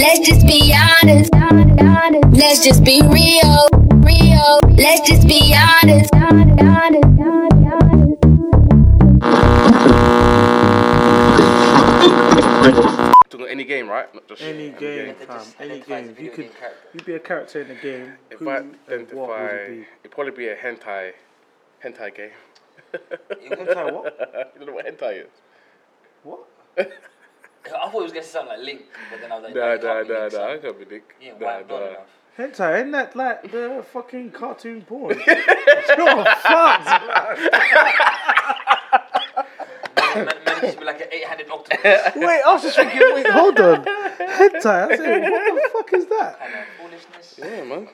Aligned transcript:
Let's 0.00 0.20
just 0.26 0.46
be 0.46 0.74
honest. 0.74 1.30
Let's 2.32 2.64
just 2.64 2.82
be 2.84 3.00
real. 3.02 3.68
Real. 4.02 4.60
Let's 4.76 5.06
just 5.08 5.26
be 5.28 5.54
honest. 5.54 6.10
Talking 13.30 13.46
any 13.48 13.64
game, 13.64 13.88
right? 13.88 14.12
Not 14.14 14.26
just 14.28 14.42
Any 14.42 14.70
game, 14.70 15.14
They 15.18 15.24
fam. 15.26 15.38
just 15.38 15.60
Any 15.60 15.80
game. 15.80 16.04
as 16.04 16.10
If 16.10 16.18
a 16.18 16.22
you 16.22 16.30
could, 16.30 16.44
game 16.46 16.52
character. 16.58 16.88
you 16.94 17.00
be 17.02 17.14
a 17.14 17.18
character 17.20 17.60
in 17.62 17.68
the 17.68 17.74
game. 17.74 18.12
If 18.30 18.38
who 18.40 18.48
I 18.50 18.56
and 18.58 18.68
what 18.88 19.28
would 19.28 19.30
identify, 19.30 19.46
it 19.46 19.86
it'd 20.00 20.10
probably 20.12 20.32
be 20.32 20.48
a 20.48 20.56
hentai, 20.56 21.12
hentai 21.84 22.14
game. 22.14 22.30
You- 22.92 23.50
be? 23.50 23.56
Hentai 23.56 23.92
what? 23.92 24.16
you 24.54 24.58
don't 24.58 24.66
know 24.66 24.72
what 24.74 24.86
hentai 24.86 25.20
is? 25.24 25.30
What? 26.24 26.40
I 27.66 27.68
thought 27.90 28.00
it 28.00 28.02
was 28.02 28.12
gonna 28.12 28.24
sound 28.24 28.48
like 28.48 28.60
Link, 28.60 28.82
but 29.10 29.20
then 29.20 29.32
I 29.32 29.34
was 29.36 29.44
like, 29.44 29.54
Nah, 29.54 29.74
nah, 29.76 30.02
nah, 30.02 30.28
nah. 30.28 30.52
I 30.54 30.58
can't 30.58 30.78
be 30.78 30.84
Nick. 30.94 31.14
Yeah, 31.20 31.32
Nah, 31.32 31.38
white 31.46 31.68
blood 31.68 31.80
nah. 31.80 31.86
enough. 31.88 32.06
Hentai, 32.38 32.76
isn't 32.78 32.90
that 32.92 33.16
like 33.16 33.50
the 33.50 33.84
fucking 33.92 34.30
cartoon 34.30 34.82
porn? 34.82 35.20
You're 35.26 36.24
fucked. 36.24 36.88
Man, 39.96 40.24
man, 40.24 40.34
it 40.64 40.70
should 40.70 40.78
be 40.80 40.84
like 40.84 41.00
an 41.00 41.06
eight-handed 41.12 41.50
octopus. 41.50 42.12
Wait, 42.16 42.40
I 42.44 42.52
was 42.52 42.62
just 42.62 42.76
thinking, 42.76 43.00
wait, 43.14 43.26
hold 43.28 43.60
on. 43.60 43.84
Hentai, 43.84 44.90
I 44.90 44.96
said, 44.96 45.30
what 45.30 45.54
the 45.54 45.68
fuck 45.72 45.92
is 45.92 46.06
that? 46.06 46.38
kind 46.38 46.54
of 46.54 46.66
foolishness. 46.78 47.34
Yeah, 47.38 47.64
man. 47.64 47.88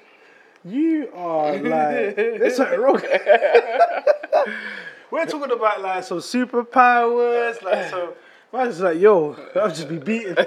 You 0.65 1.11
are 1.15 1.53
like, 1.53 2.17
there's 2.17 2.57
something 2.57 2.81
wrong. 2.81 3.01
We're 5.11 5.27
talking 5.27 5.53
about 5.53 5.81
like 5.81 6.05
some 6.05 6.19
superpowers, 6.19 7.63
like 7.63 7.89
some. 7.91 8.11
I 8.53 8.67
was 8.69 8.81
like, 8.81 8.99
yo, 8.99 9.37
I'll 9.55 9.69
just 9.69 9.89
be 9.89 9.99
beaten 9.99 10.35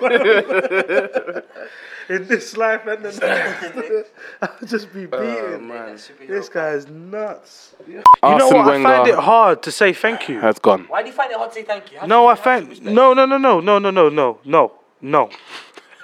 in 2.09 2.27
this 2.27 2.57
life 2.57 2.87
and 2.87 3.03
the 3.05 3.11
next. 3.11 4.11
I'll 4.41 4.67
just 4.67 4.91
be 4.93 5.05
beaten. 5.05 5.21
Oh, 5.21 5.59
man. 5.59 5.95
Superhero. 5.95 6.27
this 6.27 6.49
guy's 6.49 6.87
nuts. 6.87 7.75
You 7.87 7.95
know 7.97 8.03
Arsene 8.23 8.57
what? 8.57 8.67
I 8.75 8.83
find 8.83 9.07
it 9.07 9.15
hard 9.15 9.61
to 9.63 9.71
say 9.71 9.93
thank 9.93 10.27
you. 10.27 10.39
has 10.39 10.57
gone. 10.59 10.85
Why 10.87 11.01
do 11.03 11.09
you 11.09 11.13
find 11.13 11.31
it 11.31 11.37
hard 11.37 11.51
to 11.51 11.55
say 11.55 11.63
thank 11.63 11.91
you? 11.91 11.99
How 11.99 12.07
No, 12.07 12.23
you- 12.23 12.27
I 12.29 12.35
how 12.35 12.41
find 12.41 12.81
no, 12.83 13.13
no, 13.13 13.25
no, 13.25 13.37
no, 13.37 13.59
no, 13.59 13.77
no, 13.79 13.91
no, 13.91 14.09
no, 14.09 14.39
no, 14.45 14.71
no. 15.01 15.29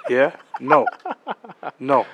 Yeah, 0.08 0.36
no, 0.60 0.86
no, 1.80 2.06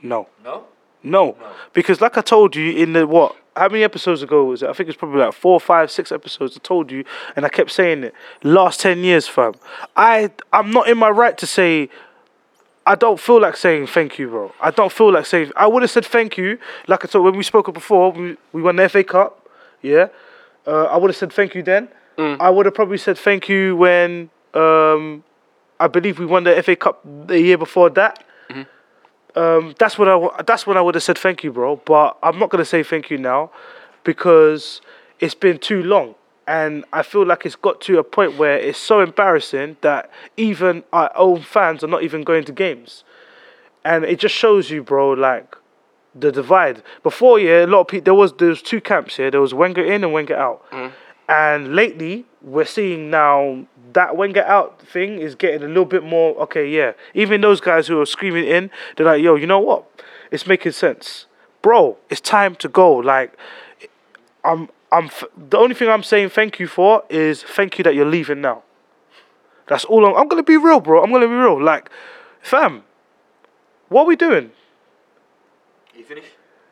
no. 0.00 0.26
No? 0.42 0.64
No, 1.06 1.36
because 1.72 2.00
like 2.00 2.18
I 2.18 2.20
told 2.20 2.56
you 2.56 2.72
in 2.72 2.92
the 2.92 3.06
what? 3.06 3.36
How 3.54 3.68
many 3.68 3.84
episodes 3.84 4.22
ago 4.22 4.44
was 4.44 4.62
it? 4.62 4.68
I 4.68 4.72
think 4.72 4.88
it's 4.88 4.98
probably 4.98 5.20
like 5.20 5.32
four, 5.32 5.60
five, 5.60 5.90
six 5.90 6.10
episodes. 6.10 6.56
I 6.56 6.60
told 6.60 6.90
you, 6.90 7.04
and 7.36 7.46
I 7.46 7.48
kept 7.48 7.70
saying 7.70 8.04
it. 8.04 8.14
Last 8.42 8.80
ten 8.80 8.98
years, 9.04 9.28
fam. 9.28 9.54
I 9.96 10.30
I'm 10.52 10.70
not 10.72 10.88
in 10.88 10.98
my 10.98 11.10
right 11.10 11.38
to 11.38 11.46
say. 11.46 11.88
I 12.88 12.94
don't 12.94 13.18
feel 13.18 13.40
like 13.40 13.56
saying 13.56 13.86
thank 13.86 14.18
you, 14.18 14.28
bro. 14.28 14.52
I 14.60 14.70
don't 14.70 14.92
feel 14.92 15.12
like 15.12 15.26
saying. 15.26 15.52
I 15.56 15.66
would 15.68 15.82
have 15.82 15.90
said 15.90 16.04
thank 16.04 16.36
you, 16.36 16.58
like 16.88 17.04
I 17.04 17.08
told 17.08 17.24
when 17.24 17.36
we 17.36 17.44
spoke 17.44 17.72
before. 17.72 18.10
We 18.12 18.36
we 18.52 18.62
won 18.62 18.76
the 18.76 18.88
FA 18.88 19.04
Cup, 19.04 19.48
yeah. 19.82 20.08
Uh, 20.66 20.84
I 20.84 20.96
would 20.96 21.10
have 21.10 21.16
said 21.16 21.32
thank 21.32 21.54
you 21.54 21.62
then. 21.62 21.88
I 22.40 22.50
would 22.50 22.66
have 22.66 22.74
probably 22.74 22.98
said 22.98 23.16
thank 23.16 23.48
you 23.48 23.76
when 23.76 24.30
um, 24.54 25.22
I 25.78 25.86
believe 25.86 26.18
we 26.18 26.26
won 26.26 26.44
the 26.44 26.60
FA 26.62 26.74
Cup 26.74 27.00
the 27.04 27.40
year 27.40 27.58
before 27.58 27.90
that. 27.90 28.24
Um, 29.36 29.74
that's 29.78 29.98
what 29.98 30.08
I 30.08 30.42
that's 30.44 30.66
when 30.66 30.76
I 30.76 30.80
would 30.80 30.94
have 30.94 31.04
said 31.04 31.18
thank 31.18 31.44
you, 31.44 31.52
bro. 31.52 31.76
But 31.76 32.16
I'm 32.22 32.38
not 32.38 32.50
gonna 32.50 32.64
say 32.64 32.82
thank 32.82 33.10
you 33.10 33.18
now 33.18 33.50
because 34.02 34.80
it's 35.20 35.34
been 35.34 35.58
too 35.58 35.82
long, 35.82 36.14
and 36.46 36.84
I 36.92 37.02
feel 37.02 37.24
like 37.26 37.44
it's 37.44 37.56
got 37.56 37.80
to 37.82 37.98
a 37.98 38.04
point 38.04 38.38
where 38.38 38.58
it's 38.58 38.78
so 38.78 39.00
embarrassing 39.00 39.76
that 39.82 40.10
even 40.36 40.84
our 40.92 41.10
own 41.16 41.42
fans 41.42 41.84
are 41.84 41.88
not 41.88 42.02
even 42.02 42.22
going 42.22 42.44
to 42.44 42.52
games, 42.52 43.04
and 43.84 44.04
it 44.04 44.18
just 44.18 44.34
shows 44.34 44.70
you, 44.70 44.82
bro, 44.82 45.10
like 45.10 45.54
the 46.14 46.32
divide. 46.32 46.82
Before, 47.02 47.38
yeah, 47.38 47.64
a 47.64 47.66
lot 47.66 47.80
of 47.82 47.88
people 47.88 48.04
there 48.04 48.14
was 48.14 48.32
there 48.34 48.48
was 48.48 48.62
two 48.62 48.80
camps 48.80 49.16
here. 49.16 49.30
There 49.30 49.40
was 49.42 49.52
Wenger 49.52 49.84
in 49.84 50.02
and 50.02 50.14
Wenger 50.14 50.36
out, 50.36 50.64
and 51.28 51.76
lately 51.76 52.24
we're 52.40 52.64
seeing 52.64 53.10
now 53.10 53.66
that 53.96 54.14
Wenger 54.14 54.44
out 54.44 54.80
thing 54.82 55.18
is 55.18 55.34
getting 55.34 55.62
a 55.62 55.68
little 55.68 55.86
bit 55.86 56.04
more 56.04 56.36
okay. 56.42 56.68
Yeah, 56.68 56.92
even 57.14 57.40
those 57.40 57.60
guys 57.62 57.88
who 57.88 57.98
are 57.98 58.06
screaming 58.06 58.44
in, 58.44 58.70
they're 58.96 59.06
like, 59.06 59.22
yo, 59.22 59.36
you 59.36 59.46
know 59.46 59.58
what? 59.58 59.84
It's 60.30 60.46
making 60.46 60.72
sense, 60.72 61.24
bro. 61.62 61.96
It's 62.10 62.20
time 62.20 62.56
to 62.56 62.68
go. 62.68 62.94
Like, 62.94 63.36
I'm 64.44 64.68
I'm 64.92 65.06
f- 65.06 65.24
the 65.36 65.56
only 65.56 65.74
thing 65.74 65.88
I'm 65.88 66.02
saying 66.02 66.28
thank 66.28 66.60
you 66.60 66.66
for 66.68 67.04
is 67.08 67.42
thank 67.42 67.78
you 67.78 67.84
that 67.84 67.94
you're 67.94 68.04
leaving 68.04 68.42
now. 68.42 68.62
That's 69.66 69.86
all 69.86 70.04
I'm. 70.04 70.14
I'm 70.14 70.28
gonna 70.28 70.42
be 70.42 70.58
real, 70.58 70.80
bro. 70.80 71.02
I'm 71.02 71.10
gonna 71.10 71.26
be 71.26 71.32
real. 71.32 71.60
Like, 71.62 71.88
fam, 72.42 72.84
what 73.88 74.02
are 74.02 74.06
we 74.06 74.16
doing? 74.16 74.50
You 75.96 76.04
finished? 76.04 76.28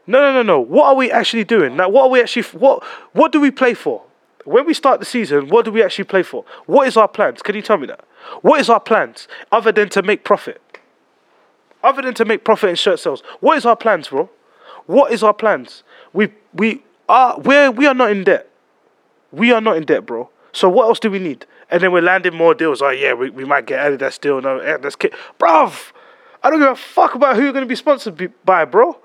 No, 0.06 0.20
no, 0.20 0.32
no, 0.34 0.42
no. 0.42 0.60
What 0.60 0.88
are 0.88 0.94
we 0.94 1.10
actually 1.10 1.44
doing? 1.44 1.78
Like, 1.78 1.90
what 1.90 2.02
are 2.02 2.10
we 2.10 2.20
actually? 2.20 2.42
What 2.58 2.84
What 3.14 3.32
do 3.32 3.40
we 3.40 3.50
play 3.50 3.72
for? 3.72 4.02
When 4.44 4.66
we 4.66 4.74
start 4.74 5.00
the 5.00 5.06
season, 5.06 5.48
what 5.48 5.64
do 5.64 5.70
we 5.70 5.82
actually 5.82 6.04
play 6.04 6.22
for? 6.22 6.44
What 6.66 6.86
is 6.86 6.96
our 6.96 7.08
plans? 7.08 7.42
Can 7.42 7.54
you 7.54 7.62
tell 7.62 7.78
me 7.78 7.86
that? 7.86 8.04
What 8.42 8.60
is 8.60 8.68
our 8.68 8.80
plans 8.80 9.28
other 9.50 9.72
than 9.72 9.88
to 9.90 10.02
make 10.02 10.24
profit? 10.24 10.60
Other 11.82 12.02
than 12.02 12.14
to 12.14 12.24
make 12.24 12.44
profit 12.44 12.70
in 12.70 12.76
shirt 12.76 12.98
sales, 12.98 13.22
what 13.40 13.56
is 13.58 13.66
our 13.66 13.76
plans, 13.76 14.08
bro? 14.08 14.30
What 14.86 15.12
is 15.12 15.22
our 15.22 15.34
plans? 15.34 15.82
We 16.12 16.32
we 16.52 16.82
are 17.08 17.38
we 17.38 17.68
we 17.70 17.86
are 17.86 17.94
not 17.94 18.10
in 18.10 18.24
debt. 18.24 18.50
We 19.32 19.52
are 19.52 19.60
not 19.60 19.76
in 19.76 19.84
debt, 19.84 20.06
bro. 20.06 20.30
So 20.52 20.68
what 20.68 20.84
else 20.88 20.98
do 20.98 21.10
we 21.10 21.18
need? 21.18 21.46
And 21.70 21.82
then 21.82 21.92
we're 21.92 22.02
landing 22.02 22.34
more 22.34 22.54
deals. 22.54 22.80
Oh 22.82 22.90
yeah, 22.90 23.14
we, 23.14 23.30
we 23.30 23.44
might 23.44 23.66
get 23.66 23.80
out 23.80 23.92
of 23.92 23.98
that 23.98 24.18
deal. 24.20 24.40
No, 24.40 24.58
eh, 24.58 24.76
Adidas 24.76 24.98
kit, 24.98 25.12
bruv. 25.38 25.92
I 26.42 26.50
don't 26.50 26.60
give 26.60 26.68
a 26.68 26.76
fuck 26.76 27.14
about 27.14 27.36
who 27.36 27.42
you're 27.42 27.52
gonna 27.52 27.66
be 27.66 27.76
sponsored 27.76 28.32
by, 28.44 28.64
bro. 28.64 28.98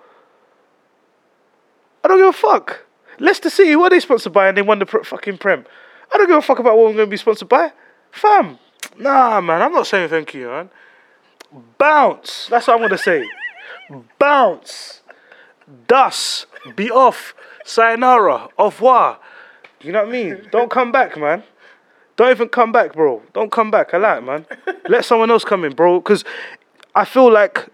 I 2.04 2.08
don't 2.08 2.18
give 2.18 2.28
a 2.28 2.34
fuck. 2.34 2.86
Leicester 3.19 3.50
City, 3.50 3.75
what 3.75 3.91
are 3.91 3.96
they 3.96 4.00
sponsored 4.00 4.34
by? 4.34 4.47
And 4.47 4.57
they 4.57 4.62
won 4.62 4.80
the 4.80 4.85
fucking 4.85 5.38
Prem. 5.38 5.66
I 6.13 6.18
don't 6.18 6.28
give 6.28 6.38
a 6.38 6.41
fuck 6.41 6.59
about 6.59 6.78
what 6.78 6.90
I'm 6.90 6.96
going 6.96 7.07
to 7.07 7.12
be 7.12 7.18
sponsored 7.18 7.50
by. 7.50 7.72
Fam. 8.12 8.57
Nah, 8.97 9.41
man, 9.41 9.62
I'm 9.62 9.72
not 9.72 9.88
saying 9.88 10.09
thank 10.09 10.34
you, 10.34 10.47
man. 10.47 10.69
Bounce. 11.78 12.47
That's 12.47 12.68
what 12.68 12.74
I'm 12.74 12.80
going 12.80 12.91
to 12.91 12.97
say. 12.97 13.30
Bounce. 14.18 15.02
Dust. 15.88 16.47
Be 16.75 16.90
off. 16.90 17.35
Sayonara. 17.66 18.50
Au 18.57 18.66
revoir. 18.66 19.19
You 19.81 19.91
know 19.91 20.01
what 20.01 20.09
I 20.09 20.12
mean? 20.12 20.47
Don't 20.51 20.69
come 20.69 20.91
back, 20.91 21.18
man. 21.18 21.44
Don't 22.16 22.31
even 22.31 22.50
come 22.50 22.72
back, 22.72 22.94
bro. 22.94 23.22
Don't 23.34 23.51
come 23.51 23.72
back. 23.72 23.94
I 23.94 23.97
like, 23.97 24.24
man. 24.24 24.46
Let 24.90 25.06
someone 25.06 25.31
else 25.31 25.46
come 25.46 25.63
in, 25.63 25.74
bro. 25.74 26.00
Because 26.00 26.25
I 26.94 27.06
feel 27.06 27.31
like 27.31 27.68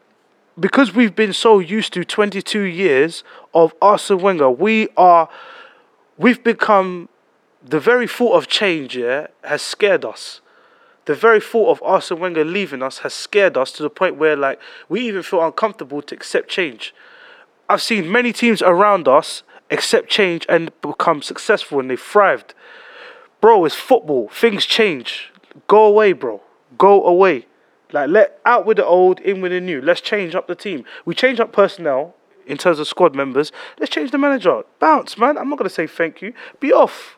because 0.60 0.94
we've 0.94 1.16
been 1.16 1.34
so 1.34 1.60
used 1.60 1.94
to 1.94 2.04
22 2.04 2.62
years 2.62 3.24
of 3.54 3.74
Arsene 3.82 4.20
Wenger, 4.20 4.50
we 4.50 4.88
are, 4.96 5.30
we've 6.18 6.44
become, 6.44 7.10
the 7.64 7.80
very 7.80 8.08
thought 8.08 8.36
of 8.36 8.48
change, 8.48 8.96
yeah, 8.96 9.28
has 9.44 9.62
scared 9.62 10.06
us. 10.06 10.42
The 11.06 11.16
very 11.16 11.40
thought 11.40 11.70
of 11.70 11.84
Arsene 11.84 12.20
Wenger 12.20 12.46
leaving 12.46 12.82
us 12.82 13.00
has 13.00 13.14
scared 13.14 13.58
us 13.58 13.72
to 13.74 13.84
the 13.84 13.90
point 13.90 14.16
where, 14.16 14.36
like, 14.36 14.60
we 14.90 15.02
even 15.02 15.24
feel 15.24 15.44
uncomfortable 15.46 16.02
to 16.02 16.16
accept 16.16 16.50
change. 16.50 16.94
I've 17.70 17.82
seen 17.82 18.12
many 18.12 18.32
teams 18.32 18.62
around 18.62 19.08
us 19.08 19.44
accept 19.72 20.10
change 20.10 20.46
and 20.48 20.72
become 20.82 21.22
successful 21.22 21.80
and 21.80 21.90
they 21.90 21.96
thrived. 21.96 22.54
Bro, 23.42 23.66
it's 23.66 23.76
football. 23.76 24.30
Things 24.30 24.66
change. 24.66 25.32
Go 25.68 25.86
away, 25.86 26.14
bro. 26.14 26.42
Go 26.78 27.04
away. 27.04 27.46
Like 27.92 28.10
let 28.10 28.40
out 28.46 28.66
with 28.66 28.78
the 28.78 28.86
old, 28.86 29.20
in 29.20 29.42
with 29.42 29.52
the 29.52 29.62
new. 29.62 29.82
Let's 29.82 30.02
change 30.02 30.36
up 30.36 30.48
the 30.48 30.56
team. 30.56 30.86
We 31.06 31.16
change 31.16 31.40
up 31.40 31.52
personnel 31.52 32.16
in 32.46 32.58
terms 32.58 32.80
of 32.80 32.88
squad 32.88 33.16
members. 33.16 33.52
Let's 33.80 33.92
change 33.92 34.12
the 34.12 34.18
manager. 34.18 34.64
Bounce, 34.80 35.18
man. 35.18 35.38
I'm 35.38 35.50
not 35.50 35.58
gonna 35.58 35.70
say 35.70 35.88
thank 35.88 36.22
you. 36.22 36.34
Be 36.60 36.72
off. 36.74 37.18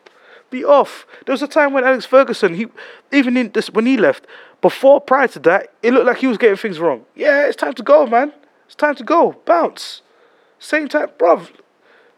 Be 0.50 0.64
off. 0.64 1.06
There 1.26 1.34
was 1.34 1.42
a 1.42 1.48
time 1.48 1.74
when 1.74 1.84
Alex 1.84 2.06
Ferguson, 2.06 2.54
he 2.54 2.68
even 3.12 3.36
in 3.36 3.52
this 3.52 3.70
when 3.70 3.86
he 3.86 3.98
left, 3.98 4.26
before 4.62 5.02
prior 5.02 5.28
to 5.30 5.40
that, 5.40 5.74
it 5.84 5.94
looked 5.94 6.06
like 6.06 6.18
he 6.18 6.28
was 6.28 6.38
getting 6.38 6.58
things 6.58 6.80
wrong. 6.80 7.06
Yeah, 7.16 7.48
it's 7.48 7.58
time 7.58 7.74
to 7.74 7.84
go, 7.84 8.06
man. 8.06 8.34
It's 8.66 8.76
time 8.76 8.96
to 8.96 9.04
go. 9.04 9.42
Bounce. 9.46 10.02
Same 10.60 10.88
time, 10.88 11.10
bruv. 11.20 11.50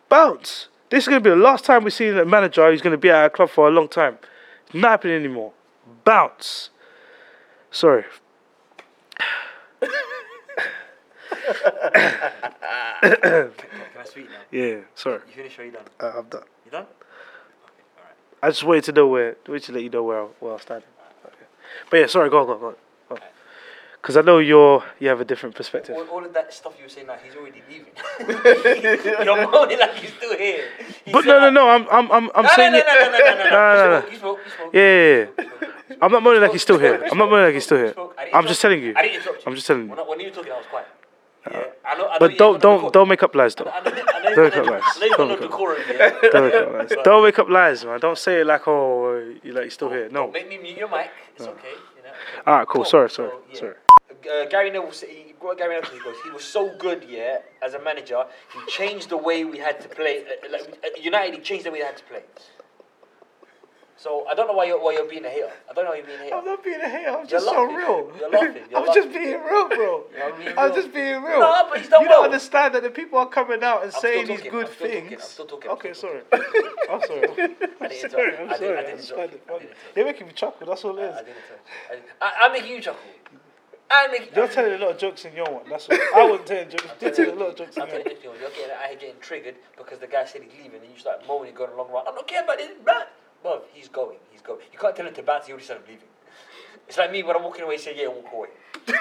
Bounce. 0.07 0.67
This 0.89 1.03
is 1.03 1.07
gonna 1.07 1.21
be 1.21 1.29
the 1.29 1.35
last 1.35 1.65
time 1.65 1.83
we 1.83 1.91
see 1.91 2.09
a 2.09 2.25
manager 2.25 2.69
who's 2.69 2.81
gonna 2.81 2.97
be 2.97 3.09
at 3.09 3.15
our 3.15 3.29
club 3.29 3.49
for 3.49 3.67
a 3.67 3.71
long 3.71 3.87
time. 3.87 4.17
It's 4.65 4.75
not 4.75 4.89
happening 4.89 5.15
anymore. 5.15 5.53
Bounce. 6.03 6.69
Sorry. 7.71 8.05
Can 13.01 13.51
I 13.99 14.03
speak 14.05 14.29
now? 14.29 14.37
Yeah, 14.51 14.77
sorry. 14.95 15.19
You 15.27 15.33
finished 15.35 15.59
or 15.59 15.65
you 15.65 15.71
done? 15.71 15.83
Uh, 15.99 16.13
I'm 16.17 16.25
done. 16.27 16.43
You 16.65 16.71
done? 16.71 16.83
All 16.85 18.03
right. 18.03 18.13
I 18.43 18.49
just 18.49 18.63
wanted 18.63 18.83
to 18.85 18.91
know 18.93 19.07
where, 19.07 19.35
wanted 19.47 19.63
to 19.63 19.71
let 19.73 19.83
you 19.83 19.89
know 19.89 20.03
where, 20.03 20.21
I- 20.21 20.27
where 20.39 20.51
I 20.51 20.53
was 20.55 20.61
standing. 20.63 20.87
Okay. 21.25 21.35
But 21.89 21.97
yeah, 21.97 22.05
sorry, 22.07 22.29
go 22.29 22.39
on, 22.39 22.45
go 22.47 22.53
on, 22.53 22.59
go 22.59 22.67
on. 23.11 23.19
Because 24.01 24.15
I 24.15 24.21
know 24.21 24.37
you're, 24.39 24.81
you 24.99 25.09
have 25.09 25.19
a 25.19 25.25
different 25.25 25.55
perspective. 25.55 25.93
All, 25.95 26.07
all 26.07 26.23
of 26.25 26.33
that 26.33 26.53
stuff 26.53 26.73
you 26.77 26.85
were 26.85 26.89
saying, 26.89 27.07
like 27.07 27.21
he's 27.23 27.35
already 27.35 27.61
leaving. 27.69 27.91
You're 29.25 29.51
moaning 29.51 29.77
like 29.79 29.93
he's 29.95 30.13
still 30.13 30.37
here. 30.37 30.63
He 31.03 31.11
But 31.11 31.25
no, 31.25 31.37
no, 31.37 31.45
like- 31.45 31.53
no, 31.53 31.69
I'm, 31.69 31.87
I'm, 31.91 32.11
I'm, 32.11 32.31
I'm 32.33 32.43
No, 32.43 32.49
saying 32.55 32.71
no, 32.73 32.77
it. 32.79 32.85
no, 32.87 32.93
no, 32.93 33.11
no, 33.11 33.17
no, 33.19 33.19
no, 33.19 33.43
No, 33.43 33.49
no, 33.49 33.49
no. 33.49 33.99
no. 33.99 34.07
You 34.09 34.17
spoke, 34.17 34.39
you 34.45 34.51
spoke, 34.51 34.73
Yeah, 34.73 34.81
you 34.81 35.33
yeah, 35.37 35.45
spoke. 35.45 35.68
I'm 36.01 36.11
not 36.11 36.23
moaning 36.23 36.41
like 36.41 36.51
he's 36.51 36.61
still 36.61 36.79
here. 36.79 37.03
I'm 37.11 37.17
not 37.17 37.29
moaning 37.29 37.45
like 37.45 37.53
he's 37.53 37.63
still 37.65 37.77
here. 37.77 37.93
I'm 38.33 38.47
just 38.47 38.61
telling 38.61 38.81
you. 38.81 38.93
I 38.95 39.01
didn't 39.03 39.17
interrupt 39.21 39.39
you. 39.39 39.43
I'm 39.47 39.55
just 39.55 39.67
telling 39.67 39.83
you. 39.83 39.89
When, 39.89 39.99
I- 39.99 40.03
when 40.03 40.19
you 40.19 40.27
were 40.27 40.33
talking, 40.35 40.51
I 40.51 40.57
was 40.57 40.65
quiet. 40.69 40.87
Yeah. 41.49 41.63
I 41.85 41.95
know, 41.97 42.07
I 42.07 42.11
know 42.13 42.17
But 42.19 42.37
don't 42.37 42.53
no 42.55 42.59
don't 42.81 42.93
don't 42.93 43.07
make 43.07 43.23
up 43.23 43.33
lies 43.33 43.55
though. 43.55 43.65
I 43.65 43.79
know, 43.81 43.91
I 43.91 44.23
know 44.23 44.35
Don't 44.35 44.53
got 44.53 44.65
no- 44.65 44.71
lies. 44.73 44.83
I 44.95 44.99
know 44.99 45.05
you 45.05 45.09
got 45.11 45.17
Don't 45.17 45.29
no. 45.41 45.49
Don't 45.49 46.43
make 46.43 46.53
up 46.55 46.73
lies. 46.73 47.03
Don't 47.03 47.23
make 47.23 47.39
up 47.39 47.49
lies, 47.49 47.85
man. 47.85 47.99
Don't 47.99 48.17
say 48.17 48.41
it 48.41 48.45
like 48.45 48.67
oh 48.67 49.17
you 49.43 49.53
like 49.53 49.63
you're 49.63 49.69
still 49.71 49.89
here. 49.89 50.09
No. 50.09 50.29
Make 50.29 50.49
me 50.49 50.57
mute 50.57 50.77
your 50.77 50.89
mic. 50.89 51.09
It's 51.35 51.47
okay. 51.47 51.69
You 51.97 52.03
know. 52.03 52.09
okay. 52.09 52.41
All 52.45 52.57
right, 52.57 52.67
cool. 52.67 52.83
Sorry, 52.85 53.09
sorry, 53.09 53.29
So, 53.29 53.41
yeah. 53.51 53.59
sorry. 53.59 53.75
Uh, 54.29 54.45
Gary 54.49 54.69
Neville, 54.69 54.91
he, 54.91 55.33
Gary 55.57 55.75
Neville 55.75 55.91
he 55.97 55.99
goes, 56.03 56.15
he 56.25 56.29
was 56.29 56.43
so 56.43 56.75
good, 56.77 57.05
yeah, 57.07 57.37
as 57.61 57.73
a 57.73 57.79
manager, 57.81 58.25
he 58.53 58.59
changed 58.69 59.07
the 59.09 59.15
way 59.15 59.45
we 59.45 59.57
had 59.57 59.79
to 59.79 59.87
play. 59.87 60.23
Uh, 60.25 60.51
like, 60.51 60.61
uh, 60.83 60.89
United, 61.01 61.35
he 61.35 61.39
changed 61.41 61.65
the 61.65 61.71
way 61.71 61.79
they 61.79 61.85
had 61.85 61.95
to 61.95 62.03
play. 62.03 62.23
So 64.01 64.25
I 64.29 64.33
don't 64.33 64.47
know 64.47 64.53
why 64.53 64.63
you're 64.63 64.81
why 64.81 64.93
you're 64.93 65.03
being 65.09 65.25
a 65.25 65.29
hater. 65.29 65.51
I 65.69 65.73
don't 65.73 65.83
know 65.83 65.91
why 65.91 65.97
you're 65.97 66.05
being 66.05 66.19
a 66.19 66.23
hater. 66.23 66.35
I'm 66.37 66.45
not 66.45 66.63
being 66.63 66.79
a 66.79 66.87
hater. 66.87 67.09
I'm 67.09 67.27
just 67.27 67.45
so 67.45 67.63
real. 67.65 68.09
You're 68.17 68.29
laughing. 68.29 68.63
You're 68.71 68.79
I'm 68.79 68.85
laughing. 68.85 69.03
just 69.03 69.13
being 69.13 69.43
real, 69.43 69.67
bro. 69.67 70.03
Being 70.37 70.57
I'm 70.57 70.65
real. 70.71 70.75
just 70.75 70.93
being 70.93 71.21
real. 71.21 71.39
No, 71.41 71.67
but 71.69 71.79
he's 71.79 71.89
done 71.89 72.01
you 72.03 72.07
well. 72.07 72.21
don't 72.21 72.25
understand 72.31 72.75
that 72.75 72.83
the 72.83 72.89
people 72.91 73.19
are 73.19 73.27
coming 73.27 73.61
out 73.61 73.83
and 73.83 73.93
I'm 73.93 73.99
saying 73.99 74.27
these 74.27 74.41
good 74.43 74.67
I'm 74.67 74.73
still 74.73 74.87
talking, 74.87 75.07
things. 75.09 75.21
I'm 75.21 75.27
still 75.27 75.45
talking, 75.47 75.69
I'm 75.71 75.77
okay, 75.77 75.93
still 75.93 76.09
sorry. 76.11 76.21
talking. 76.31 76.71
I'm 76.89 77.01
sorry. 77.01 77.27
I 77.27 77.83
I'm 77.83 77.89
didn't 77.89 78.11
sorry. 78.11 78.37
I'm 78.37 78.49
I 78.49 78.57
didn't- 78.57 78.57
sorry. 78.57 78.77
I 78.77 78.79
I 78.79 78.83
didn't 78.83 78.97
just 78.99 79.11
interrupt. 79.11 79.19
find 79.19 79.33
it 79.33 79.43
I 79.43 79.49
funny. 79.51 79.59
didn't 79.59 79.71
interrupt. 79.75 79.95
You're 79.97 80.05
making 80.05 80.27
me 80.27 80.33
chuckle. 80.33 80.67
That's 80.67 80.83
all 80.85 80.97
it 80.97 81.01
is. 81.03 81.15
I 81.15 81.23
didn't 81.23 81.35
tell. 81.49 81.97
I, 82.21 82.25
I, 82.25 82.45
I'm 82.45 82.51
making 82.53 82.71
you 82.71 82.81
chuckle. 82.81 83.01
I'm 83.91 84.11
making. 84.11 84.27
You're 84.33 84.47
telling 84.47 84.73
a 84.73 84.77
lot 84.77 84.91
of 84.91 84.97
jokes 84.97 85.25
in 85.25 85.33
your 85.35 85.51
one. 85.51 85.63
That's 85.69 85.89
what 85.89 85.99
I 86.15 86.23
wasn't 86.29 86.47
telling 86.47 86.69
jokes. 86.69 86.85
You're 87.01 87.11
telling 87.11 87.31
a 87.35 87.35
lot 87.43 87.49
of 87.49 87.55
jokes 87.57 87.75
in 87.75 87.83
I'm 87.83 87.89
your 87.89 87.97
telling 87.99 88.15
one. 88.17 88.23
you, 88.23 88.39
you're 88.39 88.49
getting, 88.51 88.75
I 88.79 88.95
getting 88.95 89.19
triggered 89.19 89.55
because 89.77 89.99
the 89.99 90.07
guy 90.07 90.23
said 90.23 90.43
he's 90.43 90.53
leaving, 90.63 90.79
and 90.79 90.89
you 90.93 90.97
start 90.99 91.27
moaning, 91.27 91.53
going 91.53 91.71
along 91.73 91.91
run. 91.91 92.05
I'm 92.07 92.15
not 92.15 92.27
caring 92.27 92.45
about 92.45 92.57
this, 92.59 92.69
bruh. 92.85 93.03
Bruv, 93.43 93.61
he's 93.73 93.87
going, 93.87 94.17
he's 94.31 94.41
going. 94.41 94.59
You 94.71 94.79
can't 94.79 94.95
tell 94.95 95.07
him 95.07 95.13
to 95.13 95.23
bounce. 95.23 95.45
He 95.45 95.51
already 95.53 95.65
said 95.65 95.77
I'm 95.77 95.83
leaving. 95.83 96.07
It's 96.87 96.97
like 96.97 97.11
me 97.11 97.23
when 97.23 97.35
I'm 97.35 97.43
walking 97.43 97.63
away, 97.63 97.77
say 97.77 97.95
yeah, 97.99 98.07
walk 98.07 98.31
away. 98.33 98.49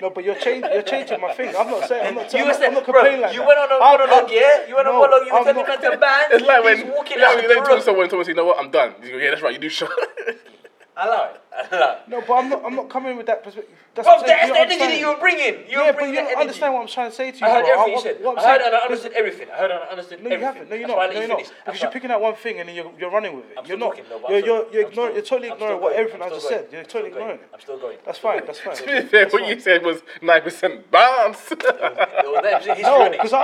No, 0.00 0.10
but 0.10 0.24
you're 0.24 0.34
changing. 0.34 0.68
You're 0.72 0.82
changing 0.82 1.20
my 1.20 1.32
thing. 1.32 1.54
I'm 1.56 1.70
not 1.70 1.86
saying. 1.88 2.08
I'm 2.08 2.14
not. 2.16 2.32
You 2.34 2.44
I'm 2.44 2.54
saying, 2.54 2.68
I'm 2.70 2.74
not 2.74 2.84
bro, 2.84 2.94
complaining 2.94 3.20
like 3.20 3.34
you 3.34 3.38
that. 3.38 3.46
went 3.46 3.58
on 3.60 3.70
a 3.70 3.74
I'm- 3.74 3.98
monologue, 4.00 4.30
I'm- 4.30 4.32
yeah? 4.32 4.66
You 4.66 4.74
went 4.74 4.88
on 4.88 4.94
a 4.96 4.98
monologue, 4.98 5.26
you 5.28 5.32
were 5.32 5.44
telling 5.44 5.64
him 5.64 5.92
to 5.92 5.98
bounce. 5.98 6.26
It's 6.32 6.44
like 6.44 6.64
when, 6.64 6.76
he's 6.76 6.86
walking 6.86 7.18
yeah, 7.20 7.26
out 7.26 7.42
you 7.42 7.46
then 7.46 7.64
tell 7.64 7.80
someone, 7.80 8.10
someone 8.10 8.24
say, 8.24 8.32
you 8.32 8.34
know 8.34 8.46
what, 8.46 8.58
I'm 8.58 8.72
done. 8.72 8.94
You 9.00 9.10
go, 9.12 9.16
yeah, 9.18 9.30
that's 9.30 9.42
right, 9.42 9.52
you 9.54 9.60
do 9.60 9.68
shot. 9.68 9.90
I 10.94 11.06
allow 11.06 11.30
it. 11.32 11.40
Allow 11.72 11.92
it. 11.92 11.98
No, 12.08 12.20
but 12.26 12.34
I'm 12.34 12.48
not. 12.50 12.64
I'm 12.66 12.76
not 12.76 12.90
coming 12.90 13.16
with 13.16 13.24
that 13.26 13.42
perspective. 13.42 13.74
That's 13.94 14.06
Bro, 14.06 14.16
what 14.16 14.22
I'm 14.22 14.26
saying. 14.28 14.38
that's 14.38 14.48
You 14.48 14.54
the 14.54 14.60
energy 14.84 14.92
that 14.92 15.00
you 15.00 15.08
were 15.08 15.20
bringing. 15.20 15.54
You 15.54 15.64
yeah, 15.68 15.78
were 15.80 15.92
but 15.92 15.96
bringing 15.96 16.14
you 16.14 16.20
don't 16.22 16.40
understand 16.40 16.74
what 16.74 16.80
I'm 16.82 16.88
trying 16.88 17.10
to 17.10 17.16
say 17.16 17.30
to 17.30 17.38
you. 17.38 17.46
I 17.46 17.50
heard 17.50 17.64
bro. 17.64 17.72
everything 17.72 17.88
you 17.88 17.94
what- 17.94 18.02
said. 18.04 18.24
what 18.24 18.32
I'm 18.32 18.44
I 18.44 18.48
heard 18.48 18.60
saying 18.60 18.72
and 18.72 18.76
I 18.76 18.84
understood 18.84 19.12
everything. 19.12 19.48
I 19.50 19.56
heard 19.56 19.70
and 19.70 19.80
I 19.80 19.86
understood 19.86 20.22
No, 20.22 20.30
you 20.30 20.38
haven't. 20.44 20.68
No, 20.70 20.76
you're 20.76 20.88
not. 20.88 20.96
No, 20.96 21.04
you 21.12 21.18
you're 21.20 21.28
not. 21.28 21.52
Because 21.64 21.82
you're 21.82 21.90
picking 21.90 22.10
out 22.10 22.20
one 22.20 22.34
thing 22.34 22.60
and 22.60 22.68
then 22.68 22.76
you're, 22.76 22.92
you're 22.98 23.10
running 23.10 23.36
with 23.36 23.50
it. 23.50 23.58
I'm 23.58 23.66
you're 23.66 23.76
not. 23.78 23.96
talking, 23.96 24.04
but 24.10 24.30
you're 24.30 24.38
you're, 24.40 24.72
you're, 24.72 24.88
ignoring, 24.88 25.14
you're 25.14 25.24
totally 25.24 25.50
ignoring 25.50 25.80
what 25.80 25.90
going. 25.92 25.98
everything 26.00 26.22
I'm 26.22 26.28
just 26.30 26.48
said. 26.48 26.68
You're 26.72 26.84
totally 26.84 27.10
ignoring 27.12 27.36
it. 27.40 27.48
I'm 27.54 27.60
still 27.60 27.78
going. 27.78 27.98
That's 28.04 28.18
fine. 28.18 28.44
That's 28.46 28.60
fine. 28.66 28.76
to 28.76 28.84
be 28.86 29.00
fair, 29.08 29.28
what 29.28 29.48
you 29.48 29.60
said 29.60 29.82
was 29.84 30.02
9% 30.20 30.82
bounce. 30.90 31.52
It 31.52 31.58
was 31.60 32.40
there. 32.42 32.58
History 32.76 32.82
No, 32.82 33.10
because 33.10 33.32
I 33.32 33.42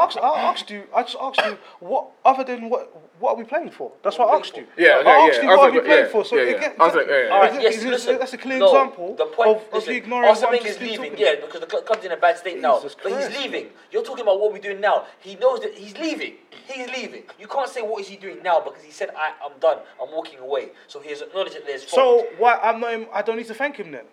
asked 0.50 0.70
you, 0.70 0.84
I 0.94 1.02
just 1.02 1.16
asked 1.20 1.40
you 1.44 1.58
what 1.80 2.08
other 2.24 2.44
than 2.44 2.68
what 2.70 2.90
what 3.20 3.32
are 3.32 3.36
we 3.36 3.44
playing 3.44 3.70
for? 3.70 3.92
That's 4.02 4.18
what 4.18 4.28
I 4.28 4.38
asked 4.38 4.56
you. 4.56 4.66
Yeah, 4.76 4.98
okay, 4.98 5.10
I 5.10 5.14
asked 5.28 5.36
yeah. 5.36 5.42
you 5.42 5.48
what 5.48 5.70
are 5.70 5.72
we 5.72 5.80
playing 5.80 6.04
yeah, 6.04 6.10
for. 6.10 6.24
So 6.24 6.36
yeah, 6.36 6.42
yeah. 6.42 6.60
gets- 6.60 6.80
I 6.80 6.84
like, 6.84 7.06
yeah, 7.08 7.22
yeah. 7.24 7.28
All 7.28 7.40
right, 7.40 7.50
Is 7.50 7.56
it- 7.56 7.62
yes, 7.62 7.84
listen. 7.84 8.18
that's 8.18 8.32
a 8.32 8.38
clear 8.38 8.58
no, 8.58 8.66
example 8.66 9.16
the 9.16 9.26
point, 9.26 9.50
of, 9.50 9.56
of 9.56 9.72
listen, 9.72 9.92
you 9.92 9.98
ignoring 9.98 10.28
Arsene 10.28 10.52
just 10.52 10.66
is 10.66 10.80
leaving, 10.80 11.18
yeah, 11.18 11.34
because 11.36 11.60
the 11.60 11.66
club's 11.66 12.04
in 12.04 12.12
a 12.12 12.16
bad 12.16 12.38
state 12.38 12.60
now. 12.60 12.76
Jesus 12.76 12.96
But 13.02 13.12
he's 13.12 13.38
leaving. 13.38 13.68
You're 13.90 14.04
talking 14.04 14.22
about 14.22 14.40
what 14.40 14.52
we're 14.52 14.60
doing 14.60 14.80
now. 14.80 15.06
He 15.20 15.34
knows 15.36 15.60
that 15.60 15.74
he's 15.74 15.96
leaving. 15.98 16.34
He's 16.66 16.88
leaving. 16.88 17.22
You 17.38 17.46
can't 17.48 17.68
say 17.68 17.82
what 17.82 18.00
is 18.00 18.08
he 18.08 18.16
doing 18.16 18.42
now 18.42 18.60
because 18.60 18.82
he 18.82 18.92
said, 18.92 19.10
I, 19.16 19.32
I'm 19.44 19.58
done. 19.58 19.78
I'm 20.02 20.10
walking 20.12 20.38
away. 20.38 20.70
So 20.86 21.00
he 21.00 21.10
has 21.10 21.22
acknowledged 21.22 21.54
that 21.56 21.66
there's 21.66 21.84
fault. 21.84 22.26
So 22.26 22.36
why 22.38 22.56
I'm 22.62 22.80
not? 22.80 23.08
I 23.12 23.22
don't 23.22 23.36
need 23.36 23.46
to 23.46 23.54
thank 23.54 23.76
him 23.76 23.90
then. 23.92 24.04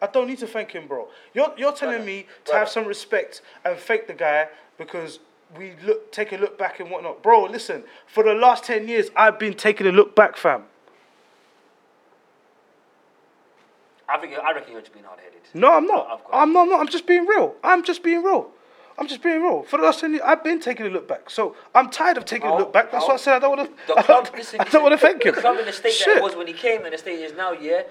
I 0.00 0.06
don't 0.06 0.28
need 0.28 0.38
to 0.38 0.46
thank 0.46 0.70
him, 0.72 0.86
bro. 0.86 1.08
You're 1.34 1.52
you're 1.56 1.72
telling 1.72 1.96
Brother, 1.96 2.06
me 2.06 2.22
to 2.22 2.28
brother. 2.44 2.58
have 2.60 2.68
some 2.68 2.86
respect 2.86 3.42
and 3.64 3.76
thank 3.78 4.06
the 4.06 4.14
guy 4.14 4.48
because 4.78 5.18
we 5.56 5.74
look 5.84 6.12
take 6.12 6.32
a 6.32 6.36
look 6.36 6.58
back 6.58 6.80
and 6.80 6.90
whatnot, 6.90 7.22
bro. 7.22 7.44
Listen, 7.44 7.84
for 8.06 8.22
the 8.24 8.34
last 8.34 8.64
ten 8.64 8.88
years, 8.88 9.10
I've 9.16 9.38
been 9.38 9.54
taking 9.54 9.86
a 9.86 9.92
look 9.92 10.14
back, 10.14 10.36
fam. 10.36 10.64
I 14.08 14.18
think 14.18 14.34
I 14.34 14.52
reckon 14.52 14.72
you're 14.72 14.80
just 14.80 14.92
being 14.92 15.04
hard 15.04 15.20
headed. 15.20 15.40
No, 15.54 15.74
I'm 15.74 15.86
not. 15.86 16.22
I'm 16.32 16.52
not. 16.52 16.62
I'm 16.62 16.68
not. 16.70 16.80
I'm 16.80 16.88
just 16.88 17.06
being 17.06 17.26
real. 17.26 17.54
I'm 17.62 17.84
just 17.84 18.02
being 18.02 18.22
real. 18.22 18.50
I'm 18.98 19.06
just 19.06 19.22
being 19.22 19.40
real. 19.42 19.62
For 19.62 19.76
the 19.78 19.84
last 19.84 20.00
ten 20.00 20.10
years, 20.12 20.22
I've 20.24 20.42
been 20.42 20.60
taking 20.60 20.86
a 20.86 20.90
look 20.90 21.06
back. 21.06 21.30
So 21.30 21.54
I'm 21.74 21.88
tired 21.88 22.16
of 22.16 22.24
taking 22.24 22.48
a 22.48 22.56
look 22.56 22.72
back. 22.72 22.90
That's 22.90 23.04
how- 23.04 23.08
why 23.10 23.14
I 23.14 23.18
said 23.18 23.34
I 23.36 23.38
don't 23.38 23.56
want 23.56 23.70
oh. 23.88 23.94
The 24.22 24.30
to. 24.30 24.36
listen, 24.36 24.60
I 24.64 24.64
don't 24.64 24.82
want 24.82 24.92
to 24.94 24.98
thank 24.98 25.24
him. 25.24 25.34
The 25.34 25.40
club 25.40 25.58
in 25.58 25.66
the 25.66 25.72
state 25.72 25.94
that 26.06 26.16
it 26.16 26.22
was 26.22 26.34
when 26.34 26.46
he 26.48 26.52
came 26.52 26.84
and 26.84 26.92
the 26.92 26.98
state 26.98 27.20
is 27.20 27.32
now, 27.36 27.52
yeah, 27.52 27.82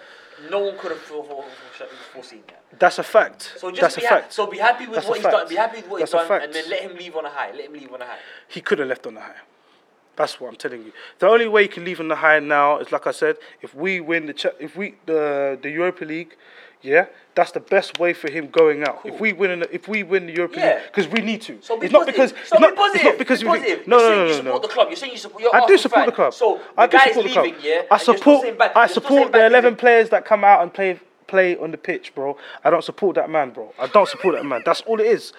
no 0.52 0.60
one 0.66 0.78
could 0.78 0.92
have 0.92 1.00
fore- 1.00 1.24
fore- 1.24 1.46
fore- 1.78 1.88
foreseen 2.14 2.44
that. 2.48 2.64
That's 2.80 3.00
a 3.00 3.04
fact. 3.04 3.54
So 3.58 3.70
just 3.72 3.82
That's 3.82 3.96
be 3.96 4.06
a 4.06 4.10
ha- 4.10 4.16
fact. 4.16 4.34
so 4.34 4.48
be 4.48 4.58
happy 4.58 4.86
with 4.86 4.96
That's 4.96 5.08
what 5.08 5.16
he's 5.18 5.24
fact. 5.24 5.36
done. 5.38 5.48
Be 5.50 5.56
happy 5.56 5.78
with 5.78 5.88
what 5.90 6.00
That's 6.00 6.12
he's 6.12 6.28
done, 6.28 6.42
and 6.42 6.54
then 6.54 6.70
let 6.70 6.82
him 6.82 6.96
leave 6.98 7.16
on 7.16 7.26
a 7.26 7.30
high. 7.30 7.52
Let 7.52 7.66
him 7.68 7.74
leave 7.74 7.94
on 7.94 8.02
a 8.02 8.06
high. 8.06 8.20
He 8.48 8.60
could 8.62 8.80
have 8.80 8.88
left 8.90 9.08
on 9.08 9.16
a 9.18 9.22
high. 9.22 9.36
That's 10.18 10.42
what 10.42 10.50
I'm 10.50 10.56
telling 10.56 10.84
you. 10.84 10.92
The 11.20 11.28
only 11.30 11.48
way 11.48 11.62
he 11.64 11.68
can 11.68 11.86
leave 11.86 12.00
on 12.00 12.08
the 12.08 12.16
high 12.16 12.40
now 12.40 12.80
is, 12.80 12.92
like 12.92 13.06
I 13.08 13.12
said, 13.12 13.38
if 13.62 13.74
we 13.76 14.00
win 14.02 14.26
the 14.26 14.34
cha- 14.34 14.58
if 14.60 14.76
we 14.76 14.96
the 15.06 15.58
the 15.62 15.70
Europa 15.70 16.04
League, 16.06 16.36
yeah, 16.82 17.08
that's 17.36 17.52
the 17.52 17.60
best 17.60 18.00
way 18.00 18.14
for 18.14 18.30
him 18.30 18.48
going 18.48 18.84
out. 18.84 19.02
If 19.04 19.20
we 19.20 19.34
win, 19.34 19.52
in 19.52 19.60
the, 19.62 19.74
if 19.74 19.88
we 19.88 20.04
win 20.04 20.28
the 20.28 20.34
Yeah. 20.34 20.46
League, 20.46 20.84
because 20.88 21.08
we 21.08 21.22
need 21.22 21.42
to. 21.44 21.60
So 21.62 21.78
be 21.78 21.86
it's 21.86 21.94
not 21.94 22.06
because 22.06 22.32
so 22.32 22.36
it's 22.40 22.60
not, 22.60 22.76
positive. 22.76 22.96
It's 22.96 23.04
not 23.06 23.18
because 23.18 23.42
be 23.42 23.48
we 23.48 23.58
positive. 23.58 23.78
think, 23.80 23.88
no, 23.88 23.98
You're 24.00 24.10
no, 24.10 24.10
saying 24.10 24.18
no, 24.18 24.24
you 24.24 24.30
no, 24.30 24.36
support 24.38 24.62
no. 24.62 24.68
the 24.68 24.74
club. 24.74 24.88
You're 24.90 24.96
saying 24.96 25.12
you 25.12 25.18
support. 25.18 25.44
You're 25.44 25.56
I 25.56 25.60
do 25.60 25.64
Arsenal 25.64 25.78
support 25.80 26.06
the 26.06 26.12
club. 26.12 26.34
So 26.34 26.62
I 26.78 26.88
do 26.88 27.00
support 27.00 27.26
the 27.26 27.32
club. 27.34 27.46
leaving, 27.46 27.62
yeah. 27.64 27.72
I 27.72 27.78
and 27.80 27.90
you're 27.90 27.98
still 27.98 28.16
support. 28.18 28.72
I 28.76 28.88
support 28.88 29.32
the 29.32 29.46
eleven 29.46 29.76
players 29.76 30.10
that 30.10 30.26
come 30.26 30.44
out 30.44 30.62
and 30.62 30.74
play 30.74 31.00
play 31.28 31.58
on 31.58 31.72
the 31.72 31.78
pitch, 31.78 32.16
bro. 32.16 32.38
I 32.64 32.70
don't 32.70 32.84
support 32.84 33.16
that 33.16 33.30
man, 33.30 33.50
bro. 33.52 33.74
I 33.80 33.88
don't 33.88 34.08
support 34.08 34.36
that 34.36 34.46
man. 34.46 34.62
That's 34.66 34.82
all 34.82 35.00
it 35.00 35.08
is. 35.08 35.34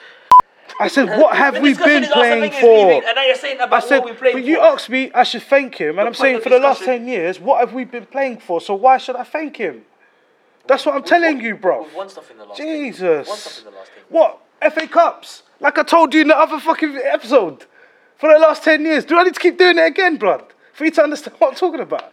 I 0.80 0.88
said, 0.88 1.08
uh, 1.08 1.18
what 1.18 1.34
have 1.36 1.60
we 1.60 1.72
been 1.72 2.04
playing 2.04 2.52
for? 2.52 2.66
leaving, 2.66 3.02
And 3.06 3.16
now 3.16 3.24
you're 3.24 3.34
saying 3.34 3.58
I 3.58 3.80
said, 3.80 4.00
what 4.00 4.10
we 4.10 4.16
played 4.16 4.34
but 4.34 4.44
you 4.44 4.56
for. 4.56 4.64
asked 4.64 4.90
me, 4.90 5.10
I 5.14 5.22
should 5.22 5.42
thank 5.42 5.76
him, 5.76 5.98
and 5.98 6.00
The 6.00 6.02
I'm 6.06 6.14
saying 6.14 6.40
for 6.42 6.50
the 6.50 6.58
last 6.58 6.82
ten 6.82 7.08
years, 7.08 7.40
what 7.40 7.60
have 7.60 7.72
we 7.72 7.84
been 7.84 8.04
playing 8.04 8.38
for? 8.40 8.60
So 8.60 8.74
why 8.74 8.98
should 8.98 9.16
I 9.16 9.24
thank 9.24 9.56
him? 9.56 9.84
That's 10.68 10.84
what 10.86 10.94
I'm 10.94 11.00
We've 11.00 11.08
telling 11.08 11.36
won- 11.36 11.44
you, 11.44 11.56
bro. 11.56 11.82
We've 11.82 11.94
won 11.94 12.08
stuff 12.08 12.30
in 12.30 12.38
the 12.38 12.44
last. 12.44 12.56
Jesus. 12.58 13.00
We've 13.00 13.26
won 13.28 13.36
stuff 13.38 13.58
in 13.58 13.64
the 13.72 13.78
last. 13.78 13.90
10. 13.94 14.04
What 14.10 14.38
FA 14.74 14.86
Cups? 14.88 15.42
Like 15.60 15.78
I 15.78 15.82
told 15.82 16.14
you 16.14 16.20
in 16.22 16.28
the 16.28 16.36
other 16.38 16.60
fucking 16.60 16.96
episode, 17.02 17.64
for 18.16 18.32
the 18.32 18.38
last 18.38 18.62
ten 18.62 18.84
years. 18.84 19.04
Do 19.04 19.18
I 19.18 19.24
need 19.24 19.34
to 19.34 19.40
keep 19.40 19.58
doing 19.58 19.78
it 19.78 19.86
again, 19.86 20.16
blood? 20.16 20.44
For 20.72 20.84
you 20.84 20.90
to 20.92 21.02
understand 21.02 21.36
what 21.40 21.48
I'm 21.50 21.54
talking 21.56 21.80
about? 21.80 22.12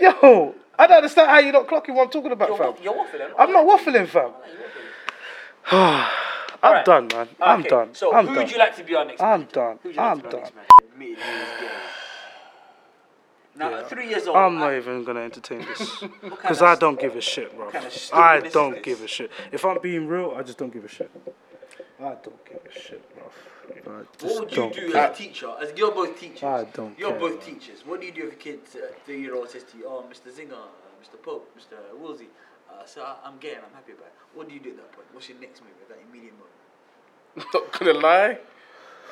Yo, 0.00 0.54
I 0.78 0.86
don't 0.88 0.96
understand 0.96 1.30
how 1.30 1.38
you're 1.38 1.52
not 1.52 1.68
clocking 1.68 1.94
what 1.94 2.04
I'm 2.06 2.10
talking 2.10 2.32
about, 2.32 2.48
You're, 2.48 2.58
fam. 2.58 2.74
you're 2.82 2.94
waffling. 2.94 3.30
I'm 3.38 3.52
not 3.52 3.66
waffling, 3.66 4.08
fam. 4.08 4.30
I'm 5.70 6.08
Alright. 6.64 6.84
done, 6.84 7.08
man. 7.12 7.28
I'm 7.40 7.62
done. 7.62 7.94
So 7.94 8.12
I'm 8.14 8.26
who 8.26 8.34
done. 8.34 8.44
would 8.44 8.52
you 8.52 8.58
like 8.58 8.76
to 8.76 8.84
be 8.84 8.94
our 8.94 9.04
next? 9.04 9.20
I'm 9.22 9.44
done. 9.44 9.78
Who 9.82 9.88
would 9.90 9.96
you 9.96 10.02
like 10.02 10.10
I'm 10.12 10.20
to 10.22 10.28
be 10.28 10.36
our 10.36 10.42
done. 10.42 10.52
Next 13.60 13.70
manager? 13.70 13.76
Admitted 13.76 13.76
he 13.76 13.76
was 13.76 13.76
gay. 13.76 13.82
Now, 13.82 13.88
three 13.88 14.08
years 14.08 14.26
old. 14.28 14.36
I'm 14.36 14.56
I- 14.56 14.60
not 14.60 14.74
even 14.74 15.04
gonna 15.04 15.20
entertain 15.20 15.60
this 15.66 15.98
kind 16.00 16.12
because 16.22 16.60
of 16.62 16.68
I 16.68 16.74
don't 16.76 16.98
give 17.00 17.16
a 17.16 17.20
shit, 17.20 17.54
bro. 17.56 17.70
kind 17.70 17.86
of 17.86 18.10
I 18.12 18.40
don't 18.40 18.72
this? 18.74 18.82
give 18.84 19.02
a 19.02 19.06
shit. 19.08 19.30
If 19.52 19.64
I'm 19.64 19.78
being 19.80 20.06
real, 20.08 20.34
I 20.36 20.42
just 20.42 20.58
don't 20.58 20.72
give 20.72 20.84
a 20.84 20.88
shit. 20.88 21.10
I 22.00 22.14
don't 22.22 22.44
give 22.46 22.60
a 22.64 22.72
shit, 22.80 23.02
bro. 23.14 23.24
What 24.22 24.40
would 24.40 24.50
you 24.50 24.56
don't 24.56 24.74
care. 24.74 24.96
as 24.96 25.10
a 25.10 25.22
teacher? 25.22 25.50
As 25.62 25.72
you're 25.76 25.92
both 25.92 26.18
teachers. 26.18 26.42
I 26.42 26.64
don't 26.64 26.98
You're 26.98 27.10
care, 27.10 27.20
both 27.20 27.46
man. 27.46 27.54
teachers. 27.54 27.86
What 27.86 28.00
do 28.00 28.06
you 28.06 28.12
do 28.12 28.26
if 28.26 28.32
a 28.32 28.36
kid, 28.36 28.60
uh, 28.74 28.78
three-year-old, 29.06 29.48
says 29.48 29.62
to 29.70 29.78
you, 29.78 29.84
"Oh, 29.86 30.04
Mr. 30.10 30.30
Zinger, 30.32 30.52
uh, 30.54 30.92
Mr. 31.02 31.22
Pope, 31.22 31.48
Mr. 31.56 31.76
Woolsey, 31.96 32.28
uh, 32.68 32.84
so 32.84 33.02
I- 33.02 33.16
I'm 33.24 33.38
gay 33.38 33.54
and 33.54 33.62
I'm 33.64 33.72
happy 33.74 33.92
about 33.92 34.06
it." 34.06 34.12
What 34.34 34.48
do 34.48 34.54
you 34.54 34.60
do 34.60 34.70
at 34.70 34.76
that 34.78 34.92
point? 34.92 35.06
What's 35.12 35.28
your 35.28 35.38
next 35.38 35.60
move 35.62 35.70
at 35.82 35.88
that 35.88 35.98
immediate 36.10 36.34
moment? 36.34 36.56
Not 37.54 37.78
gonna 37.78 37.92
lie. 37.98 38.38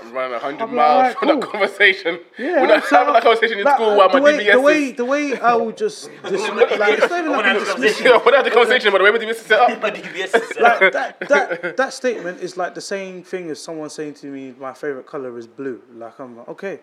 I'm 0.00 0.12
running 0.12 0.32
100 0.32 0.60
I'm 0.62 0.68
like, 0.68 0.76
miles 0.76 0.96
alright, 0.96 1.18
from 1.18 1.28
cool. 1.28 1.40
that 1.40 1.50
conversation. 1.50 2.20
Yeah, 2.38 2.60
We're 2.60 2.66
not 2.68 2.84
so- 2.84 2.96
having 2.96 3.12
that 3.14 3.22
conversation 3.22 3.58
in 3.58 3.64
like, 3.64 3.74
school 3.74 3.96
while 3.96 4.08
the 4.10 4.18
my 4.18 4.24
way, 4.24 4.38
DBS 4.46 4.52
the 4.52 4.60
way, 4.60 4.84
is. 4.90 4.96
the 4.96 5.04
way 5.04 5.38
I 5.40 5.54
would 5.56 5.76
just 5.76 6.10
dismiss, 6.22 6.50
like, 6.78 6.98
it's 6.98 7.10
not 7.10 7.18
even 7.20 7.32
like 7.32 7.44
have 7.44 7.56
a 7.56 7.60
a 7.60 7.64
dismissing. 7.64 8.06
Yeah, 8.06 8.20
we're 8.24 8.32
not 8.32 8.44
the 8.44 8.50
conversation, 8.50 8.92
but 8.92 8.98
the 8.98 9.04
way 9.04 9.10
my 9.10 9.18
DBS 9.18 9.30
is 9.30 9.38
set 9.40 9.60
up. 9.60 9.82
My 9.82 9.90
DBS 9.90 10.34
is 10.42 10.48
set 10.48 10.60
like 10.62 10.92
that, 10.92 11.20
that 11.28 11.76
that 11.76 11.92
statement 11.92 12.40
is 12.40 12.56
like 12.56 12.74
the 12.74 12.80
same 12.80 13.22
thing 13.22 13.50
as 13.50 13.60
someone 13.62 13.90
saying 13.90 14.14
to 14.14 14.26
me, 14.26 14.54
"My 14.58 14.72
favorite 14.72 15.06
color 15.06 15.36
is 15.38 15.46
blue." 15.46 15.80
Like 15.94 16.18
I'm 16.20 16.36
like, 16.36 16.48
okay. 16.48 16.80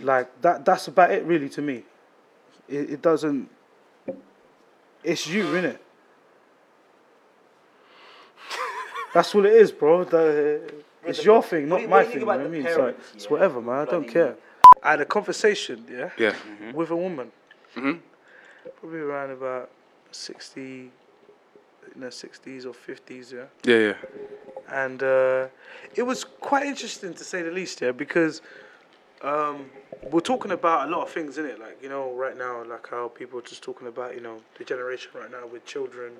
Like 0.00 0.40
that. 0.42 0.64
That's 0.64 0.86
about 0.88 1.10
it, 1.10 1.24
really, 1.24 1.48
to 1.50 1.62
me. 1.62 1.84
It, 2.68 2.90
it 2.90 3.02
doesn't. 3.02 3.48
It's 5.02 5.26
you, 5.26 5.44
innit? 5.44 5.78
That's 9.14 9.34
all 9.34 9.46
it 9.46 9.52
is, 9.52 9.72
bro. 9.72 10.04
The, 10.04 10.60
it's 11.04 11.24
your 11.24 11.42
thing, 11.42 11.68
not 11.68 11.76
do 11.76 11.82
you- 11.82 11.88
my 11.88 12.00
you 12.00 12.04
thing. 12.04 12.12
think 12.12 12.20
You 12.20 12.26
know 12.26 12.32
what 12.32 12.40
I 12.40 12.42
the 12.44 12.48
mean? 12.48 12.66
It's, 12.66 12.76
like, 12.76 12.76
parents, 12.96 13.12
it's 13.14 13.30
whatever, 13.30 13.60
man. 13.60 13.74
I 13.76 13.84
don't 13.84 14.02
bloody- 14.02 14.12
care. 14.12 14.36
I 14.82 14.90
had 14.92 15.00
a 15.00 15.04
conversation, 15.06 15.84
yeah, 15.90 16.10
Yeah. 16.16 16.34
with 16.72 16.90
a 16.90 16.96
woman, 16.96 17.32
Mhm. 17.74 18.00
probably 18.80 19.00
around 19.00 19.30
about 19.30 19.70
sixty, 20.12 20.90
in 21.96 22.02
her 22.02 22.10
sixties 22.10 22.64
or 22.66 22.72
fifties, 22.74 23.32
yeah 23.32 23.46
Yeah, 23.64 23.78
yeah. 23.88 23.94
and 24.84 25.02
uh, 25.02 25.48
it 25.96 26.02
was 26.02 26.22
quite 26.24 26.64
interesting 26.66 27.12
to 27.14 27.24
say 27.24 27.42
the 27.42 27.50
least, 27.50 27.80
yeah, 27.80 27.92
because 27.92 28.40
Um, 29.20 29.68
we're 30.12 30.20
talking 30.20 30.52
about 30.52 30.86
a 30.86 30.90
lot 30.92 31.02
of 31.02 31.10
things, 31.10 31.38
in 31.38 31.44
it. 31.44 31.58
Like 31.58 31.82
you 31.82 31.88
know, 31.88 32.12
right 32.12 32.36
now, 32.36 32.62
like 32.62 32.86
how 32.88 33.08
people 33.08 33.40
are 33.40 33.42
just 33.42 33.64
talking 33.64 33.88
about 33.88 34.14
you 34.14 34.20
know 34.20 34.36
the 34.58 34.64
generation 34.64 35.10
right 35.12 35.28
now 35.28 35.44
with 35.44 35.64
children 35.64 36.12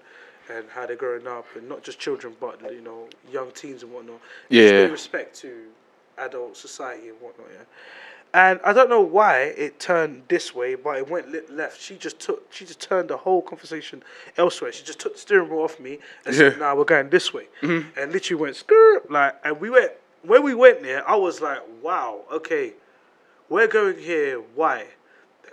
and 0.50 0.64
how 0.70 0.86
they're 0.86 0.96
growing 0.96 1.26
up, 1.26 1.46
and 1.56 1.68
not 1.68 1.82
just 1.82 1.98
children, 1.98 2.34
but 2.40 2.60
you 2.72 2.80
know 2.80 3.08
young 3.30 3.50
teens 3.52 3.82
and 3.82 3.92
whatnot. 3.92 4.20
Yeah. 4.48 4.86
respect 4.86 5.36
to 5.40 5.64
adult 6.18 6.56
society 6.56 7.08
and 7.08 7.20
whatnot. 7.20 7.48
Yeah. 7.52 7.64
And 8.34 8.60
I 8.62 8.74
don't 8.74 8.90
know 8.90 9.00
why 9.00 9.40
it 9.56 9.80
turned 9.80 10.24
this 10.28 10.54
way, 10.54 10.74
but 10.74 10.98
it 10.98 11.08
went 11.08 11.30
li- 11.32 11.40
left. 11.50 11.80
She 11.80 11.96
just 11.96 12.18
took, 12.20 12.52
she 12.52 12.66
just 12.66 12.78
turned 12.80 13.08
the 13.08 13.16
whole 13.16 13.40
conversation 13.40 14.02
elsewhere. 14.36 14.70
She 14.70 14.84
just 14.84 14.98
took 14.98 15.14
the 15.14 15.18
steering 15.18 15.48
wheel 15.48 15.60
off 15.60 15.80
me 15.80 15.98
and 16.26 16.34
said, 16.34 16.52
Yeah. 16.52 16.58
"Nah, 16.58 16.74
we're 16.74 16.84
going 16.84 17.08
this 17.08 17.32
way," 17.32 17.46
Hmm. 17.60 17.80
and 17.96 18.12
literally 18.12 18.42
went 18.42 18.56
skirt 18.56 19.10
like, 19.10 19.36
and 19.44 19.58
we 19.60 19.70
went 19.70 19.92
when 20.22 20.42
we 20.42 20.54
went 20.54 20.82
there. 20.82 21.08
I 21.08 21.14
was 21.16 21.40
like, 21.40 21.60
"Wow, 21.82 22.22
okay, 22.30 22.74
we're 23.48 23.66
going 23.66 23.98
here. 23.98 24.40
Why?" 24.54 24.88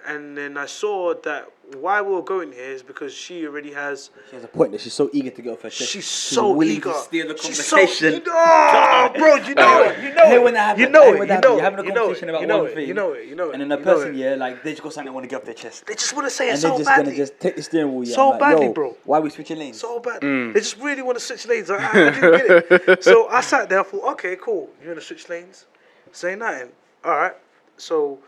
And 0.08 0.38
then 0.38 0.58
I 0.58 0.66
saw 0.68 1.14
that 1.24 1.50
why 1.80 2.00
we 2.02 2.14
were 2.14 2.22
going 2.22 2.52
here 2.52 2.70
is 2.72 2.84
because 2.84 3.12
she 3.14 3.48
already 3.48 3.74
has. 3.74 4.12
She 4.30 4.36
has 4.36 4.44
a 4.44 4.48
point 4.48 4.72
that 4.74 4.82
she's 4.82 4.94
so 4.94 5.10
eager 5.12 5.32
to 5.32 5.42
get 5.42 5.54
off 5.54 5.62
her 5.64 5.70
chest. 5.70 5.90
She's 5.90 6.06
so 6.06 6.62
eager. 6.62 6.92
to 6.92 7.00
steer 7.00 7.28
the 7.28 7.36
She's 7.38 7.66
so 7.66 7.78
conversation. 7.78 8.14
eager. 8.14 8.32
Oh, 8.32 9.12
bro, 9.18 9.36
you 9.38 9.56
know 9.56 9.84
it. 9.84 10.04
You 10.04 10.14
know 10.14 10.32
it. 10.36 10.44
when 10.44 10.54
that 10.54 10.78
happens, 10.78 10.82
you 10.86 10.90
know 10.90 11.14
it. 11.14 11.20
You 11.20 11.26
know 11.26 11.36
it. 11.38 11.44
You're 11.44 11.62
having 11.62 11.80
a 11.80 11.84
you 11.84 11.92
know 11.94 12.02
conversation 12.02 12.30
it. 12.30 12.32
about 12.34 12.42
you 12.42 12.48
know 12.48 12.58
one 12.60 12.68
it. 12.68 12.76
thing. 12.76 12.88
You 12.88 12.94
know 12.94 13.14
it. 13.14 13.28
You 13.28 13.36
know 13.36 13.50
it. 13.50 13.54
And 13.54 13.62
then 13.62 13.72
a 13.72 13.80
you 13.80 13.86
know 13.86 13.94
person, 13.94 14.16
yeah, 14.16 14.36
like 14.36 14.62
they 14.64 14.72
just 14.74 14.84
got 14.84 14.94
something 14.94 15.12
they 15.12 15.16
want 15.16 15.24
to 15.24 15.28
get 15.30 15.38
off 15.38 15.46
their 15.46 15.54
chest. 15.56 15.88
They 15.88 15.96
just 15.96 16.14
want 16.16 16.28
to 16.28 16.32
say 16.32 16.50
it 16.50 16.52
And 16.52 16.60
so 16.60 16.70
they're 16.70 16.78
just 16.78 16.96
gonna 16.98 17.16
just 17.16 17.40
take 17.40 17.56
the 17.56 17.64
steering 17.64 17.96
wheel. 17.96 18.08
Yeah, 18.08 18.16
So 18.16 18.38
badly, 18.38 18.70
bro. 18.70 18.96
Why 19.06 19.18
are 19.18 19.22
we 19.22 19.32
switching 19.32 19.58
lanes? 19.58 19.80
so 19.80 20.00
bad. 20.00 20.22
Mm. 20.22 20.54
They 20.54 20.60
just 20.60 20.78
really 20.78 21.02
want 21.02 21.18
to 21.18 21.24
switch 21.24 21.48
lanes. 21.48 21.72
I, 21.72 21.78
I 21.78 21.94
didn't 22.12 22.22
get 22.70 22.72
it. 22.90 23.04
So 23.04 23.28
I 23.30 23.42
sat 23.42 23.70
there. 23.70 23.80
I 23.80 23.84
thought, 23.84 24.12
okay, 24.14 24.36
cool. 24.40 24.70
You 24.82 24.90
want 24.90 25.00
to 25.00 25.06
switch 25.06 25.28
lanes? 25.30 25.66
Say 26.12 26.36
nothing. 26.36 26.70
All 27.04 27.16
right. 27.18 27.34
So 27.78 28.20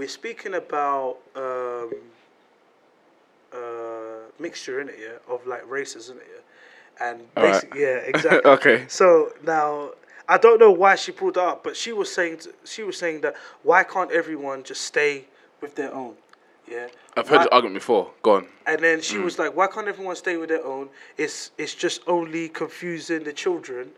we're 0.00 0.08
speaking 0.08 0.54
about 0.54 1.18
um, 1.36 1.92
uh, 3.52 4.30
mixture 4.38 4.80
in 4.80 4.88
it, 4.88 4.96
yeah, 5.00 5.34
of 5.34 5.46
like 5.46 5.68
races 5.70 6.08
in 6.08 6.16
it, 6.16 6.26
yeah, 6.34 7.06
and 7.10 7.20
All 7.36 7.42
right. 7.44 7.52
basically, 7.52 7.80
yeah, 7.82 7.96
exactly. 8.14 8.50
Okay. 8.50 8.84
So 8.88 9.32
now. 9.44 9.90
I 10.28 10.38
don't 10.38 10.60
know 10.60 10.70
why 10.70 10.94
she 10.94 11.10
pulled 11.10 11.34
that 11.34 11.42
up, 11.44 11.64
but 11.64 11.76
she 11.76 11.92
was 11.92 12.08
saying 12.14 12.36
t- 12.38 12.50
she 12.64 12.84
was 12.84 12.96
saying 12.96 13.22
that 13.22 13.34
why 13.64 13.82
can't 13.82 14.12
everyone 14.12 14.62
just 14.62 14.82
stay 14.82 15.24
with 15.60 15.74
their 15.74 15.92
own, 15.92 16.14
yeah. 16.70 16.86
I've 17.16 17.26
heard 17.28 17.38
Why- 17.38 17.42
this 17.46 17.48
argument 17.50 17.74
before. 17.74 18.12
Go 18.22 18.36
on. 18.36 18.46
and 18.64 18.80
then 18.80 19.00
she 19.00 19.18
was 19.18 19.40
like, 19.40 19.56
"Why 19.56 19.66
can't 19.66 19.88
everyone 19.88 20.14
stay 20.14 20.36
with 20.36 20.48
their 20.50 20.64
own? 20.64 20.88
It's 21.18 21.50
it's 21.58 21.74
just 21.74 22.02
only 22.06 22.48
confusing 22.48 23.24
the 23.24 23.32
children 23.32 23.90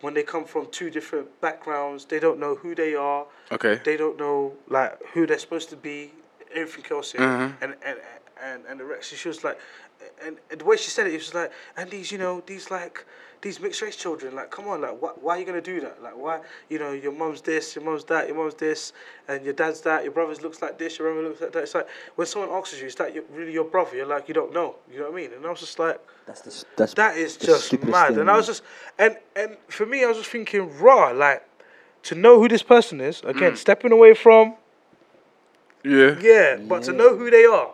when 0.00 0.14
they 0.14 0.22
come 0.22 0.44
from 0.44 0.66
two 0.70 0.90
different 0.90 1.40
backgrounds. 1.40 2.04
They 2.04 2.18
don't 2.20 2.38
know 2.38 2.54
who 2.56 2.74
they 2.74 2.94
are. 2.94 3.26
Okay. 3.52 3.80
They 3.84 3.96
don't 3.96 4.18
know 4.18 4.54
like 4.68 4.98
who 5.12 5.26
they're 5.26 5.38
supposed 5.38 5.70
to 5.70 5.76
be. 5.76 6.12
Everything 6.54 6.96
else. 6.96 7.12
Mhm. 7.12 7.54
And 7.60 7.74
and 7.82 7.98
and 8.42 8.62
and 8.68 8.80
the 8.80 8.84
rest. 8.84 9.14
She 9.14 9.28
was 9.28 9.44
like, 9.44 9.58
and, 10.24 10.36
and 10.50 10.60
the 10.60 10.64
way 10.64 10.76
she 10.76 10.90
said 10.90 11.06
it, 11.06 11.14
it 11.14 11.18
was 11.18 11.34
like, 11.34 11.52
and 11.76 11.90
these, 11.90 12.10
you 12.12 12.18
know, 12.18 12.42
these 12.46 12.70
like 12.70 13.04
these 13.42 13.58
mixed 13.58 13.80
race 13.80 13.96
children, 13.96 14.34
like, 14.34 14.50
come 14.50 14.68
on, 14.68 14.82
like, 14.82 15.00
why, 15.00 15.10
why 15.18 15.36
are 15.36 15.38
you 15.40 15.46
gonna 15.46 15.62
do 15.62 15.80
that? 15.80 16.02
Like, 16.02 16.14
why, 16.14 16.40
you 16.68 16.78
know, 16.78 16.92
your 16.92 17.12
mum's 17.12 17.40
this, 17.40 17.74
your 17.74 17.82
mum's 17.82 18.04
that, 18.04 18.26
your 18.28 18.36
mum's 18.36 18.52
this, 18.54 18.92
and 19.28 19.42
your 19.44 19.54
dad's 19.54 19.80
that, 19.82 20.02
your 20.04 20.12
brother's 20.12 20.42
looks 20.42 20.60
like 20.60 20.78
this, 20.78 20.98
your 20.98 21.10
brother 21.10 21.26
looks 21.28 21.40
like 21.40 21.52
that. 21.52 21.62
It's 21.62 21.74
like 21.74 21.88
when 22.16 22.26
someone 22.26 22.50
asks 22.50 22.78
you, 22.78 22.86
is 22.86 22.94
that 22.96 23.14
your, 23.14 23.24
really 23.32 23.52
your 23.52 23.64
brother? 23.64 23.96
You're 23.96 24.04
like, 24.06 24.28
you 24.28 24.34
don't 24.34 24.52
know. 24.52 24.76
You 24.92 24.98
know 24.98 25.04
what 25.04 25.12
I 25.12 25.16
mean? 25.16 25.30
And 25.32 25.46
I 25.46 25.50
was 25.50 25.60
just 25.60 25.78
like, 25.78 25.98
That's 26.26 26.42
the 26.42 26.64
that's 26.76 26.94
that 26.94 27.16
is 27.16 27.38
the 27.38 27.46
just 27.46 27.72
mad. 27.84 28.08
thing, 28.08 28.18
And 28.20 28.30
I 28.30 28.36
was 28.36 28.46
just, 28.46 28.62
and 28.98 29.16
and 29.34 29.56
for 29.68 29.86
me, 29.86 30.04
I 30.04 30.08
was 30.08 30.18
just 30.18 30.30
thinking, 30.30 30.78
raw, 30.78 31.10
like, 31.10 31.42
to 32.02 32.14
know 32.14 32.38
who 32.40 32.46
this 32.48 32.62
person 32.62 33.00
is. 33.00 33.22
Mm. 33.22 33.30
Again, 33.30 33.56
stepping 33.56 33.92
away 33.92 34.12
from 34.12 34.54
Yeah. 35.82 36.18
yeah, 36.20 36.56
but 36.56 36.82
to 36.84 36.92
know 36.92 37.16
who 37.16 37.30
they 37.30 37.46
are 37.46 37.70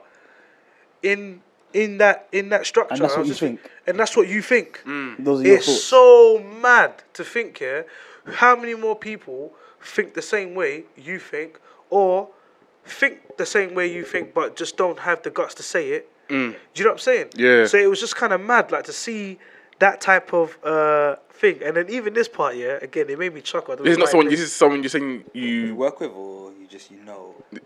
in 1.03 1.43
in 1.73 1.99
that 1.99 2.29
in 2.33 2.49
that 2.51 2.67
structure, 2.67 2.95
And 2.95 3.03
that's 3.03 3.17
what 3.17 3.27
you 3.27 3.33
just- 3.33 3.41
think. 3.41 3.61
and 3.87 3.99
that's 3.99 4.17
what 4.17 4.29
you 4.29 4.43
think. 4.43 4.81
Those 5.19 5.41
are 5.41 5.47
your 5.47 5.57
It's 5.57 5.67
thoughts. 5.67 5.83
so 5.85 6.39
mad 6.61 7.03
to 7.15 7.25
think 7.25 7.59
here. 7.59 7.87
How 8.35 8.57
many 8.57 8.75
more 8.75 8.97
people 8.97 9.55
think 9.81 10.15
the 10.15 10.23
same 10.23 10.55
way 10.55 10.85
you 10.97 11.19
think, 11.19 11.61
or 11.91 12.29
think 12.85 13.37
the 13.37 13.47
same 13.47 13.75
way 13.75 13.87
you 13.87 14.05
think, 14.05 14.35
but 14.35 14.57
just 14.57 14.77
don't 14.77 15.01
have 15.01 15.23
the 15.23 15.31
guts 15.31 15.55
to 15.55 15.63
say 15.63 15.91
it? 15.91 16.09
Do 16.29 16.35
you 16.35 16.55
know 16.85 16.87
what 16.87 16.93
I'm 16.93 16.99
saying? 16.99 17.27
Yeah. 17.37 17.67
So 17.67 17.79
it 17.79 17.89
was 17.89 18.01
just 18.01 18.17
kind 18.17 18.33
of 18.33 18.41
mad, 18.41 18.73
like 18.73 18.85
to 18.85 18.93
see 18.93 19.39
that 19.79 20.01
type 20.01 20.33
of 20.33 20.59
uh, 20.65 21.17
thing, 21.31 21.61
and 21.63 21.77
then 21.77 21.89
even 21.89 22.15
this 22.15 22.27
part, 22.29 22.57
yeah. 22.57 22.79
Again, 22.83 23.09
it 23.11 23.19
made 23.19 23.33
me 23.35 23.43
chuckle. 23.43 23.73
I 23.73 23.77
don't 23.77 23.85
This 23.85 23.93
is 23.93 23.99
not 23.99 24.09
someone. 24.09 24.29
This 24.29 24.41
is 24.41 24.53
someone 24.53 24.83
you're 24.83 24.89
saying 24.91 25.25
you 25.35 25.43
you. 25.49 25.75
work 25.77 26.01
with, 26.01 26.11
or 26.11 26.51
you 26.61 26.67
just 26.67 26.91
you 26.91 27.01
know. 27.05 27.35
I 27.53 27.59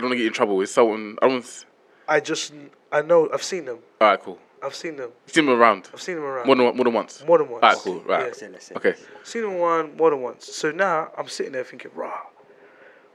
don't 0.00 0.06
want 0.08 0.12
to 0.12 0.16
get 0.16 0.26
in 0.26 0.32
trouble. 0.32 0.60
It's 0.62 0.72
someone. 0.72 1.16
I 1.22 1.28
don't. 1.28 1.64
I 2.12 2.20
just, 2.20 2.52
I 2.92 3.00
know, 3.00 3.30
I've 3.32 3.42
seen 3.42 3.64
them. 3.64 3.78
All 4.00 4.08
right. 4.08 4.20
Cool. 4.20 4.38
I've 4.62 4.74
seen 4.74 4.96
them. 4.96 5.10
Seen 5.26 5.46
them 5.46 5.58
around. 5.58 5.88
I've 5.94 6.02
seen 6.02 6.16
them 6.16 6.24
around. 6.24 6.46
More 6.46 6.56
than 6.56 6.76
more 6.76 6.84
than 6.84 6.92
once. 6.92 7.24
More 7.26 7.38
than 7.38 7.48
once. 7.48 7.62
All 7.64 7.70
right. 7.70 7.78
Cool. 7.78 8.00
Right. 8.00 8.18
Yeah. 8.20 8.24
Let's 8.26 8.38
say, 8.40 8.48
let's 8.48 8.66
say. 8.66 8.74
Okay. 8.74 8.94
Seen 9.24 9.42
them 9.42 9.58
one 9.58 9.96
more 9.96 10.10
than 10.10 10.20
once. 10.20 10.44
So 10.44 10.70
now 10.70 11.10
I'm 11.16 11.26
sitting 11.28 11.52
there 11.52 11.64
thinking, 11.64 11.90
raw. 11.94 12.20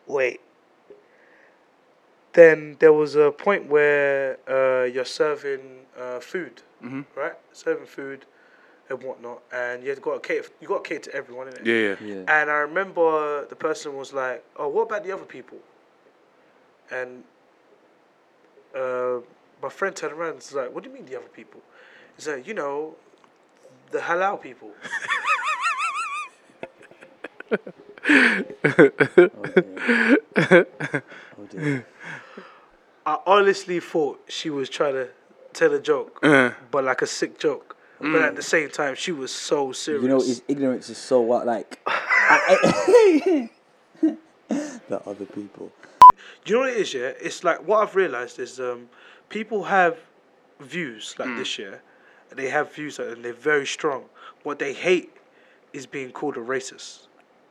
Wait. 0.07 0.41
Then 2.33 2.75
there 2.79 2.91
was 2.91 3.15
a 3.15 3.31
point 3.31 3.67
where 3.67 4.37
uh, 4.49 4.85
you're 4.85 5.05
serving 5.05 5.61
uh, 5.97 6.19
food, 6.19 6.61
Mhm. 6.83 7.05
right? 7.15 7.33
Serving 7.53 7.85
food 7.85 8.25
and 8.89 9.01
whatnot, 9.03 9.41
and 9.51 9.83
you 9.83 9.93
got 9.95 10.21
to 10.23 10.27
cater. 10.27 10.49
You 10.59 10.67
got 10.67 10.83
to 10.83 10.89
cater 10.89 11.11
to 11.11 11.15
everyone, 11.15 11.47
innit? 11.47 11.65
Yeah. 11.65 11.95
Yeah. 12.05 12.15
Yeah. 12.15 12.35
And 12.39 12.49
I 12.49 12.59
remember 12.69 13.45
the 13.45 13.55
person 13.55 13.95
was 13.95 14.11
like, 14.11 14.43
"Oh, 14.55 14.67
what 14.67 14.83
about 14.89 15.03
the 15.03 15.11
other 15.11 15.25
people?" 15.37 15.59
And 16.91 17.23
uh, 18.75 19.19
my 19.61 19.69
friend 19.69 19.95
turned 19.95 20.13
around 20.13 20.29
and 20.29 20.37
was 20.37 20.53
like, 20.53 20.73
"What 20.73 20.83
do 20.83 20.89
you 20.89 20.95
mean 20.95 21.05
the 21.05 21.17
other 21.17 21.27
people?" 21.27 21.61
He's 22.15 22.27
like, 22.27 22.47
"You 22.47 22.53
know, 22.53 22.95
the 23.91 23.99
halal 23.99 24.41
people." 24.41 24.71
Oh 31.37 31.45
dear. 31.51 31.85
I 33.05 33.17
honestly 33.25 33.79
thought 33.79 34.19
she 34.27 34.49
was 34.49 34.69
trying 34.69 34.93
to 34.93 35.09
tell 35.53 35.73
a 35.73 35.79
joke, 35.79 36.19
Uh, 36.23 36.51
but 36.71 36.83
like 36.83 37.01
a 37.01 37.07
sick 37.07 37.39
joke. 37.39 37.75
But 37.99 38.21
at 38.21 38.35
the 38.35 38.43
same 38.43 38.69
time, 38.69 38.93
she 38.93 39.11
was 39.11 39.31
so 39.31 39.71
serious. 39.71 40.03
You 40.03 40.09
know, 40.09 40.19
his 40.19 40.43
ignorance 40.47 40.87
is 40.89 40.99
so 40.99 41.19
what 41.21 41.47
like. 41.47 41.79
I- 41.87 42.57
I- 42.63 43.49
the 44.87 45.01
other 45.05 45.25
people. 45.25 45.71
You 46.53 46.59
know 46.59 46.65
what 46.67 46.69
it 46.73 46.77
is, 46.77 46.93
yeah? 46.93 47.11
It's 47.21 47.43
like 47.43 47.65
what 47.67 47.81
I've 47.87 47.95
realized 47.95 48.39
is 48.39 48.59
um, 48.59 48.89
people 49.29 49.63
have 49.65 49.97
views 50.59 51.15
like 51.19 51.29
Mm. 51.29 51.37
this 51.37 51.57
year. 51.59 51.81
They 52.29 52.49
have 52.49 52.73
views 52.73 52.99
like, 52.99 53.09
and 53.09 53.23
they're 53.25 53.33
very 53.33 53.65
strong. 53.65 54.05
What 54.43 54.59
they 54.59 54.73
hate 54.73 55.11
is 55.73 55.85
being 55.85 56.11
called 56.11 56.37
a 56.37 56.41
racist. 56.41 57.06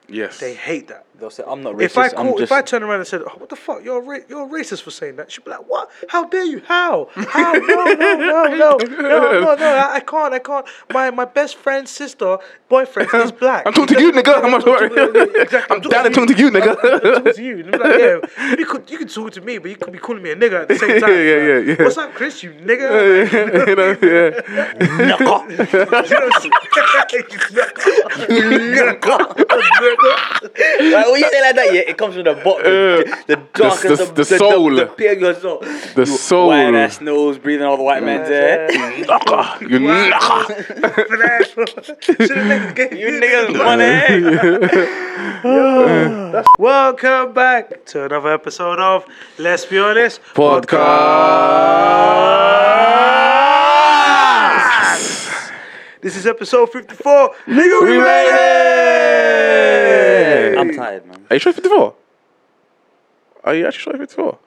Yes. 0.09 0.39
They 0.41 0.55
hate 0.55 0.89
that. 0.89 1.05
They'll 1.19 1.31
say, 1.31 1.45
"I'm 1.47 1.63
not 1.63 1.75
racist. 1.77 1.83
If 1.85 1.97
I 1.99 2.05
I'm 2.09 2.11
call, 2.27 2.33
just." 2.33 2.43
if 2.43 2.53
I 2.53 2.61
turn 2.61 2.83
around 2.83 2.99
and 2.99 3.07
said, 3.07 3.23
oh, 3.23 3.33
"What 3.39 3.49
the 3.49 3.57
fuck? 3.57 3.83
You're 3.83 3.99
a 3.99 4.01
ra- 4.03 4.19
you're 4.29 4.47
racist 4.47 4.83
for 4.83 4.91
saying 4.91 5.17
that," 5.17 5.33
she'd 5.33 5.45
be 5.45 5.51
like, 5.51 5.67
"What? 5.67 5.91
How 6.11 6.25
dare 6.25 6.45
you? 6.45 6.61
How? 6.67 7.09
How? 7.15 7.55
No, 7.55 7.85
no, 7.85 7.95
no, 7.95 8.15
no, 8.15 8.47
no, 8.47 8.77
no, 8.77 9.55
no! 9.55 9.67
I, 9.67 9.95
I 9.95 10.01
can't, 10.01 10.35
I 10.35 10.39
can't. 10.39 10.67
My 10.93 11.11
my 11.11 11.25
best 11.25 11.57
friend's 11.57 11.91
sister, 11.91 12.37
boyfriend 12.69 13.09
is 13.15 13.33
black. 13.33 13.67
I'm 13.67 13.73
talking 13.73 13.97
to 13.97 14.03
you, 14.03 14.13
nigga. 14.13 14.45
I'm 14.45 14.51
not 14.51 14.63
talking 14.63 14.91
to- 14.91 15.41
exactly. 15.41 15.75
I'm 15.77 15.81
down 15.83 16.05
to 16.05 16.11
talking 16.11 16.37
to 16.37 16.43
you, 16.43 16.51
nigga. 16.51 16.77
I'm 16.83 17.01
talking 17.01 17.33
to 17.33 17.43
you. 17.43 17.59
And 17.61 17.71
like, 17.73 17.99
yeah, 17.99 18.57
you 18.59 18.67
could 18.67 18.91
you 18.91 18.99
could 18.99 19.09
talk 19.09 19.33
to 19.33 19.41
me, 19.41 19.57
but 19.57 19.71
you 19.71 19.77
could 19.77 19.93
be 19.93 19.99
calling 19.99 20.23
me 20.23 20.33
a 20.33 20.37
nigga 20.37 20.61
at 20.63 20.69
the 20.69 20.77
same 20.79 21.01
time. 21.01 21.11
Yeah, 21.13 21.19
yeah, 21.19 21.59
yeah. 21.79 21.83
What's 21.83 21.97
up, 21.97 22.13
Chris? 22.13 22.43
You 22.43 22.51
nigga. 22.51 22.87
you 23.69 23.75
know, 23.75 23.97
yeah. 24.03 25.17
Like, 30.01 31.07
when 31.07 31.21
you 31.21 31.29
say 31.31 31.41
like 31.43 31.57
that, 31.57 31.69
yeah, 31.73 31.81
it 31.87 31.97
comes 31.99 32.15
from 32.15 32.25
the 32.25 32.35
bottom, 32.35 32.63
the, 32.65 33.17
the 33.27 33.37
darkest, 33.55 33.83
the- 33.83 33.97
the, 33.97 34.05
the 34.07 34.13
the, 34.25 34.39
soul. 34.39 34.71
the, 34.71 34.77
the 34.77 34.87
pit 34.87 35.17
of 35.17 35.21
your 35.21 35.35
soul. 35.35 35.59
The 35.95 36.07
soul. 36.07 36.49
White 36.49 36.75
ass 36.75 37.01
nose, 37.01 37.39
breathing 37.39 37.67
all 37.67 37.77
the 37.77 37.83
white 37.83 38.03
man's 38.03 38.29
air. 38.31 38.67
You 39.67 39.79
nigga. 39.81 40.19
You 42.99 43.09
niggas 43.21 43.53
money. 45.43 46.43
Welcome 46.59 47.33
back 47.33 47.85
to 47.87 48.05
another 48.05 48.33
episode 48.33 48.79
of 48.81 49.05
Let's 49.39 49.65
Be 49.67 49.79
Honest 49.79 50.21
Podcast. 50.35 50.77
This 56.07 56.15
is 56.17 56.25
episode 56.25 56.71
54. 56.71 57.35
Nigga, 57.49 57.83
we, 57.83 57.91
We 57.91 57.99
made 57.99 58.29
it! 60.53 60.57
I'm 60.57 60.73
tired, 60.73 61.05
man. 61.05 61.27
Are 61.29 61.35
you 61.35 61.41
sure 61.41 61.53
54? 61.53 61.95
Are 63.43 63.55
you 63.57 63.67
actually 63.67 63.83
sure 63.83 63.99
54? 63.99 64.39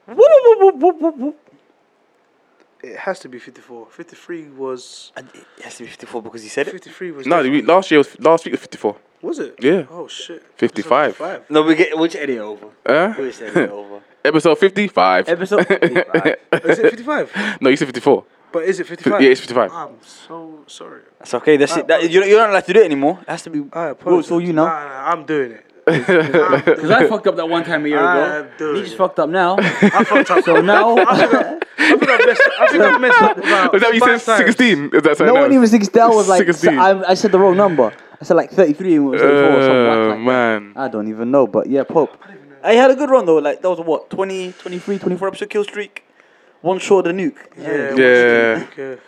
It 2.82 2.96
has 3.00 3.18
to 3.18 3.28
be 3.28 3.38
54. 3.38 3.88
53 3.90 4.48
was. 4.52 5.12
And 5.14 5.28
It 5.34 5.44
has 5.64 5.76
to 5.76 5.82
be 5.82 5.90
54 5.90 6.22
because 6.22 6.42
he 6.42 6.48
said 6.48 6.66
it. 6.68 6.70
53 6.70 7.10
was. 7.10 7.26
No, 7.26 7.36
the 7.36 7.42
definitely- 7.42 7.60
week- 7.60 7.68
last 7.68 7.90
year 7.90 7.98
was 7.98 8.18
last 8.20 8.46
week 8.46 8.52
was 8.52 8.60
54. 8.60 8.96
Was 9.20 9.38
it? 9.38 9.54
Yeah. 9.60 9.84
Oh 9.90 10.08
shit. 10.08 10.42
55. 10.56 11.14
55. 11.16 11.50
No, 11.50 11.60
we 11.60 11.74
get 11.74 11.94
which 11.98 12.16
edit 12.16 12.38
over? 12.38 12.68
Huh? 12.86 13.12
Which 13.18 13.38
edit 13.42 13.68
over? 13.70 14.00
Episode 14.24 14.54
55. 14.58 15.28
Episode 15.28 15.66
55. 15.66 16.36
Is 16.64 16.78
it 16.78 16.90
55? 16.90 17.58
no, 17.60 17.68
you 17.68 17.76
said 17.76 17.88
54. 17.88 18.24
But 18.52 18.64
is 18.64 18.80
it 18.80 18.86
55? 18.86 19.20
Yeah, 19.22 19.30
it's 19.30 19.40
55. 19.40 19.70
I'm 19.72 19.96
so 20.02 20.60
sorry. 20.66 21.02
That's 21.18 21.34
okay. 21.34 21.56
That's 21.56 21.76
it. 21.76 21.86
That, 21.86 22.10
you, 22.10 22.24
you're 22.24 22.38
not 22.38 22.50
allowed 22.50 22.64
to 22.66 22.72
do 22.72 22.80
it 22.80 22.84
anymore. 22.84 23.18
It 23.22 23.28
has 23.28 23.42
to 23.42 23.50
be. 23.50 23.60
I 23.60 23.62
Well, 23.62 23.90
apologize. 23.92 24.24
it's 24.24 24.32
all 24.32 24.40
you 24.40 24.52
know. 24.52 24.64
Nah, 24.66 24.84
nah, 24.88 25.10
I'm 25.12 25.24
doing 25.24 25.52
it. 25.52 25.66
Because 25.90 26.90
I 26.90 27.08
fucked 27.08 27.26
up 27.26 27.36
that 27.36 27.48
one 27.48 27.64
time 27.64 27.84
a 27.84 27.88
year 27.88 27.98
I 27.98 28.16
ago. 28.38 28.48
am 28.50 28.56
doing 28.58 28.76
He 28.76 28.82
just 28.82 28.94
it. 28.94 28.98
fucked 28.98 29.18
up 29.18 29.28
now. 29.30 29.56
I 29.58 30.04
fucked 30.04 30.30
up. 30.30 30.44
So 30.44 30.60
now, 30.60 30.96
I 30.98 31.58
think 31.96 32.08
I've 32.10 32.26
messed, 32.26 32.42
I 32.60 32.66
think 32.70 32.82
I've 32.84 33.00
messed 33.00 33.22
up 33.22 33.36
about 33.38 33.72
Was 33.72 33.82
that 33.82 33.94
you 33.94 34.00
said? 34.18 34.18
16? 34.36 34.90
Is 34.94 35.02
that 35.02 35.16
something 35.16 35.26
no 35.26 35.40
one 35.40 35.52
even 35.52 35.66
thinks 35.68 35.88
that 35.88 36.08
was 36.10 36.28
like. 36.28 36.46
16. 36.46 36.78
I, 36.78 37.02
I 37.10 37.14
said 37.14 37.32
the 37.32 37.38
wrong 37.38 37.56
number. 37.56 37.92
I 38.20 38.24
said 38.24 38.34
like 38.34 38.50
33 38.50 38.96
and 38.96 39.06
it 39.06 39.08
was 39.08 39.20
34 39.20 39.42
or 39.48 39.62
something. 39.62 39.76
Uh, 39.76 39.96
like 40.08 40.08
that. 40.18 40.20
man. 40.20 40.72
I 40.76 40.88
don't 40.88 41.08
even 41.08 41.30
know, 41.30 41.46
but 41.46 41.66
yeah, 41.68 41.82
Pope. 41.84 42.16
I 42.62 42.74
had 42.74 42.90
a 42.90 42.94
good 42.94 43.08
run 43.10 43.24
though. 43.24 43.38
Like 43.38 43.62
that 43.62 43.70
was 43.70 43.80
what 43.80 44.10
20, 44.10 44.52
23, 44.52 44.98
24 44.98 45.28
episode 45.28 45.50
kill 45.50 45.64
streak. 45.64 46.04
One 46.62 46.78
short 46.78 47.06
of 47.06 47.16
the 47.16 47.22
nuke. 47.22 47.36
Yeah. 47.56 47.94
Yeah. 47.96 48.66
Okay. 48.72 49.00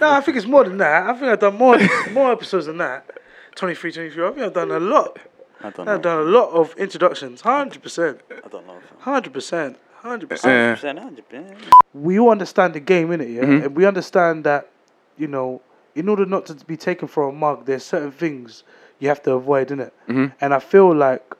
No, 0.00 0.10
I 0.10 0.20
think 0.20 0.36
it's 0.36 0.46
more 0.46 0.64
than 0.64 0.78
that. 0.78 1.06
I 1.08 1.12
think 1.12 1.24
I've 1.24 1.38
done 1.40 1.56
more 1.56 1.78
more 2.12 2.32
episodes 2.32 2.66
than 2.66 2.78
that. 2.78 3.10
23, 3.56 3.92
23. 3.92 4.24
I 4.24 4.30
think 4.30 4.42
I've 4.42 4.52
done 4.54 4.70
a 4.70 4.80
lot. 4.80 5.18
I 5.62 5.70
don't 5.70 5.88
I've 5.88 5.96
know. 5.98 6.02
done 6.02 6.18
a 6.18 6.30
lot 6.30 6.50
of 6.50 6.74
introductions. 6.76 7.42
100%. 7.42 8.18
I 8.44 8.48
don't 8.48 8.66
know. 8.66 8.78
100%. 9.02 9.76
100%. 10.02 10.26
100%, 10.28 10.78
100%. 11.26 11.56
we 11.94 12.18
all 12.20 12.30
understand 12.30 12.74
the 12.74 12.80
game, 12.80 13.08
innit? 13.08 13.34
Yeah, 13.34 13.42
Mhm. 13.42 13.64
and 13.64 13.74
we 13.76 13.86
understand 13.86 14.44
that, 14.44 14.68
you 15.16 15.26
know, 15.26 15.60
in 15.96 16.08
order 16.08 16.24
not 16.26 16.46
to 16.46 16.54
be 16.66 16.76
taken 16.76 17.08
for 17.08 17.28
a 17.28 17.32
mug, 17.32 17.64
there's 17.66 17.84
certain 17.84 18.12
things 18.12 18.62
you 19.00 19.08
have 19.08 19.20
to 19.22 19.32
avoid, 19.32 19.68
innit? 19.68 19.90
Mhm. 20.08 20.32
And 20.40 20.54
I 20.54 20.60
feel 20.60 20.94
like, 20.94 21.34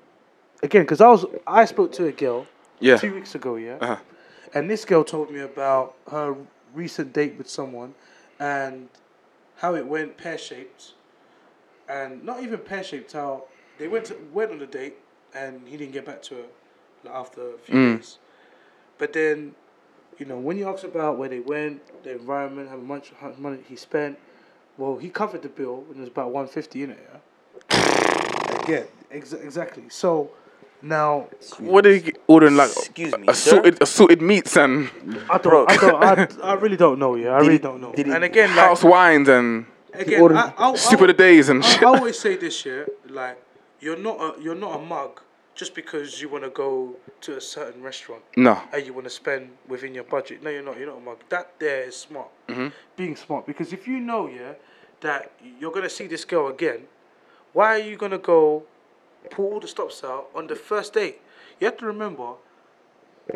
again, 0.65 0.83
because 0.83 1.00
I 1.00 1.09
was, 1.09 1.26
I 1.47 1.65
spoke 1.67 1.93
to 1.93 2.07
a 2.07 2.12
girl 2.12 2.47
Yeah. 2.81 2.97
two 2.97 3.15
weeks 3.15 3.35
ago, 3.37 3.55
yeah, 3.57 3.76
Uh-huh. 3.81 3.97
And 4.57 4.71
this 4.71 4.87
girl 4.87 5.05
told 5.05 5.31
me 5.31 5.41
about 5.41 5.97
her 6.11 6.35
recent 6.73 7.13
date 7.13 7.35
with 7.37 7.49
someone, 7.49 7.95
and 8.41 8.89
how 9.57 9.75
it 9.75 9.87
went 9.87 10.17
pear 10.17 10.39
shaped, 10.39 10.95
and 11.91 12.25
not 12.25 12.43
even 12.43 12.59
pear 12.61 12.83
shaped. 12.83 13.13
How 13.13 13.45
they 13.79 13.87
went 13.87 14.07
to, 14.07 14.17
went 14.33 14.51
on 14.53 14.63
a 14.63 14.67
date, 14.67 14.97
and 15.35 15.69
he 15.69 15.77
didn't 15.77 15.93
get 15.93 16.07
back 16.07 16.23
to 16.23 16.37
her 16.37 16.47
like, 17.05 17.15
after 17.15 17.55
a 17.55 17.59
few 17.59 17.75
Mm. 17.77 17.97
days. 17.99 18.19
But 18.97 19.13
then, 19.13 19.55
you 20.19 20.25
know, 20.25 20.39
when 20.39 20.57
you 20.57 20.67
ask 20.69 20.85
about 20.85 21.19
where 21.19 21.29
they 21.29 21.41
went, 21.41 21.83
the 22.03 22.13
environment, 22.13 22.71
how 22.71 22.77
much, 22.79 23.13
money 23.37 23.59
he 23.69 23.77
spent, 23.77 24.19
well, 24.79 24.97
he 24.97 25.11
covered 25.11 25.43
the 25.43 25.51
bill, 25.51 25.85
and 25.89 25.97
it 25.97 26.01
was 26.01 26.09
about 26.09 26.31
one 26.31 26.47
fifty 26.49 26.83
in 26.83 26.93
it. 26.93 27.11
Yeah. 27.71 28.61
Again, 28.63 28.87
ex- 29.11 29.35
exactly. 29.35 29.91
So 29.91 30.31
now 30.83 31.28
What 31.59 31.83
did 31.85 32.06
you 32.06 32.12
order? 32.26 32.50
Like 32.50 32.71
Excuse 32.71 33.16
me, 33.18 33.26
assorted, 33.28 33.83
assorted 33.83 34.23
meats 34.23 34.56
and 34.56 34.90
I 35.30 35.38
don't, 35.38 35.71
I 35.71 35.76
don't, 35.76 36.02
I, 36.02 36.28
I 36.50 36.54
really 36.54 36.76
don't 36.76 36.99
know. 36.99 37.14
Yeah, 37.14 37.30
I 37.30 37.38
really 37.40 37.59
don't 37.59 37.80
know. 37.80 37.92
did 37.92 38.06
he- 38.06 38.12
And 38.12 38.25
again, 38.25 38.50
like, 38.50 38.66
house 38.66 38.85
wines 38.85 39.28
and 39.28 39.66
again, 39.95 40.21
ordered 40.21 40.37
I, 40.38 40.52
I'll, 40.59 40.76
stupid 40.76 41.11
of 41.11 41.16
days 41.16 41.49
and 41.49 41.62
I, 41.62 41.66
shit. 41.66 41.83
I 41.83 41.87
always 41.87 42.18
say 42.18 42.37
this 42.37 42.64
year, 42.64 42.87
like 43.09 43.42
you're 43.80 43.97
not 43.99 44.18
a 44.21 44.42
you're 44.42 44.54
not 44.54 44.80
a 44.80 44.83
mug 44.85 45.21
just 45.54 45.75
because 45.75 46.21
you 46.21 46.28
want 46.28 46.45
to 46.45 46.50
go 46.50 46.95
to 47.23 47.37
a 47.38 47.40
certain 47.40 47.83
restaurant 47.83 48.23
No. 48.37 48.61
and 48.75 48.85
you 48.85 48.92
want 48.92 49.04
to 49.04 49.11
spend 49.11 49.50
within 49.68 49.95
your 49.95 50.04
budget. 50.04 50.42
No, 50.42 50.50
you're 50.50 50.62
not. 50.62 50.76
You're 50.78 50.88
not 50.88 50.99
a 50.99 51.00
mug. 51.00 51.18
That 51.30 51.59
there 51.59 51.85
is 51.85 51.97
smart. 51.97 52.28
Mm-hmm. 52.49 52.68
Being 52.97 53.16
smart 53.16 53.47
because 53.47 53.73
if 53.73 53.88
you 53.88 53.99
know, 53.99 54.28
yeah, 54.28 54.52
that 55.00 55.33
you're 55.59 55.73
gonna 55.73 55.88
see 55.88 56.06
this 56.06 56.25
girl 56.26 56.49
again, 56.49 56.83
why 57.54 57.76
are 57.80 57.83
you 57.83 57.97
gonna 57.97 58.18
go 58.18 58.64
pull 59.30 59.52
all 59.54 59.61
the 59.61 59.68
stops 59.68 60.02
out 60.04 60.28
on 60.35 60.47
the 60.47 60.56
first 60.56 60.92
date? 60.95 61.21
You 61.61 61.66
have 61.66 61.76
to 61.78 61.87
remember, 61.87 62.35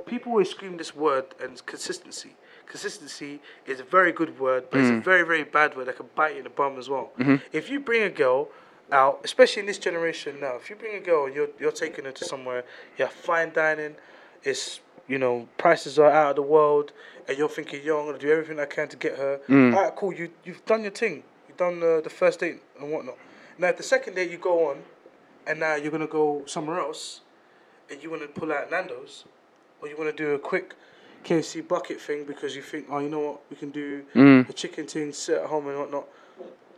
people 0.06 0.32
always 0.32 0.50
scream 0.50 0.76
this 0.76 0.94
word 0.94 1.26
and 1.40 1.52
it's 1.52 1.60
consistency. 1.60 2.36
Consistency 2.66 3.40
is 3.66 3.80
a 3.80 3.84
very 3.84 4.12
good 4.12 4.38
word, 4.38 4.64
but 4.70 4.80
it's 4.80 4.90
a 4.90 5.00
very, 5.00 5.22
very 5.24 5.42
bad 5.44 5.76
word 5.76 5.86
that 5.88 5.96
can 5.96 6.06
bite 6.14 6.32
you 6.32 6.38
in 6.38 6.44
the 6.44 6.50
bum 6.50 6.78
as 6.78 6.88
well. 6.88 7.10
If 7.52 7.68
you 7.70 7.80
bring 7.80 8.02
a 8.02 8.10
girl 8.10 8.48
out, 8.92 9.20
especially 9.24 9.60
in 9.60 9.66
this 9.66 9.78
generation 9.78 10.38
now, 10.40 10.56
if 10.56 10.70
you 10.70 10.76
bring 10.76 10.94
a 10.96 11.00
girl 11.00 11.26
and 11.26 11.34
you're, 11.34 11.48
you're 11.58 11.72
taking 11.72 12.04
her 12.04 12.12
to 12.12 12.24
somewhere, 12.24 12.64
you're 12.96 13.08
fine 13.08 13.52
dining, 13.52 13.96
it's, 14.44 14.80
you 15.08 15.18
know, 15.18 15.48
prices 15.58 15.98
are 15.98 16.10
out 16.10 16.30
of 16.30 16.36
the 16.36 16.42
world, 16.42 16.92
and 17.26 17.36
you're 17.36 17.48
thinking, 17.48 17.82
yo, 17.84 17.98
I'm 17.98 18.06
going 18.06 18.18
to 18.18 18.24
do 18.24 18.30
everything 18.32 18.60
I 18.60 18.66
can 18.66 18.86
to 18.88 18.96
get 18.96 19.16
her. 19.18 19.40
All 19.74 19.82
right, 19.82 19.96
cool, 19.96 20.12
you, 20.12 20.30
you've 20.44 20.64
done 20.66 20.82
your 20.82 20.92
thing. 20.92 21.24
You've 21.48 21.56
done 21.56 21.82
uh, 21.82 22.00
the 22.00 22.10
first 22.10 22.38
date 22.40 22.60
and 22.80 22.92
whatnot. 22.92 23.16
Now, 23.58 23.72
the 23.72 23.82
second 23.82 24.14
date 24.14 24.30
you 24.30 24.38
go 24.38 24.68
on, 24.70 24.78
and 25.46 25.60
now 25.60 25.74
you're 25.74 25.90
going 25.90 26.00
to 26.00 26.06
go 26.06 26.42
somewhere 26.46 26.78
else, 26.80 27.20
and 27.90 28.02
you 28.02 28.10
want 28.10 28.22
to 28.22 28.28
pull 28.28 28.52
out 28.52 28.70
Nando's, 28.70 29.24
or 29.80 29.88
you 29.88 29.96
want 29.96 30.14
to 30.14 30.16
do 30.16 30.30
a 30.34 30.38
quick 30.38 30.74
KFC 31.24 31.66
bucket 31.66 32.00
thing 32.00 32.24
because 32.24 32.56
you 32.56 32.62
think, 32.62 32.86
oh, 32.90 32.98
you 32.98 33.08
know 33.08 33.20
what, 33.20 33.40
we 33.50 33.56
can 33.56 33.70
do 33.70 34.02
a 34.48 34.52
chicken 34.52 34.86
thing, 34.86 35.12
sit 35.12 35.38
at 35.38 35.46
home 35.46 35.68
and 35.68 35.78
whatnot. 35.78 36.06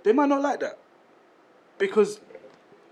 They 0.02 0.12
might 0.12 0.28
not 0.28 0.42
like 0.42 0.60
that 0.60 0.78
because 1.78 2.18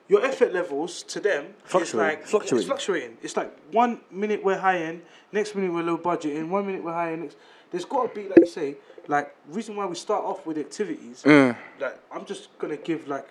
your 0.08 0.24
effort 0.24 0.52
levels 0.52 1.02
to 1.04 1.20
them 1.20 1.46
is 1.46 1.70
Fluctuate- 1.70 1.94
like 1.94 2.26
fluctuating. 2.26 2.58
It's 2.58 2.66
fluctuating. 2.66 3.16
It's 3.22 3.36
like 3.36 3.56
one 3.72 4.00
minute 4.10 4.42
we're 4.44 4.58
high 4.58 4.78
end, 4.78 5.02
next 5.32 5.54
minute 5.54 5.72
we're 5.72 5.82
low 5.82 5.96
budget, 5.96 6.36
and 6.36 6.50
one 6.50 6.66
minute 6.66 6.82
we're 6.84 6.92
high 6.92 7.12
end. 7.12 7.22
Next, 7.22 7.36
there's 7.70 7.84
got 7.84 8.08
to 8.12 8.20
be 8.20 8.28
like 8.28 8.38
you 8.38 8.46
say, 8.46 8.76
like 9.08 9.34
reason 9.48 9.74
why 9.76 9.86
we 9.86 9.94
start 9.96 10.24
off 10.24 10.46
with 10.46 10.58
activities. 10.58 11.22
Mm. 11.24 11.56
Like 11.80 11.98
I'm 12.12 12.24
just 12.24 12.56
gonna 12.58 12.76
give 12.76 13.06
like 13.08 13.26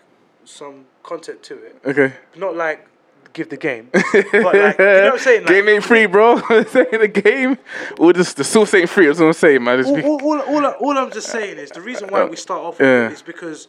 some 0.45 0.85
content 1.03 1.43
to 1.43 1.55
it, 1.55 1.81
Okay. 1.85 2.13
not 2.35 2.55
like 2.55 2.87
give 3.33 3.49
the 3.49 3.57
game, 3.57 3.89
but 3.93 4.03
like 4.13 4.77
you 4.79 4.85
know 4.85 5.03
what 5.03 5.13
I'm 5.13 5.19
saying. 5.19 5.41
Like, 5.43 5.49
game 5.53 5.69
ain't 5.69 5.83
free, 5.83 6.05
bro. 6.07 6.35
the 6.39 7.11
game, 7.13 7.57
or 7.99 8.13
just 8.13 8.37
the 8.37 8.43
source 8.43 8.73
ain't 8.73 8.89
free. 8.89 9.07
That's 9.07 9.19
what 9.19 9.27
I'm 9.27 9.33
saying, 9.33 9.63
man. 9.63 9.77
Just 9.83 9.89
all, 10.05 10.21
all, 10.21 10.41
all, 10.41 10.65
all, 10.65 10.71
all 10.79 10.97
I'm 10.97 11.11
just 11.11 11.29
saying 11.29 11.57
is 11.57 11.69
the 11.71 11.81
reason 11.81 12.09
why 12.09 12.23
we 12.25 12.35
start 12.35 12.61
off 12.61 12.79
Yeah. 12.79 13.09
is 13.09 13.21
because 13.21 13.67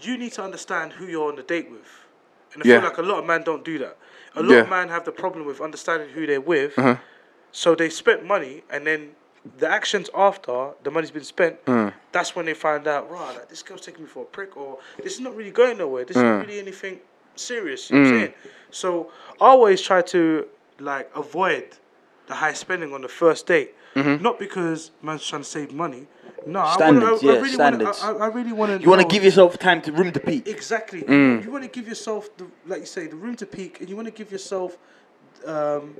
you 0.00 0.16
need 0.18 0.32
to 0.32 0.42
understand 0.44 0.92
who 0.92 1.06
you're 1.06 1.28
on 1.28 1.36
the 1.36 1.42
date 1.42 1.70
with. 1.70 1.88
And 2.54 2.62
I 2.62 2.66
Yeah. 2.66 2.80
feel 2.80 2.88
like 2.88 2.98
a 2.98 3.02
lot 3.02 3.18
of 3.18 3.26
men 3.26 3.42
don't 3.42 3.64
do 3.64 3.78
that. 3.78 3.96
A 4.36 4.42
lot 4.42 4.52
Yeah. 4.54 4.60
of 4.60 4.68
men 4.68 4.88
have 4.88 5.04
the 5.04 5.12
problem 5.12 5.46
with 5.46 5.60
understanding 5.60 6.10
who 6.10 6.26
they're 6.26 6.40
with. 6.40 6.78
Uh-huh. 6.78 6.96
So 7.52 7.74
they 7.74 7.88
spent 7.88 8.24
money 8.24 8.62
and 8.70 8.86
then 8.86 9.12
the 9.58 9.68
actions 9.68 10.08
after 10.14 10.70
the 10.82 10.90
money's 10.90 11.10
been 11.10 11.24
spent, 11.24 11.64
Mm. 11.66 11.92
that's 12.12 12.34
when 12.36 12.46
they 12.46 12.54
find 12.54 12.86
out, 12.86 13.10
right, 13.10 13.34
like, 13.34 13.48
this 13.48 13.62
girl's 13.62 13.80
taking 13.82 14.02
me 14.04 14.08
for 14.08 14.22
a 14.22 14.26
prick 14.26 14.56
or 14.56 14.78
this 15.02 15.14
is 15.14 15.20
not 15.20 15.34
really 15.36 15.50
going 15.50 15.78
nowhere. 15.78 16.04
This 16.04 16.16
Mm. 16.16 16.24
isn't 16.24 16.40
really 16.46 16.58
anything 16.58 17.00
serious. 17.36 17.90
You 17.90 17.96
know 17.96 18.02
what 18.02 18.08
I'm 18.14 18.20
saying? 18.20 18.34
So 18.70 19.10
I 19.40 19.46
always 19.46 19.80
try 19.82 20.02
to 20.02 20.46
like 20.80 21.10
avoid 21.14 21.64
the 22.26 22.34
high 22.34 22.52
spending 22.52 22.92
on 22.92 23.00
the 23.02 23.08
first 23.08 23.46
date. 23.46 23.74
Mm-hmm. 23.94 24.22
Not 24.22 24.38
because 24.38 24.90
man's 25.02 25.26
trying 25.26 25.42
to 25.42 25.48
save 25.48 25.72
money. 25.72 26.06
No, 26.46 26.60
I, 26.60 26.74
Standards, 26.74 27.22
wanna, 27.22 27.32
I, 27.32 27.32
yeah, 27.34 27.38
I 27.38 27.42
really 27.42 27.54
standards. 27.54 28.02
Wanna, 28.02 28.18
I, 28.18 28.24
I 28.24 28.28
really 28.28 28.52
want 28.52 28.72
to. 28.76 28.82
You 28.82 28.90
want 28.90 29.00
to 29.02 29.08
give 29.08 29.24
yourself 29.24 29.58
time 29.58 29.80
to 29.82 29.90
room 29.92 30.12
to 30.12 30.20
peak. 30.20 30.46
exactly. 30.46 31.02
Mm. 31.02 31.44
You 31.44 31.50
want 31.50 31.64
to 31.64 31.70
give 31.70 31.88
yourself 31.88 32.28
the 32.36 32.46
like 32.66 32.80
you 32.80 32.86
say 32.86 33.06
the 33.06 33.16
room 33.16 33.36
to 33.36 33.46
peak, 33.46 33.80
and 33.80 33.88
you 33.88 33.96
want 33.96 34.06
to 34.06 34.12
give 34.12 34.30
yourself, 34.30 34.76
um, 35.46 35.96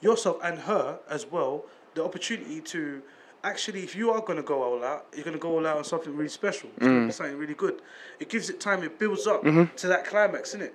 yourself 0.00 0.38
and 0.42 0.60
her 0.60 0.98
as 1.08 1.26
well 1.30 1.64
the 1.94 2.04
opportunity 2.04 2.60
to 2.60 3.02
actually, 3.42 3.82
if 3.82 3.94
you 3.94 4.10
are 4.10 4.20
going 4.20 4.36
to 4.36 4.42
go 4.42 4.62
all 4.62 4.82
out, 4.84 5.06
you're 5.14 5.24
going 5.24 5.36
to 5.36 5.40
go 5.40 5.50
all 5.50 5.66
out 5.66 5.76
on 5.76 5.84
something 5.84 6.14
really 6.16 6.28
special. 6.28 6.70
It's 6.76 6.86
going 6.86 7.02
to 7.02 7.06
be 7.06 7.12
something 7.12 7.36
really 7.36 7.54
good. 7.54 7.80
It 8.18 8.28
gives 8.28 8.50
it 8.50 8.60
time. 8.60 8.82
It 8.82 8.98
builds 8.98 9.26
up 9.26 9.44
mm-hmm. 9.44 9.74
to 9.76 9.86
that 9.88 10.06
climax, 10.06 10.50
isn't 10.50 10.62
it? 10.62 10.74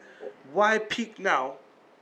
Why 0.54 0.78
peak 0.78 1.20
now, 1.20 1.56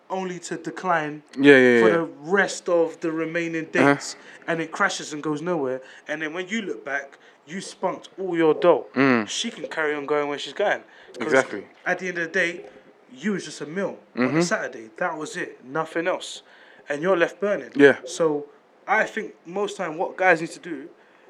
only 0.09 0.39
to 0.39 0.57
decline 0.57 1.23
yeah, 1.37 1.57
yeah, 1.57 1.81
for 1.81 1.89
yeah. 1.89 1.95
the 1.97 2.09
rest 2.21 2.69
of 2.69 2.99
the 3.01 3.11
remaining 3.11 3.65
uh-huh. 3.65 3.93
dates, 3.93 4.15
and 4.47 4.61
it 4.61 4.71
crashes 4.71 5.13
and 5.13 5.21
goes 5.21 5.41
nowhere. 5.41 5.81
And 6.07 6.21
then 6.21 6.33
when 6.33 6.47
you 6.47 6.61
look 6.61 6.85
back, 6.85 7.17
you 7.45 7.61
spunked 7.61 8.09
all 8.19 8.35
your 8.35 8.53
dough. 8.53 8.87
Mm. 8.93 9.27
She 9.27 9.51
can 9.51 9.67
carry 9.67 9.95
on 9.95 10.05
going 10.05 10.27
where 10.27 10.37
she's 10.37 10.53
going. 10.53 10.81
Exactly. 11.19 11.65
At 11.85 11.99
the 11.99 12.09
end 12.09 12.17
of 12.17 12.25
the 12.25 12.39
day, 12.39 12.65
you 13.13 13.33
was 13.33 13.45
just 13.45 13.61
a 13.61 13.65
meal 13.65 13.97
on 14.15 14.23
a 14.23 14.27
mm-hmm. 14.27 14.41
Saturday. 14.41 14.89
That 14.97 15.17
was 15.17 15.37
it. 15.37 15.63
Nothing 15.63 16.07
else. 16.07 16.41
And 16.89 17.01
you're 17.01 17.17
left 17.17 17.39
burning. 17.39 17.71
Yeah. 17.75 17.97
So 18.05 18.47
I 18.87 19.03
think 19.05 19.33
most 19.45 19.77
time 19.77 19.97
what 19.97 20.15
guys 20.17 20.41
need 20.41 20.51
to 20.51 20.59
do, 20.59 20.89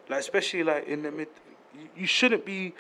like 0.10 0.20
especially 0.20 0.64
like 0.64 0.88
in 0.88 1.04
the 1.04 1.12
mid, 1.12 1.28
you- 1.74 1.90
you 1.98 2.08
shouldn't 2.08 2.46
be. 2.46 2.74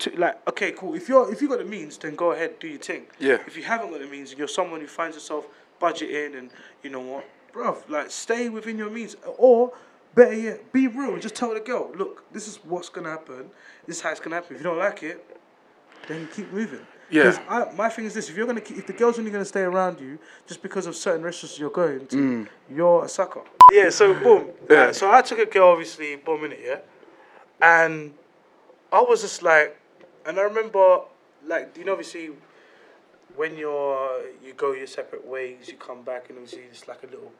To, 0.00 0.10
like 0.18 0.46
okay, 0.46 0.72
cool. 0.72 0.94
If 0.94 1.08
you're 1.08 1.32
if 1.32 1.40
you 1.40 1.48
got 1.48 1.58
the 1.58 1.64
means, 1.64 1.96
then 1.96 2.16
go 2.16 2.32
ahead 2.32 2.58
do 2.58 2.68
your 2.68 2.78
thing. 2.78 3.06
Yeah. 3.18 3.38
If 3.46 3.56
you 3.56 3.62
haven't 3.62 3.90
got 3.92 4.00
the 4.00 4.06
means 4.06 4.28
and 4.30 4.38
you're 4.38 4.46
someone 4.48 4.80
who 4.82 4.86
finds 4.86 5.16
yourself 5.16 5.46
budgeting 5.80 6.36
and 6.38 6.50
you 6.82 6.90
know 6.90 7.00
what, 7.00 7.24
bruv, 7.54 7.88
like 7.88 8.10
stay 8.10 8.50
within 8.50 8.76
your 8.76 8.90
means. 8.90 9.16
Or 9.38 9.72
better 10.14 10.34
yet, 10.34 10.70
be 10.70 10.86
real 10.86 11.14
and 11.14 11.22
just 11.22 11.34
tell 11.34 11.54
the 11.54 11.60
girl, 11.60 11.90
look, 11.96 12.30
this 12.30 12.46
is 12.46 12.56
what's 12.64 12.90
gonna 12.90 13.08
happen. 13.08 13.48
This 13.86 13.96
is 13.96 14.02
how 14.02 14.10
it's 14.10 14.20
gonna 14.20 14.34
happen. 14.36 14.56
If 14.56 14.60
you 14.60 14.64
don't 14.68 14.78
like 14.78 15.02
it, 15.02 15.24
then 16.08 16.28
keep 16.34 16.52
moving. 16.52 16.86
Yeah. 17.10 17.22
Because 17.24 17.40
I, 17.48 17.72
my 17.76 17.88
thing 17.88 18.04
is 18.04 18.14
this: 18.14 18.28
if 18.28 18.36
you're 18.36 18.46
gonna, 18.46 18.60
keep, 18.60 18.78
if 18.78 18.86
the 18.86 18.92
girl's 18.92 19.18
only 19.18 19.30
gonna 19.30 19.44
stay 19.44 19.62
around 19.62 20.00
you 20.00 20.18
just 20.46 20.62
because 20.62 20.86
of 20.86 20.96
certain 20.96 21.22
restaurants 21.22 21.58
you're 21.58 21.70
going 21.70 22.06
to, 22.08 22.16
mm. 22.16 22.48
you're 22.70 23.04
a 23.04 23.08
sucker. 23.08 23.42
Yeah. 23.72 23.90
So 23.90 24.14
boom. 24.14 24.48
Yeah. 24.68 24.86
Like, 24.86 24.94
so 24.94 25.10
I 25.10 25.22
took 25.22 25.38
a 25.38 25.46
girl, 25.46 25.68
obviously, 25.68 26.16
boom 26.16 26.44
in 26.44 26.52
it, 26.52 26.60
yeah, 26.64 26.78
and 27.60 28.14
I 28.92 29.00
was 29.00 29.22
just 29.22 29.42
like, 29.42 29.76
and 30.24 30.38
I 30.38 30.42
remember, 30.42 31.00
like, 31.46 31.76
you 31.76 31.84
know, 31.84 31.92
obviously, 31.92 32.30
when 33.36 33.56
you're 33.56 34.22
you 34.44 34.54
go 34.54 34.72
your 34.72 34.86
separate 34.86 35.26
ways, 35.26 35.68
you 35.68 35.74
come 35.74 36.02
back, 36.02 36.28
and 36.28 36.38
obviously 36.38 36.62
it's 36.70 36.88
like 36.88 37.02
a 37.02 37.06
little 37.06 37.32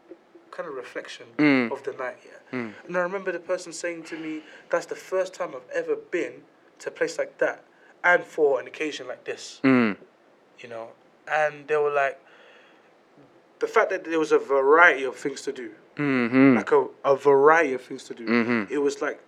kind 0.51 0.69
of 0.69 0.75
reflection 0.75 1.27
mm. 1.39 1.73
of 1.73 1.83
the 1.83 1.93
night, 1.93 2.19
yeah. 2.25 2.59
Mm. 2.59 2.73
And 2.87 2.97
I 2.97 3.01
remember 3.01 3.33
the 3.33 3.41
person 3.41 3.73
saying 3.73 4.05
to 4.05 4.19
me, 4.19 4.43
"That's 4.71 4.87
the 4.87 4.95
first 4.95 5.35
time 5.35 5.51
I've 5.55 5.71
ever 5.75 5.97
been 5.97 6.43
to 6.79 6.89
a 6.89 6.93
place 6.93 7.19
like 7.19 7.39
that, 7.39 7.65
and 8.15 8.23
for 8.25 8.61
an 8.61 8.67
occasion 8.67 9.07
like 9.13 9.25
this." 9.25 9.61
Mm. 9.65 9.97
You 10.63 10.69
know, 10.69 10.89
and 11.41 11.67
they 11.69 11.77
were 11.77 11.91
like, 11.93 12.19
the 13.59 13.67
fact 13.67 13.91
that 13.91 14.05
there 14.05 14.19
was 14.19 14.33
a 14.33 14.39
variety 14.39 15.05
of 15.05 15.17
things 15.17 15.43
to 15.43 15.53
do, 15.53 15.71
Mm-hmm. 15.97 16.57
like 16.57 16.73
a, 16.73 16.87
a 17.05 17.17
variety 17.17 17.73
of 17.73 17.81
things 17.83 18.05
to 18.05 18.15
do. 18.15 18.67
It 18.71 18.79
was 18.79 19.01
like, 19.01 19.19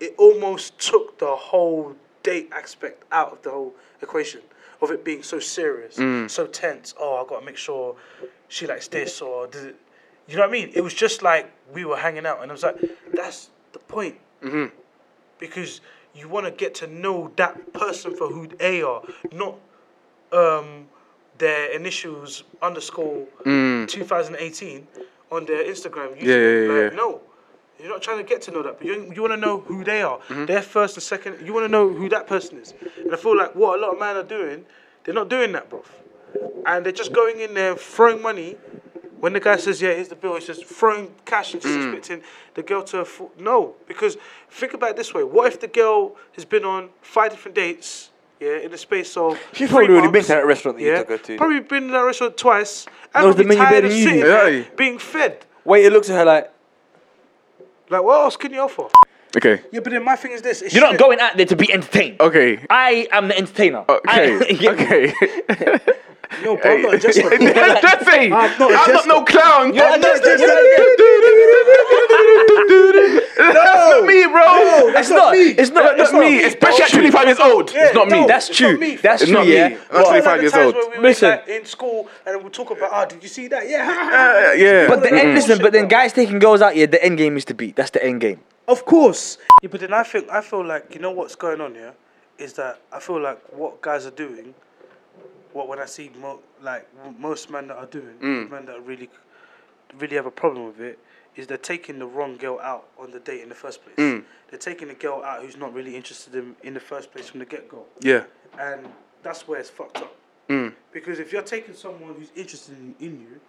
it 0.00 0.14
almost 0.18 0.78
took 0.78 1.18
the 1.18 1.34
whole 1.50 1.94
date 2.22 2.48
aspect 2.52 3.04
out 3.12 3.30
of 3.32 3.42
the 3.42 3.50
whole 3.50 3.74
equation 4.00 4.40
of 4.80 4.90
it 4.90 5.04
being 5.04 5.22
so 5.22 5.38
serious, 5.38 5.96
so 6.32 6.46
tense. 6.46 6.94
Oh, 6.98 7.22
I 7.22 7.28
got 7.28 7.40
to 7.40 7.46
make 7.46 7.56
sure 7.58 7.96
she 8.48 8.66
likes 8.66 8.88
this 8.88 9.20
or 9.22 9.46
does 9.46 9.64
it. 9.64 9.76
You 10.28 10.36
know 10.36 10.42
what 10.42 10.48
I 10.48 10.52
mean? 10.52 10.70
It 10.74 10.82
was 10.82 10.94
just 10.94 11.22
like 11.22 11.52
we 11.74 11.84
were 11.84 11.96
hanging 11.98 12.24
out, 12.26 12.40
and 12.42 12.50
I 12.50 12.54
was 12.54 12.62
like, 12.62 12.76
that's 13.12 13.50
the 13.72 13.78
point. 13.78 14.16
Because 15.38 15.80
you 16.14 16.28
want 16.28 16.46
to 16.46 16.52
get 16.52 16.74
to 16.76 16.86
know 16.86 17.30
that 17.36 17.72
person 17.72 18.16
for 18.16 18.28
who 18.28 18.46
they 18.46 18.82
are, 18.82 19.02
not 19.32 19.56
um, 20.32 20.86
their 21.38 21.70
initials 21.72 22.44
underscore 22.62 23.26
2018 23.44 24.86
on 25.30 25.46
their 25.46 25.64
Instagram. 25.64 26.16
Mm. 26.16 26.22
Yeah, 26.22 26.34
yeah, 26.34 26.36
yeah, 26.36 26.82
like, 26.82 26.92
yeah. 26.92 26.96
No, 26.96 27.20
you're 27.78 27.88
not 27.88 28.02
trying 28.02 28.18
to 28.18 28.24
get 28.24 28.42
to 28.42 28.50
know 28.50 28.62
that, 28.62 28.78
but 28.78 28.86
you, 28.86 29.12
you 29.14 29.20
want 29.20 29.32
to 29.32 29.36
know 29.36 29.60
who 29.60 29.84
they 29.84 30.02
are. 30.02 30.18
Mm-hmm. 30.18 30.46
Their 30.46 30.62
first 30.62 30.96
and 30.96 31.02
second. 31.02 31.44
You 31.44 31.52
want 31.52 31.64
to 31.64 31.68
know 31.68 31.88
who 31.88 32.08
that 32.10 32.26
person 32.26 32.58
is. 32.58 32.72
And 32.96 33.12
I 33.12 33.16
feel 33.16 33.36
like 33.36 33.54
what 33.54 33.78
a 33.78 33.82
lot 33.82 33.94
of 33.94 34.00
men 34.00 34.16
are 34.16 34.22
doing, 34.22 34.64
they're 35.04 35.14
not 35.14 35.28
doing 35.28 35.52
that, 35.52 35.68
bro. 35.68 35.82
And 36.66 36.84
they're 36.84 36.92
just 36.92 37.12
going 37.12 37.40
in 37.40 37.54
there 37.54 37.76
throwing 37.76 38.22
money. 38.22 38.56
When 39.24 39.32
the 39.32 39.40
guy 39.40 39.56
says, 39.56 39.80
"Yeah, 39.80 39.94
here's 39.94 40.08
the 40.08 40.16
bill," 40.16 40.34
he's 40.34 40.46
just 40.46 40.66
throwing 40.66 41.14
cash 41.24 41.54
and 41.54 41.62
just 41.62 41.72
Mm. 41.74 41.94
expecting 41.94 42.22
the 42.52 42.62
girl 42.62 42.82
to 42.82 42.98
afford. 42.98 43.30
No, 43.40 43.74
because 43.88 44.18
think 44.50 44.74
about 44.74 44.90
it 44.90 44.96
this 44.96 45.14
way: 45.14 45.24
What 45.24 45.46
if 45.50 45.60
the 45.60 45.66
girl 45.66 46.14
has 46.36 46.44
been 46.44 46.62
on 46.66 46.90
five 47.00 47.30
different 47.30 47.54
dates? 47.54 48.10
Yeah, 48.38 48.56
in 48.58 48.70
the 48.70 48.76
space 48.76 49.16
of 49.16 49.38
She's 49.54 49.70
three 49.70 49.86
probably 49.86 49.94
already 49.94 50.08
been 50.08 50.12
months, 50.12 50.26
to 50.26 50.34
that 50.34 50.44
restaurant 50.46 50.76
that 50.76 50.84
you 50.84 50.94
took 50.94 51.08
her 51.08 51.16
to. 51.16 51.36
Probably 51.38 51.60
been 51.60 51.86
to 51.86 51.92
that 51.92 52.00
restaurant 52.04 52.36
twice. 52.36 52.84
And 53.14 53.24
Knows 53.24 53.36
the 53.36 53.44
menu 53.44 53.62
tired 53.62 53.70
better 53.70 53.86
of 53.86 53.92
than 53.92 53.98
you. 53.98 54.04
sitting 54.04 54.20
there 54.24 54.50
Yeah. 54.50 54.64
being 54.76 54.98
fed. 54.98 55.46
Wait, 55.64 55.86
it 55.86 55.90
looks 55.94 56.10
at 56.10 56.16
her 56.16 56.24
like, 56.26 56.50
Like, 57.88 58.02
what 58.02 58.20
else 58.20 58.36
can 58.36 58.52
you 58.52 58.60
offer? 58.60 58.88
Okay. 59.38 59.62
Yeah, 59.72 59.80
but 59.80 59.90
then 59.92 60.04
my 60.04 60.16
thing 60.16 60.32
is 60.32 60.42
this: 60.42 60.60
it 60.60 60.72
You're 60.74 60.82
not 60.82 60.88
shouldn't- 60.92 61.00
going 61.00 61.20
out 61.20 61.36
there 61.38 61.46
to 61.46 61.56
be 61.56 61.72
entertained. 61.72 62.20
Okay. 62.20 62.58
I 62.68 63.08
am 63.10 63.28
the 63.28 63.36
entertainer. 63.38 63.84
Okay. 63.88 64.38
I- 64.38 64.68
okay. 64.74 65.78
No, 66.42 66.56
bro, 66.56 66.70
I'm 66.72 66.82
not 66.82 66.94
a 66.94 66.98
jester. 66.98 67.30
Just 67.30 68.04
say. 68.06 68.24
I'm 68.26 68.30
not 68.30 68.60
a 68.60 68.64
I'm 68.64 68.70
not 68.72 68.86
jester. 68.88 69.08
no 69.08 69.24
clown. 69.24 69.74
You're 69.74 69.88
not 69.88 69.98
a 69.98 70.02
jester, 70.02 70.36
you're 70.36 70.48
not 70.48 71.84
That's 73.36 73.90
not 73.90 74.04
me, 74.06 74.26
bro. 74.26 74.44
It's 74.98 75.10
not. 75.10 75.34
It's 75.36 75.70
not. 75.70 75.96
That's 75.96 76.12
not 76.12 76.20
me. 76.20 76.42
Especially 76.44 76.84
at 76.84 76.90
25 76.90 77.26
years 77.26 77.40
old. 77.40 77.72
Yeah, 77.72 77.86
It's 77.86 77.94
not 77.94 78.08
me. 78.08 78.20
no. 78.20 78.26
That's 78.26 78.48
It's 78.48 78.58
true. 78.58 78.72
not 78.72 78.80
me. 78.80 78.96
That's 78.96 79.22
It's 79.22 79.30
true. 79.30 79.38
not 79.38 79.46
me. 79.46 79.54
Yeah. 79.54 79.66
I'm 79.66 79.78
But 79.90 80.04
25 80.08 80.40
years 80.42 80.54
old. 80.54 80.74
where 80.74 81.00
Listen. 81.00 81.38
in 81.48 81.64
school 81.64 82.08
and 82.26 82.40
we'll 82.42 82.50
talk 82.50 82.70
about, 82.70 82.90
oh, 82.92 83.06
did 83.08 83.22
you 83.22 83.28
see 83.28 83.48
that? 83.48 83.68
Yeah. 83.68 83.84
Uh, 83.84 84.52
yeah. 84.54 84.86
But 84.88 85.02
the 85.02 85.12
end, 85.12 85.34
listen. 85.34 85.58
But 85.60 85.72
then 85.72 85.88
guys 85.88 86.12
taking 86.12 86.38
girls 86.38 86.62
out 86.62 86.74
here, 86.74 86.86
the 86.86 87.02
end 87.04 87.18
game 87.18 87.36
is 87.36 87.44
to 87.46 87.54
beat. 87.54 87.76
That's 87.76 87.90
the 87.90 88.04
end 88.04 88.20
game. 88.20 88.40
Of 88.66 88.84
course. 88.86 89.38
Yeah, 89.62 89.68
but 89.70 89.80
then 89.80 89.92
I 89.92 90.02
think 90.04 90.28
I 90.30 90.40
feel 90.40 90.64
like 90.64 90.94
you 90.94 91.00
know 91.00 91.10
what's 91.10 91.34
going 91.34 91.60
on 91.60 91.74
here 91.74 91.92
is 92.38 92.54
that 92.54 92.80
I 92.92 92.98
feel 92.98 93.20
like 93.20 93.38
what 93.52 93.80
guys 93.82 94.06
are 94.06 94.10
doing, 94.10 94.54
what 95.54 95.68
when 95.68 95.78
I 95.78 95.86
see 95.86 96.10
mo- 96.20 96.40
like 96.60 96.86
most 97.18 97.48
men 97.48 97.68
that 97.68 97.76
are 97.76 97.86
doing, 97.86 98.16
mm. 98.20 98.50
men 98.50 98.66
that 98.66 98.84
really, 98.84 99.08
really 99.98 100.16
have 100.16 100.26
a 100.26 100.30
problem 100.30 100.66
with 100.66 100.80
it, 100.80 100.98
is 101.36 101.46
they're 101.46 101.56
taking 101.56 101.98
the 101.98 102.06
wrong 102.06 102.36
girl 102.36 102.58
out 102.60 102.88
on 102.98 103.10
the 103.12 103.20
date 103.20 103.40
in 103.40 103.48
the 103.48 103.54
first 103.54 103.82
place. 103.82 103.96
Mm. 103.96 104.24
They're 104.50 104.58
taking 104.58 104.90
a 104.90 104.94
girl 104.94 105.22
out 105.24 105.42
who's 105.42 105.56
not 105.56 105.72
really 105.72 105.96
interested 105.96 106.34
in 106.34 106.56
in 106.62 106.74
the 106.74 106.80
first 106.80 107.12
place 107.12 107.28
from 107.28 107.38
the 107.40 107.46
get 107.46 107.68
go, 107.68 107.84
Yeah. 108.00 108.24
and 108.58 108.86
that's 109.22 109.48
where 109.48 109.60
it's 109.60 109.70
fucked 109.70 109.98
up. 109.98 110.14
Mm. 110.48 110.74
Because 110.92 111.20
if 111.20 111.32
you're 111.32 111.42
taking 111.42 111.74
someone 111.74 112.14
who's 112.14 112.30
interested 112.36 112.76
in, 112.76 112.94
in 113.00 113.20
you, 113.20 113.40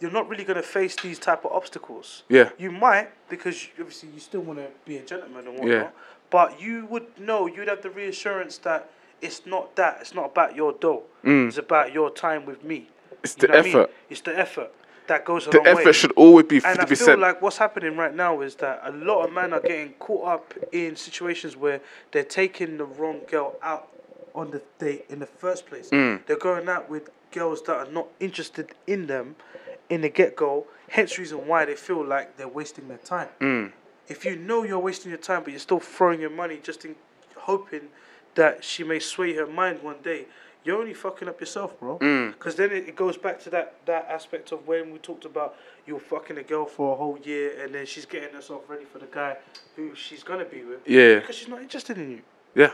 you're 0.00 0.12
not 0.12 0.28
really 0.28 0.44
going 0.44 0.56
to 0.56 0.62
face 0.62 0.96
these 0.96 1.18
type 1.18 1.44
of 1.44 1.52
obstacles. 1.52 2.22
Yeah. 2.28 2.50
You 2.58 2.70
might 2.70 3.10
because 3.28 3.68
obviously 3.78 4.10
you 4.14 4.20
still 4.20 4.40
want 4.40 4.58
to 4.60 4.68
be 4.84 4.96
a 4.96 5.02
gentleman 5.02 5.46
and 5.46 5.58
whatnot. 5.58 5.68
Yeah. 5.68 5.88
But 6.30 6.60
you 6.60 6.86
would 6.86 7.06
know 7.18 7.46
you'd 7.46 7.68
have 7.68 7.82
the 7.82 7.90
reassurance 7.90 8.58
that 8.58 8.90
it's 9.22 9.46
not 9.46 9.76
that. 9.76 9.98
It's 10.00 10.14
not 10.14 10.26
about 10.26 10.54
your 10.54 10.72
dough. 10.74 11.04
It's 11.24 11.56
about 11.56 11.92
your 11.92 12.10
time 12.10 12.44
with 12.44 12.62
me. 12.64 12.80
Mm. 12.80 13.16
It's 13.22 13.36
You 13.36 13.40
the 13.42 13.48
what 13.48 13.56
I 13.58 13.62
mean? 13.62 13.76
effort. 13.76 13.90
It's 14.10 14.20
the 14.20 14.38
effort 14.38 14.70
that 15.06 15.24
goes 15.24 15.46
a 15.46 15.50
The 15.50 15.58
long 15.58 15.66
effort 15.68 15.86
way. 15.86 15.92
should 15.92 16.12
always 16.12 16.46
be 16.46 16.56
And 16.64 16.78
I 16.80 16.84
feel 16.84 17.18
like 17.18 17.40
what's 17.40 17.58
happening 17.58 17.96
right 17.96 18.14
now 18.14 18.40
is 18.40 18.56
that 18.56 18.80
a 18.84 18.90
lot 18.90 19.24
of 19.24 19.32
men 19.32 19.52
are 19.52 19.60
getting 19.60 19.92
caught 19.94 20.26
up 20.26 20.54
in 20.72 20.96
situations 20.96 21.56
where 21.56 21.80
they're 22.10 22.24
taking 22.24 22.76
the 22.76 22.84
wrong 22.84 23.20
girl 23.30 23.54
out 23.62 23.88
on 24.34 24.50
the 24.50 24.62
date 24.78 25.04
in 25.08 25.20
the 25.20 25.26
first 25.26 25.66
place. 25.66 25.90
Mm. 25.90 26.26
They're 26.26 26.36
going 26.36 26.68
out 26.68 26.90
with 26.90 27.10
girls 27.30 27.62
that 27.62 27.76
are 27.76 27.90
not 27.92 28.08
interested 28.20 28.72
in 28.86 29.06
them 29.06 29.36
in 29.88 30.00
the 30.00 30.08
get 30.08 30.34
go. 30.36 30.66
Hence, 30.88 31.18
reason 31.18 31.46
why 31.46 31.64
they 31.64 31.74
feel 31.74 32.04
like 32.04 32.36
they're 32.36 32.48
wasting 32.48 32.88
their 32.88 32.98
time. 32.98 33.28
Mm. 33.40 33.72
If 34.08 34.24
you 34.24 34.36
know 34.36 34.64
you're 34.64 34.78
wasting 34.78 35.10
your 35.10 35.18
time, 35.20 35.42
but 35.44 35.50
you're 35.50 35.60
still 35.60 35.78
throwing 35.80 36.20
your 36.20 36.30
money 36.30 36.58
just 36.62 36.84
in 36.84 36.96
hoping 37.36 37.88
that 38.34 38.64
she 38.64 38.84
may 38.84 38.98
sway 38.98 39.34
her 39.34 39.46
mind 39.46 39.82
one 39.82 39.96
day, 40.02 40.26
you're 40.64 40.78
only 40.78 40.94
fucking 40.94 41.28
up 41.28 41.40
yourself, 41.40 41.78
bro. 41.80 41.98
Mm. 41.98 42.32
Because 42.32 42.54
then 42.54 42.70
it, 42.70 42.88
it 42.88 42.96
goes 42.96 43.16
back 43.16 43.40
to 43.42 43.50
that, 43.50 43.74
that 43.86 44.06
aspect 44.08 44.52
of 44.52 44.66
when 44.66 44.92
we 44.92 44.98
talked 44.98 45.24
about 45.24 45.56
you're 45.86 45.98
fucking 45.98 46.38
a 46.38 46.42
girl 46.44 46.64
for 46.64 46.92
a 46.94 46.96
whole 46.96 47.18
year 47.24 47.60
and 47.62 47.74
then 47.74 47.84
she's 47.84 48.06
getting 48.06 48.32
herself 48.32 48.62
ready 48.68 48.84
for 48.84 48.98
the 49.00 49.06
guy 49.06 49.36
who 49.74 49.94
she's 49.94 50.22
gonna 50.22 50.44
be 50.44 50.62
with. 50.62 50.78
Yeah. 50.86 51.16
Because 51.18 51.34
she's 51.36 51.48
not 51.48 51.60
interested 51.60 51.98
in 51.98 52.10
you. 52.12 52.22
Yeah. 52.54 52.70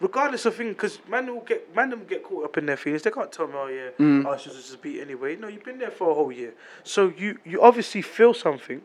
Regardless 0.00 0.44
of 0.44 0.54
thing, 0.56 0.68
because 0.70 0.98
man 1.08 1.32
will 1.32 1.40
get 1.42 1.74
man 1.74 1.88
them 1.88 2.04
get 2.04 2.22
caught 2.22 2.44
up 2.44 2.58
in 2.58 2.66
their 2.66 2.76
feelings. 2.76 3.02
They 3.02 3.10
can't 3.10 3.30
tell 3.32 3.46
me, 3.46 3.54
oh 3.56 3.68
yeah, 3.68 3.90
Mm. 3.98 4.26
oh 4.26 4.36
she 4.36 4.48
was 4.50 4.58
just 4.58 4.82
beat 4.82 5.00
anyway. 5.00 5.36
No, 5.36 5.46
you've 5.48 5.64
been 5.64 5.78
there 5.78 5.92
for 5.92 6.10
a 6.10 6.14
whole 6.14 6.32
year, 6.32 6.52
so 6.82 7.12
you 7.16 7.38
you 7.44 7.62
obviously 7.62 8.02
feel 8.02 8.34
something. 8.34 8.82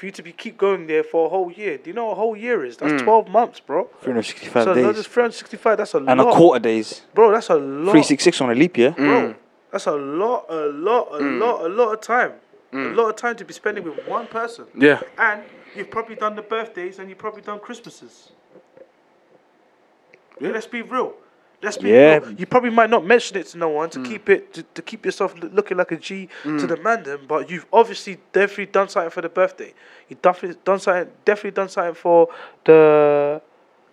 For 0.00 0.06
you 0.06 0.12
to 0.12 0.22
be 0.22 0.32
keep 0.32 0.56
going 0.56 0.86
there 0.86 1.04
for 1.04 1.26
a 1.26 1.28
whole 1.28 1.52
year, 1.52 1.76
do 1.76 1.90
you 1.90 1.92
know 1.92 2.06
what 2.06 2.12
a 2.12 2.14
whole 2.14 2.34
year 2.34 2.64
is? 2.64 2.78
Mm. 2.78 2.78
That's 2.78 3.02
hmm. 3.02 3.06
twelve 3.06 3.28
months, 3.28 3.60
bro. 3.60 3.84
365 4.00 4.64
So 4.64 4.72
days. 4.72 4.96
that's 4.96 5.06
three 5.06 5.22
hundred 5.24 5.34
sixty-five. 5.34 5.76
That's 5.76 5.92
a 5.92 5.98
and 5.98 6.06
lot, 6.06 6.12
And 6.12 6.20
a 6.22 6.32
quarter 6.32 6.58
days. 6.58 7.02
bro. 7.12 7.30
That's 7.32 7.50
a 7.50 7.56
lot, 7.56 7.92
366 7.92 8.40
on 8.40 8.50
a 8.50 8.54
leap 8.54 8.78
year. 8.78 8.92
bro. 8.92 9.26
Hmm. 9.26 9.32
That's 9.70 9.84
a 9.84 9.92
lot, 9.92 10.46
a 10.48 10.68
lot, 10.68 11.08
a 11.12 11.18
hmm. 11.18 11.38
lot, 11.38 11.66
a 11.66 11.68
lot 11.68 11.92
of 11.92 12.00
time. 12.00 12.32
A 12.72 12.78
lot 12.78 13.10
of 13.10 13.16
time 13.16 13.36
to 13.36 13.44
be 13.44 13.52
spending 13.52 13.84
with 13.84 13.98
one 14.08 14.26
person. 14.26 14.64
Yeah. 14.74 15.02
And 15.18 15.42
you've 15.76 15.90
probably 15.90 16.14
done 16.14 16.34
the 16.34 16.40
birthdays 16.40 16.98
and 16.98 17.10
you've 17.10 17.18
probably 17.18 17.42
done 17.42 17.58
Christmases. 17.58 18.32
Yeah. 20.40 20.52
Let's 20.52 20.66
be 20.66 20.80
real. 20.80 21.12
Let's 21.62 21.76
be 21.76 21.90
Yeah. 21.90 22.18
real. 22.18 22.32
You 22.32 22.46
probably 22.46 22.70
might 22.70 22.88
not 22.88 23.04
mention 23.04 23.36
it 23.36 23.46
to 23.48 23.58
no 23.58 23.68
one 23.68 23.90
to 23.90 23.98
mm. 23.98 24.04
keep 24.06 24.28
it 24.30 24.52
to, 24.54 24.62
to 24.62 24.82
keep 24.82 25.04
yourself 25.04 25.34
loo- 25.40 25.50
looking 25.52 25.76
like 25.76 25.92
a 25.92 25.96
G 25.96 26.28
to 26.42 26.48
mm. 26.48 26.68
the 26.68 26.76
man 26.78 27.02
then, 27.02 27.18
but 27.28 27.50
you've 27.50 27.66
obviously 27.72 28.18
definitely 28.32 28.66
done 28.66 28.88
something 28.88 29.10
for 29.10 29.20
the 29.20 29.28
birthday. 29.28 29.74
You've 30.08 30.22
definitely 30.22 30.58
done 30.64 30.80
something 30.80 31.12
definitely 31.24 31.50
done 31.52 31.68
something 31.68 31.94
for 31.94 32.28
the 32.64 33.42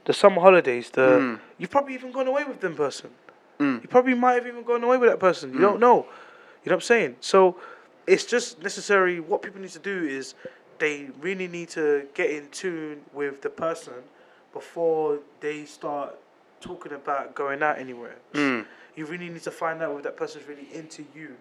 the 0.06 0.13
summer 0.13 0.41
holidays. 0.41 0.89
The 0.89 1.01
mm. 1.01 1.39
you've 1.58 1.69
probably 1.71 1.93
even 1.93 2.12
gone 2.12 2.27
away 2.27 2.45
with 2.45 2.62
them 2.62 2.75
person. 2.75 3.10
You 3.60 3.88
probably 3.89 4.13
might 4.13 4.34
have 4.34 4.45
even 4.45 4.63
gone 4.63 4.84
away 4.84 4.97
with 4.97 5.10
that 5.10 5.19
person. 5.19 5.51
You 5.51 5.60
don't 5.60 5.80
know. 5.80 6.06
You 6.63 6.69
know 6.69 6.73
what 6.73 6.73
I'm 6.73 6.82
saying? 6.82 7.15
So 7.21 7.58
it's 8.06 8.23
just 8.23 8.62
necessary. 8.62 9.19
What 9.19 9.41
people 9.41 9.60
need 9.62 9.71
to 9.71 9.80
do 9.80 10.06
is 10.06 10.36
they 10.80 11.10
really 11.21 11.47
need 11.47 11.69
to 11.69 12.08
get 12.13 12.30
in 12.30 12.49
tune 12.49 13.01
with 13.13 13.41
the 13.41 13.49
person 13.49 13.93
before 14.53 15.19
they 15.39 15.65
start 15.65 16.15
talking 16.62 16.93
about 16.93 17.36
going 17.36 17.62
out 17.63 17.78
anywhere. 17.78 18.15
Mm. 18.34 18.65
You 18.96 19.06
really 19.06 19.30
need 19.30 19.43
to 19.43 19.52
find 19.52 19.82
out 19.82 19.96
if 19.98 20.04
that 20.04 20.17
person's 20.17 20.48
really 20.48 20.67
into 20.74 21.06
you. 21.15 21.36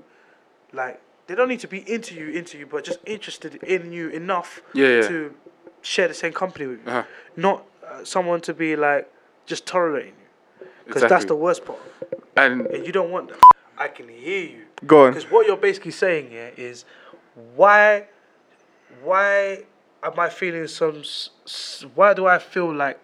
Like 0.73 1.01
they 1.27 1.35
don't 1.35 1.49
need 1.49 1.61
to 1.61 1.69
be 1.69 1.79
into 1.91 2.15
you, 2.15 2.29
into 2.31 2.59
you, 2.59 2.67
but 2.67 2.85
just 2.85 2.99
interested 3.07 3.55
in 3.63 3.93
you 3.93 4.09
enough 4.11 4.61
Yeah, 4.75 4.89
yeah. 4.89 5.09
to 5.09 5.35
share 5.83 6.09
the 6.09 6.15
same 6.15 6.33
company 6.33 6.67
with 6.67 6.81
you. 6.85 6.91
Uh-huh. 6.91 7.05
Not 7.37 7.65
uh, 7.87 8.05
someone 8.05 8.41
to 8.43 8.55
be 8.55 8.77
like 8.77 9.11
just 9.47 9.65
tolerating 9.67 10.15
you, 10.61 10.67
because 10.87 11.03
that's 11.09 11.25
the 11.25 11.37
worst 11.37 11.65
part, 11.65 11.79
And 12.37 12.67
and 12.67 12.85
you 12.87 12.93
don't 12.93 13.11
want 13.11 13.29
that. 13.31 13.39
I 13.79 13.89
can 13.89 14.09
hear 14.09 14.43
you. 14.43 14.63
go 14.87 15.05
on. 15.07 15.13
Because 15.13 15.31
what 15.31 15.47
you're 15.47 15.57
basically 15.57 15.91
saying 15.93 16.31
here 16.31 16.51
is, 16.57 16.85
why, 17.55 18.07
why 19.03 19.65
am 20.03 20.19
I 20.19 20.29
feeling 20.31 20.67
some? 20.67 21.03
Why 21.95 22.15
do 22.15 22.27
I 22.27 22.39
feel 22.39 22.73
like 22.75 22.99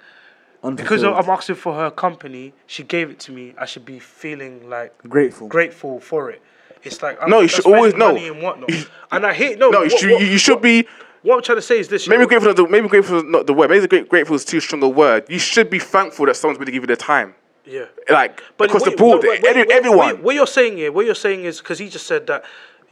because 0.75 1.03
I'm 1.03 1.29
asking 1.29 1.57
for 1.57 1.75
her 1.75 1.91
company, 1.91 2.53
she 2.67 2.83
gave 2.85 3.11
it 3.11 3.19
to 3.21 3.33
me. 3.33 3.55
I 3.59 3.67
should 3.67 3.85
be 3.85 3.99
feeling 3.99 4.69
like 4.69 4.97
Grateful. 5.09 5.49
grateful 5.49 6.01
for 6.01 6.31
it. 6.31 6.41
It's 6.85 7.03
like 7.03 7.19
I'm, 7.23 7.31
No, 7.31 7.41
you 7.41 7.49
should 7.49 7.67
always- 7.67 7.95
no. 7.95 8.15
and 8.17 8.43
whatnot. 8.43 8.71
and 9.13 9.27
I 9.27 9.33
hate 9.33 9.59
no. 9.59 9.71
No, 9.71 9.83
you 9.83 9.91
what- 9.91 9.99
should, 9.99 10.11
what- 10.13 10.21
you, 10.21 10.27
you 10.29 10.39
should 10.39 10.61
be. 10.63 10.87
What 11.23 11.37
I'm 11.37 11.43
trying 11.43 11.59
to 11.59 11.63
say 11.63 11.79
is 11.79 11.87
this. 11.89 12.09
Maybe 12.09 12.27
grateful. 12.27 12.51
is 12.51 12.57
the- 12.57 12.67
Maybe 12.69 12.89
grateful 12.89 13.23
not 13.23 13.47
the 13.47 13.53
word. 13.55 13.71
Maybe 13.71 13.87
great, 13.87 14.09
grateful 14.09 14.35
is 14.35 14.45
too 14.45 14.59
strong 14.59 14.83
a 14.83 14.89
word. 14.89 15.25
You 15.29 15.39
should 15.39 15.71
be 15.71 15.79
thankful 15.79 16.27
that 16.27 16.35
someone's 16.37 16.59
going 16.59 16.67
to 16.67 16.73
give 16.73 16.83
you 16.83 16.89
their 16.89 16.97
time. 16.97 17.35
Yeah. 17.65 17.85
Like 18.11 18.43
across 18.59 18.83
the 18.83 18.91
board, 18.91 19.23
wait, 19.23 19.41
wait, 19.43 19.51
any- 19.51 19.59
wait, 19.61 19.69
wait, 19.69 19.77
everyone. 19.77 20.23
What, 20.23 20.35
you're 20.35 20.49
saying 20.49 20.79
here, 20.79 20.91
what 20.91 21.07
you're 21.07 21.15
saying 21.15 21.45
is 21.45 21.59
because 21.61 21.79
he 21.79 21.89
just 21.89 22.07
said 22.09 22.27
that 22.27 22.45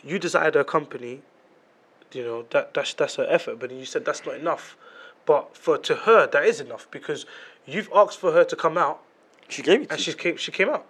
you 0.04 0.20
desired 0.20 0.54
a 0.54 0.62
company, 0.64 1.22
you 2.12 2.22
know 2.24 2.44
that 2.50 2.72
that's 2.74 2.94
that's 2.94 3.16
her 3.16 3.26
effort, 3.28 3.58
but 3.58 3.72
you 3.72 3.84
said 3.84 4.04
that's 4.04 4.24
not 4.24 4.36
enough. 4.36 4.76
But 5.26 5.56
for 5.56 5.76
to 5.78 5.94
her, 5.96 6.28
that 6.28 6.44
is 6.44 6.60
enough 6.60 6.86
because 6.92 7.26
you've 7.72 7.90
asked 7.94 8.18
for 8.18 8.32
her 8.32 8.44
to 8.44 8.56
come 8.56 8.76
out, 8.78 9.00
She 9.48 9.62
gave 9.62 9.82
it 9.82 9.88
to 9.88 9.94
and 9.94 10.06
you. 10.06 10.12
she 10.12 10.18
came 10.18 10.36
she 10.36 10.52
came 10.52 10.68
out. 10.70 10.86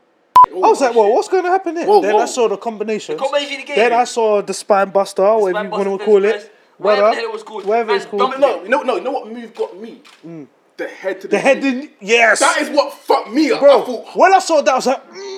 I 0.52 0.54
was 0.54 0.80
like, 0.80 0.94
well, 0.96 1.12
what's 1.12 1.28
going 1.28 1.44
to 1.44 1.50
happen 1.50 1.76
here? 1.76 1.86
Whoa, 1.86 2.00
Then 2.02 2.14
whoa. 2.14 2.22
I 2.22 2.26
saw 2.26 2.48
the 2.48 2.56
combinations. 2.56 3.18
The 3.18 3.22
combination 3.24 3.58
he 3.60 3.64
gave 3.64 3.76
then. 3.76 3.92
I 3.92 4.04
saw 4.04 4.42
the 4.42 4.54
spine 4.54 4.90
buster, 4.90 5.22
whatever 5.22 5.50
spine 5.50 5.64
you 5.66 5.70
want 5.70 6.00
to 6.00 6.04
call 6.04 6.24
it. 6.24 6.52
Whatever 6.78 7.02
Whether- 7.02 7.02
the 7.02 7.14
hell 7.20 7.24
it 7.24 7.32
was 7.32 7.42
called. 7.42 7.64
Whatever 7.66 7.94
it's 7.94 8.06
called. 8.06 8.20
dump 8.32 8.38
No, 8.40 8.62
no, 8.64 8.82
no. 8.82 8.96
You 8.96 9.02
know 9.02 9.10
what 9.12 9.30
move 9.32 9.54
got 9.54 9.78
me? 9.78 10.00
Mm. 10.26 10.46
The 10.76 10.88
head 10.88 11.20
to 11.20 11.28
the, 11.28 11.32
The 11.32 11.38
head 11.38 11.60
didn't. 11.60 11.90
Yes. 12.00 12.40
That 12.40 12.58
is 12.62 12.70
what 12.70 12.92
fucked 12.94 13.30
me 13.30 13.50
up. 13.52 13.60
Bro, 13.60 13.82
I 13.82 13.84
thought, 13.86 14.16
when 14.16 14.32
I 14.34 14.38
saw 14.38 14.62
that, 14.62 14.72
I 14.72 14.76
was 14.76 14.86
like, 14.86 15.02
mmm, 15.10 15.29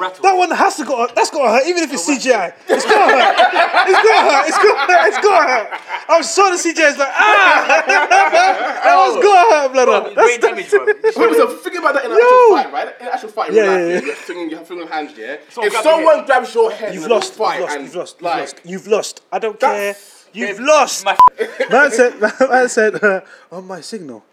Rattle. 0.00 0.22
That 0.22 0.36
one 0.36 0.50
has 0.50 0.76
to 0.76 0.84
go. 0.84 1.06
That's 1.14 1.30
got 1.30 1.42
to 1.44 1.50
hurt, 1.50 1.66
even 1.66 1.82
if 1.84 1.92
it's 1.92 2.08
CGI. 2.08 2.52
It's 2.68 2.84
got 2.84 3.06
to 3.06 3.16
hurt. 3.16 3.34
It's 3.88 4.02
got 4.02 4.14
to 4.16 4.30
hurt. 4.30 4.46
It's 4.48 4.58
got 4.58 4.86
to 4.86 4.92
hurt. 4.92 5.08
It's 5.08 5.18
got 5.18 5.40
to 5.40 5.46
hurt. 5.52 5.80
I 6.08 6.20
saw 6.22 6.50
the 6.50 6.56
CGI. 6.56 6.90
It's 6.90 6.98
like 6.98 7.08
ah, 7.12 7.84
that 7.86 8.96
one's 8.96 9.22
got 9.24 9.34
to 9.36 9.50
hurt, 9.50 9.72
blood. 9.72 10.14
Brain 10.14 10.40
damage, 10.40 10.70
bro. 10.70 10.84
Wait, 10.86 11.12
so 11.36 11.48
think 11.58 11.78
about 11.78 11.94
that 11.94 12.04
in 12.04 12.12
an 12.12 12.18
Yo. 12.18 12.56
actual 12.56 12.56
fight, 12.56 12.72
right? 12.72 13.00
In 13.00 13.06
an 13.06 13.12
actual 13.12 13.28
fight, 13.30 13.48
in 13.50 13.54
Yeah, 13.56 13.62
real 13.62 13.70
life, 13.72 13.80
yeah, 13.80 13.86
yeah, 13.88 13.94
yeah. 14.00 14.06
you're 14.06 14.16
swinging, 14.16 14.50
you're 14.50 14.64
swinging 14.64 14.88
hands, 14.88 15.12
yeah. 15.16 15.36
Someone 15.50 15.66
if 15.66 15.72
grab 15.72 15.84
your 15.84 15.92
someone 15.94 16.26
grabs 16.26 16.54
your 16.54 16.70
head, 16.72 16.94
You've 16.94 17.04
in 17.04 17.10
a 17.10 17.14
lost. 17.14 17.34
fight, 17.34 17.58
You've 17.58 17.64
lost. 17.66 17.76
and 17.76 17.84
You've 17.84 17.96
lost. 17.96 18.16
You've 18.16 18.22
like, 18.22 18.40
lost. 18.40 18.60
You've 18.64 18.86
lost. 18.86 19.20
I 19.32 19.38
don't 19.38 19.58
care. 19.60 19.70
That's- 19.92 20.15
You've 20.36 20.60
lost. 20.60 21.04
My- 21.04 21.16
Man 21.70 21.90
said, 21.90 22.20
man 22.50 22.68
said, 22.68 23.02
uh, 23.02 23.20
on 23.50 23.66
my 23.66 23.80
signal, 23.80 24.24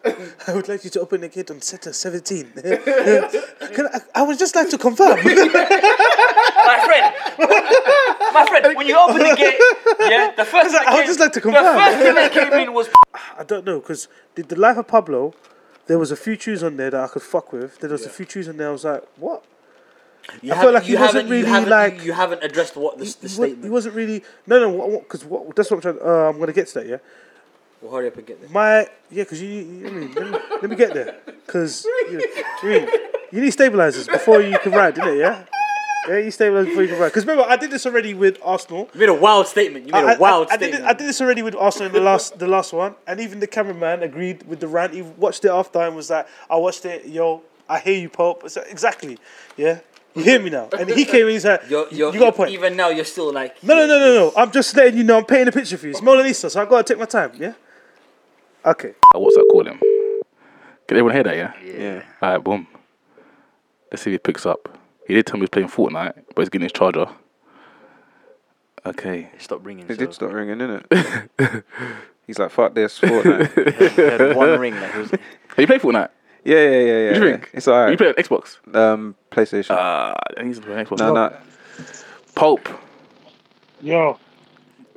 I 0.48 0.54
would 0.54 0.68
like 0.68 0.84
you 0.84 0.90
to 0.92 1.02
open 1.02 1.22
the 1.22 1.30
gate 1.30 1.50
on 1.50 1.62
sector 1.62 1.92
17. 1.94 2.52
Can 2.56 3.88
I, 3.88 4.00
I 4.14 4.22
would 4.24 4.38
just 4.38 4.56
like 4.56 4.70
to 4.70 4.78
confirm. 4.78 5.18
My 5.18 5.24
friend, 6.86 7.14
my 8.34 8.46
friend, 8.48 8.76
when 8.78 8.88
you 8.88 8.98
open 9.00 9.18
the 9.20 9.36
gate, 9.36 9.60
yeah, 10.12 10.32
the 10.36 10.46
first 10.46 10.72
thing 10.72 10.74
that 10.74 10.88
I 10.88 10.94
would 10.94 11.00
came, 11.00 11.08
just 11.08 11.20
like 11.20 11.34
to 11.34 11.40
the 11.40 11.52
first 11.52 11.98
thing 11.98 12.16
that 12.16 12.32
came 12.32 12.54
in 12.54 12.74
was 12.74 12.90
I 13.38 13.44
don't 13.44 13.66
know, 13.66 13.80
because 13.80 14.08
the, 14.36 14.44
the 14.44 14.56
Life 14.56 14.78
of 14.78 14.88
Pablo, 14.88 15.34
there 15.88 15.98
was 15.98 16.12
a 16.12 16.16
few 16.16 16.36
tunes 16.36 16.62
on 16.64 16.78
there 16.78 16.92
that 16.92 17.04
I 17.04 17.08
could 17.08 17.24
fuck 17.24 17.52
with. 17.52 17.80
Then 17.80 17.90
there 17.90 17.98
was 17.98 18.06
a 18.06 18.10
few 18.10 18.26
tunes 18.26 18.48
on 18.48 18.58
there 18.58 18.70
I 18.70 18.72
was 18.72 18.86
like, 18.86 19.04
what? 19.18 19.44
You 20.42 20.54
I 20.54 20.56
felt 20.62 20.74
like 20.74 20.84
he 20.84 20.94
you 20.94 21.00
wasn't 21.00 21.26
haven't- 21.26 21.38
you 21.38 21.46
really, 21.54 21.66
like- 21.70 22.04
You, 22.04 22.14
haven't 22.14 22.44
addressed 22.44 22.76
what 22.76 22.98
the, 22.98 23.06
He, 23.06 23.12
the 23.22 23.30
statement. 23.30 23.64
he 23.66 23.70
wasn't 23.70 23.96
really. 23.96 24.24
No, 24.48 24.60
no, 24.60 25.00
because 25.00 25.26
what, 25.26 25.56
that's 25.56 25.70
what 25.70 25.78
I'm 25.78 25.82
trying. 25.96 26.00
Uh, 26.08 26.30
I'm 26.30 26.40
gonna 26.40 26.54
get 26.54 26.68
to 26.68 26.74
that. 26.76 26.88
Yeah, 26.88 26.98
Well, 27.82 27.92
hurry 27.94 28.08
up 28.08 28.16
and 28.18 28.26
get 28.26 28.40
there. 28.42 28.50
my 28.50 28.80
yeah, 29.12 29.24
because 29.24 29.42
you, 29.42 29.50
you 29.50 29.88
I 29.88 29.90
mean, 29.92 30.14
let, 30.14 30.32
me, 30.32 30.38
let 30.62 30.70
me 30.70 30.76
get 30.76 30.94
there. 30.94 31.16
Because 31.46 31.84
you, 31.86 32.22
mean, 32.64 32.88
you 33.32 33.42
need 33.42 33.52
stabilizers 33.52 34.08
before 34.08 34.42
you 34.42 34.58
can 34.60 34.72
ride, 34.72 34.96
didn't 34.96 35.16
it? 35.16 35.18
Yeah, 35.20 35.44
yeah, 36.08 36.18
you 36.20 36.32
stabilize 36.32 36.68
before 36.68 36.84
you 36.84 36.90
can 36.90 37.00
ride. 37.00 37.10
Because 37.10 37.26
remember, 37.26 37.50
I 37.50 37.58
did 37.58 37.70
this 37.72 37.86
already 37.86 38.14
with 38.14 38.38
Arsenal. 38.44 38.90
You 38.94 39.00
made 39.02 39.10
a 39.10 39.14
wild 39.14 39.48
statement. 39.48 39.88
You 39.88 39.92
made 39.92 40.06
I, 40.06 40.14
a 40.14 40.20
wild 40.20 40.48
I, 40.50 40.54
I, 40.54 40.58
did 40.58 40.66
statement. 40.70 40.84
it, 40.86 40.88
I 40.88 40.94
did 40.94 41.08
this 41.10 41.20
already 41.22 41.42
with 41.44 41.56
Arsenal 41.56 41.88
in 41.88 41.94
the 41.94 42.00
last 42.02 42.40
the 42.40 42.48
last 42.48 42.72
one, 42.72 42.96
and 43.08 43.20
even 43.20 43.42
the 43.42 43.48
cameraman 43.48 44.04
agreed 44.04 44.44
with 44.48 44.62
the 44.62 44.68
rant. 44.70 44.94
He 44.94 45.02
watched 45.02 45.44
it 45.44 45.52
after 45.52 45.80
and 45.80 45.98
was 45.98 46.10
like, 46.10 46.28
"I 46.50 46.56
watched 46.56 46.86
it, 46.86 47.06
yo. 47.08 47.42
I 47.68 47.80
hear 47.80 47.98
you, 48.00 48.10
Pope." 48.10 48.44
Exactly, 48.70 49.18
yeah. 49.58 49.80
You 50.16 50.24
hear 50.24 50.40
me 50.40 50.50
now? 50.50 50.70
And 50.78 50.90
he 50.90 51.06
came 51.06 51.26
in. 51.28 51.34
He's 51.34 51.46
like, 51.46 51.62
You're, 51.70 51.88
you're, 51.92 52.14
"You 52.14 52.20
got 52.20 52.30
a 52.30 52.32
point." 52.38 52.52
Even 52.52 52.76
now, 52.76 52.90
you're 52.90 53.04
still 53.06 53.34
like. 53.34 53.62
No, 53.64 53.76
no, 53.76 53.88
no, 53.88 53.98
no, 54.00 54.14
no. 54.14 54.34
I'm 54.38 54.52
just 54.52 54.76
letting 54.76 54.98
you 54.98 55.04
know. 55.04 55.18
I'm 55.18 55.26
painting 55.26 55.48
a 55.48 55.52
picture 55.52 55.78
for 55.78 55.88
you. 55.88 55.92
It's 55.92 56.02
Mona 56.02 56.22
Lisa, 56.22 56.50
so 56.50 56.62
I 56.62 56.66
gotta 56.66 56.84
take 56.84 57.00
my 57.00 57.06
time. 57.06 57.32
Yeah. 57.38 57.54
Okay. 58.66 58.94
Uh, 59.16 59.20
What's 59.20 59.36
that 59.36 59.48
call 59.52 59.66
him? 59.68 59.80
Can 60.88 60.98
everyone 60.98 61.14
hear 61.14 61.24
that? 61.24 61.36
Yeah. 61.36 61.54
Yeah. 61.66 62.04
All 62.22 62.32
right, 62.34 62.44
boom. 62.44 62.68
Let's 63.92 64.04
see 64.04 64.12
if 64.12 64.14
he 64.14 64.18
picks 64.20 64.46
up. 64.46 64.78
He 65.08 65.14
did 65.16 65.26
tell 65.26 65.36
me 65.38 65.42
he's 65.42 65.50
playing 65.50 65.68
Fortnite, 65.70 66.14
but 66.36 66.42
he's 66.42 66.50
getting 66.50 66.64
his 66.66 66.72
charger. 66.72 67.08
Okay. 68.86 69.30
Stop 69.40 69.66
ringing. 69.66 69.86
It 69.86 69.94
so- 69.94 69.96
did 69.96 70.14
stop 70.14 70.32
ringing, 70.32 70.58
didn't 70.60 70.86
it? 70.92 71.64
He's 72.28 72.40
like, 72.40 72.52
fuck 72.52 72.74
this, 72.74 73.00
Fortnite. 73.00 73.96
He 73.96 74.02
had 74.02 74.36
one 74.36 74.58
ring. 74.60 74.76
Like, 74.80 74.96
was, 74.96 75.12
Have 75.12 75.20
you 75.58 75.68
played 75.68 75.82
Fortnite? 75.82 76.10
Yeah, 76.44 76.56
yeah, 76.56 76.70
yeah, 76.70 76.80
yeah. 76.80 77.12
What 77.12 77.14
do 77.14 77.20
you 77.20 77.26
yeah. 77.26 77.32
think? 77.38 77.50
It's 77.54 77.68
alright. 77.68 77.92
You 77.92 77.98
play 77.98 78.08
on 78.08 78.14
Xbox? 78.16 78.76
Um, 78.76 79.16
PlayStation. 79.32 79.72
Uh, 79.72 80.14
I 80.38 80.44
need 80.44 80.56
to 80.56 80.62
play 80.62 80.76
on 80.76 80.86
Xbox. 80.86 81.00
no, 81.00 81.14
no. 81.14 81.36
Pope, 82.36 82.68
Yo. 83.82 84.18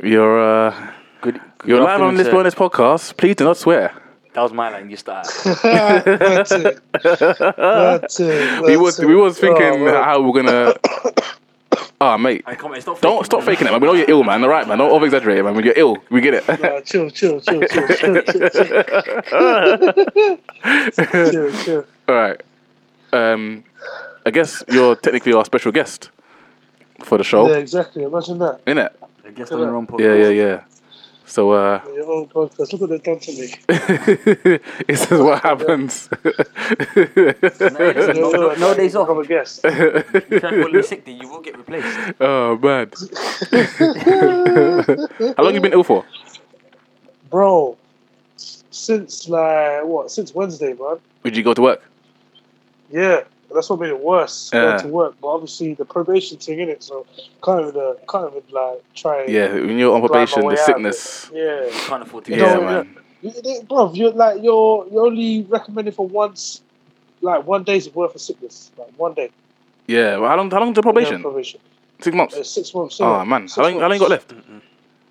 you're 0.03 0.41
uh, 0.41 0.93
good, 1.21 1.41
good 1.59 1.69
you're 1.69 1.83
live 1.83 2.01
on 2.01 2.15
this 2.17 2.29
sir. 2.29 2.37
on 2.37 2.45
this 2.45 2.55
podcast. 2.55 3.17
Please 3.17 3.35
do 3.37 3.45
not 3.45 3.57
swear. 3.57 3.93
That 4.33 4.43
was 4.43 4.53
my 4.53 4.71
line. 4.71 4.91
You 4.91 4.97
start. 4.97 5.27
That's 5.63 6.53
it. 6.53 6.81
That's 7.03 8.21
it. 8.21 8.63
we 8.65 8.77
was 8.77 8.99
we 8.99 9.15
was 9.15 9.39
thinking 9.39 9.89
Oh, 9.89 10.03
how 10.03 10.21
we're 10.23 10.43
gonna. 10.43 10.75
oh 12.07 12.19
mate, 12.19 12.43
I 12.47 12.55
can't, 12.55 13.01
don't 13.01 13.25
stop 13.25 13.43
faking 13.43 13.67
it, 13.67 13.71
man. 13.71 13.81
We 13.81 13.87
know 13.87 13.95
you're 13.95 14.11
ill, 14.11 14.25
man. 14.25 14.43
All 14.43 14.49
right, 14.49 14.67
man. 14.67 14.79
Don't 14.79 14.91
over 14.91 15.05
exaggerate, 15.05 15.45
man. 15.45 15.55
When 15.55 15.65
you're 15.65 15.75
ill, 15.77 15.99
we 16.11 16.21
get 16.21 16.35
it. 16.35 16.45
Nah, 16.61 16.81
chill, 16.81 17.11
chill, 17.11 17.41
chill, 17.41 17.61
chill, 17.67 17.89
chill, 17.89 18.23
chill, 18.23 18.43
chill. 21.31 21.65
chill. 21.65 21.85
All 22.09 22.15
right. 22.15 22.41
Um, 23.13 23.65
I 24.25 24.31
guess 24.31 24.63
you're 24.69 24.97
technically 24.97 25.33
our 25.33 25.45
special 25.45 25.73
guest 25.73 26.11
for 27.01 27.19
the 27.19 27.25
show. 27.25 27.49
Yeah, 27.49 27.57
exactly. 27.57 28.03
Imagine 28.05 28.39
that. 28.39 28.61
In 28.67 28.79
it. 28.79 28.93
A 29.25 29.33
guest 29.33 29.53
on 29.53 29.59
your 29.61 29.75
own 29.75 29.87
podcast. 29.87 30.01
Yeah, 30.01 30.15
yeah, 30.15 30.29
yeah. 30.29 30.65
So 31.27 31.51
uh, 31.51 31.83
Your 31.95 32.11
own 32.11 32.29
podcast. 32.29 32.73
Look 32.73 32.83
what 32.83 32.91
they've 32.91 33.03
done 33.03 33.19
to 33.19 33.33
me. 33.33 33.55
this 34.87 35.11
is 35.11 35.21
what 35.21 35.43
happens. 35.43 36.09
no, 36.95 38.31
no, 38.31 38.55
no 38.55 38.75
days 38.75 38.95
off. 38.97 39.09
I'm 39.09 39.19
a 39.19 39.25
guest. 39.27 39.61
if 39.65 40.31
You 40.31 40.41
try 40.41 40.51
to 40.51 40.63
call 40.63 40.71
me 40.71 40.83
sick, 40.83 41.05
then 41.05 41.17
you 41.17 41.29
will 41.29 41.41
get 41.41 41.59
replaced. 41.59 42.15
oh 42.21 42.57
man. 42.59 42.91
How 45.37 45.43
long 45.43 45.55
you 45.55 45.61
been 45.61 45.73
ill 45.73 45.85
for? 45.85 46.05
Bro, 47.29 47.77
since 48.37 49.29
like, 49.29 49.85
what, 49.85 50.11
since 50.13 50.33
Wednesday, 50.33 50.75
man. 50.75 50.99
Would 51.25 51.37
you 51.37 51.43
go 51.43 51.55
to 51.55 51.63
work? 51.63 51.83
Yeah, 52.91 53.25
that's 53.57 53.69
what 53.69 53.81
made 53.81 53.91
it 53.91 54.01
worse. 54.01 54.51
Yeah. 54.55 54.61
Going 54.63 54.81
to 54.83 54.89
work, 54.89 55.15
but 55.21 55.29
obviously 55.29 55.75
the 55.75 55.85
probation 55.85 56.39
thing 56.39 56.61
in 56.61 56.69
it, 56.69 56.83
so 56.85 57.05
can't 57.43 57.61
even, 57.69 57.81
uh, 57.81 57.95
can't 58.09 58.31
even 58.31 58.43
like 58.53 58.83
try. 58.95 59.23
and- 59.23 59.33
Yeah, 59.33 59.53
when 59.53 59.77
you're 59.79 59.93
on 59.95 60.01
probation, 60.01 60.43
the 60.43 60.47
out 60.49 60.53
of 60.53 60.59
sickness. 60.61 61.31
Yeah. 61.35 61.67
Can't 61.89 62.03
afford 62.05 62.25
to. 62.27 62.31
Yeah, 62.33 62.39
get 62.39 62.55
No, 62.55 62.61
man. 62.63 62.97
You- 63.23 63.33
you- 63.45 63.63
Bro, 63.69 63.93
you're 63.95 64.13
like 64.13 64.43
you're 64.43 64.87
you're 64.93 65.07
only 65.07 65.43
recommended 65.49 65.95
for 65.95 66.07
once, 66.07 66.61
like 67.23 67.45
one 67.47 67.65
day's 67.65 67.93
worth 67.95 68.15
of 68.15 68.21
sickness, 68.21 68.71
like 68.79 68.93
one 68.97 69.15
day. 69.15 69.31
Yeah. 69.89 70.19
Well, 70.19 70.29
how 70.31 70.37
long? 70.37 70.51
How 70.51 70.61
long 70.61 70.73
the 70.75 70.79
Yeah, 70.79 70.83
probation? 70.83 71.23
Probation. 71.23 71.61
Six 72.01 72.15
months. 72.15 72.37
Uh, 72.37 72.43
six 72.45 72.75
months. 72.75 73.01
Oh 73.01 73.17
yeah. 73.17 73.25
man, 73.25 73.49
Six 73.49 73.57
how 73.57 73.63
long? 73.63 73.73
How 73.81 73.89
long 73.89 73.93
you 73.95 73.99
got 74.01 74.11
months. 74.11 74.25
left? 74.33 74.55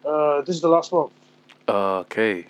Uh, 0.06 0.42
this 0.42 0.56
is 0.56 0.62
the 0.62 0.70
last 0.70 0.94
month. 0.94 1.12
Okay. 1.68 2.46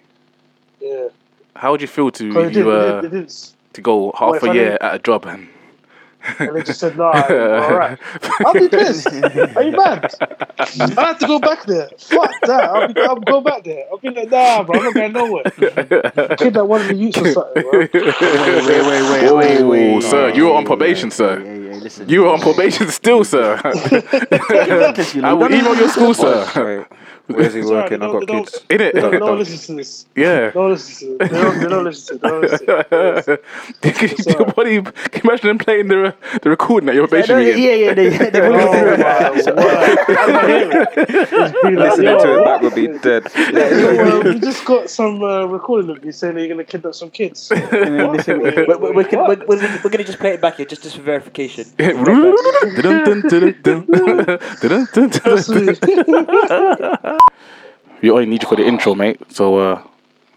Yeah. 0.82 1.08
How 1.56 1.72
would 1.72 1.82
you 1.82 1.88
feel 1.88 2.12
to 2.12 2.34
Cause 2.34 2.48
if 2.48 2.54
they, 2.54 2.60
you 2.60 2.66
did, 2.66 2.74
uh, 2.74 3.02
did, 3.02 3.12
they, 3.12 3.20
did, 3.22 3.34
to 3.74 3.82
go 3.82 4.12
half 4.18 4.36
if 4.36 4.44
a 4.44 4.50
I 4.50 4.54
year 4.54 4.64
didn't- 4.72 4.82
at 4.82 4.96
a 4.96 5.00
job 5.00 5.26
and 5.26 5.48
and 6.40 6.56
they 6.56 6.64
just 6.64 6.80
said, 6.80 6.98
no, 6.98 7.06
all 7.06 7.76
right." 7.76 7.98
I'll 8.46 8.54
be 8.54 8.68
pissed. 8.68 9.08
Are 9.08 9.64
you 9.64 9.72
mad? 9.72 10.14
I 10.60 10.94
have 10.98 11.20
to 11.20 11.28
go 11.28 11.40
back 11.40 11.66
there. 11.66 11.90
Fuck 11.98 12.32
that. 12.44 12.64
I'll, 12.70 12.94
be, 12.94 13.02
I'll 13.02 13.16
go 13.20 13.42
back 13.42 13.64
there. 13.64 13.86
I'll 13.92 13.98
be 13.98 14.10
like, 14.10 14.30
nah, 14.30 14.64
bro. 14.64 14.78
I'm 14.80 14.84
not 14.86 14.94
going 14.94 15.14
nowhere. 15.14 15.44
Kid 16.38 16.54
that 16.56 16.66
one 16.68 16.82
of 16.82 16.88
the 16.88 16.96
youths 16.96 17.18
or 17.18 17.32
something, 17.32 17.64
bro. 17.64 17.80
Wait, 17.92 17.94
wait, 17.94 18.04
wait, 18.04 19.32
wait, 19.32 19.32
wait, 19.34 19.60
Oh, 19.62 19.68
wait. 19.70 20.04
sir, 20.04 20.30
you 20.34 20.46
were 20.46 20.54
on 20.54 20.66
probation, 20.66 21.12
sir. 21.12 21.40
Hey, 21.40 21.46
hey, 21.70 21.80
listen. 21.80 22.08
You 22.10 22.26
are 22.28 22.34
on 22.34 22.40
probation 22.42 22.90
still, 22.90 23.24
sir. 23.24 23.60
I 23.64 25.34
will 25.34 25.54
email 25.54 25.76
your 25.76 25.90
school, 25.90 26.14
sir. 26.14 26.86
Wait, 27.28 27.38
where's 27.38 27.54
he 27.54 27.60
It's 27.62 27.70
working? 27.70 28.02
I've 28.04 28.12
don't- 28.12 28.26
got 28.26 28.38
kids. 28.46 28.52
don't- 28.52 28.72
In 28.72 28.78
They 28.78 28.92
don't, 29.02 29.14
it. 29.16 29.20
no 29.20 29.26
one 29.28 29.40
listens 29.40 29.66
to 29.68 29.74
this. 29.76 30.06
Yeah. 30.16 30.52
No 30.54 30.62
one 30.62 30.72
listens 30.72 31.00
to 31.00 31.06
it. 31.16 31.18
They 31.20 31.28
don't, 31.42 31.60
they 31.60 31.68
don't 31.68 31.84
listen 31.84 32.20
to 32.20 32.22
it. 32.22 32.22
They 32.22 32.30
don't 32.30 32.42
listen 32.42 32.66
to 32.68 32.80
it. 32.80 32.90
They 32.90 32.98
don't 32.98 33.16
listen. 33.16 33.38
can, 33.82 34.68
you, 34.72 34.82
can 34.84 35.22
you 35.24 35.30
imagine 35.30 35.48
them 35.48 35.58
playing 35.58 35.88
the 35.88 36.14
the 36.44 36.50
recording 36.50 36.90
at 36.90 36.96
your 36.96 37.06
Yeah, 37.06 37.08
probation 37.08 37.36
no, 37.38 37.42
yeah, 37.42 37.56
yeah, 37.74 37.94
they, 37.94 38.10
they 38.30 38.42
will 38.42 38.56
Oh, 38.56 39.32
listen 39.34 39.56
to 39.56 39.62
my 39.62 39.66
it. 40.48 40.96
It's 40.98 41.62
been 41.64 41.76
like, 41.76 41.90
Listening 41.98 42.20
to 42.20 42.40
it 42.40 42.46
back 42.46 42.62
would 42.62 42.76
be 42.76 42.88
dead. 43.00 43.24
yo, 43.36 44.20
uh, 44.20 44.34
we 44.34 44.40
just 44.40 44.66
got 44.66 44.90
some 44.90 45.24
uh, 45.24 45.46
recording 45.46 45.90
of 45.92 46.04
you 46.06 46.12
saying 46.12 46.36
that 46.36 46.42
you're 46.42 46.54
going 46.54 46.64
to 46.66 46.72
kidnap 46.72 46.94
some 46.96 47.10
kids. 47.10 47.50
We're, 47.52 48.78
we're, 48.78 48.94
we're, 48.94 49.04
gonna- 49.04 49.28
we're, 49.30 49.46
we're, 49.48 49.80
we're 49.84 49.90
gonna 49.90 50.04
just 50.04 50.20
play 50.20 50.32
it 50.34 50.42
back 50.42 50.58
here, 50.58 50.66
just, 50.66 50.84
just 50.84 50.96
for 50.96 51.02
verification. 51.02 51.66
You 57.16 57.92
That's 57.92 58.04
me. 58.04 58.10
only 58.12 58.26
need 58.28 58.44
you 58.44 58.50
for 58.50 58.56
the 58.56 58.66
intro, 58.66 58.96
mate. 58.96 59.20
So 59.32 59.58
uh, 59.58 59.82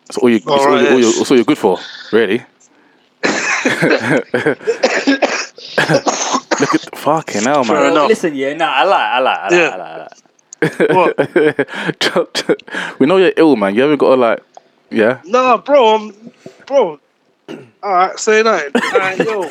That's 0.06 0.18
all 0.18 0.28
you. 0.30 0.38
That's 0.40 0.50
all, 0.50 0.60
Alright, 0.60 0.82
you, 0.82 0.88
all, 0.90 0.98
you, 1.00 1.06
yes. 1.06 1.16
that's 1.18 1.30
all 1.30 1.36
you're 1.36 1.44
good 1.44 1.58
for, 1.58 1.78
really. 2.12 2.38
Look 6.60 6.74
at 6.74 6.80
the 6.82 6.90
fucking 6.96 7.42
hell, 7.42 7.62
Fair 7.64 7.80
man. 7.80 7.92
enough. 7.92 8.08
Listen, 8.08 8.34
yeah, 8.34 8.52
nah, 8.54 8.66
I 8.66 8.82
like, 8.84 9.00
I 9.00 9.18
like, 9.20 9.38
I 9.38 9.42
like, 9.42 9.52
Yeah. 9.52 9.68
I 9.68 9.76
like, 9.76 9.90
I 9.90 9.96
like. 9.98 10.10
What? 10.90 11.14
we 12.98 13.06
know 13.06 13.16
you're 13.16 13.32
ill, 13.36 13.54
man. 13.56 13.74
You 13.76 13.82
haven't 13.82 13.98
got 13.98 14.08
to 14.10 14.16
like, 14.16 14.42
yeah. 14.90 15.20
Nah, 15.24 15.56
bro, 15.58 15.94
I'm, 15.94 16.12
bro. 16.66 16.98
Alright, 17.82 18.18
say 18.18 18.42
that. 18.42 18.74
Alright, 18.74 19.18
yo. 19.18 19.48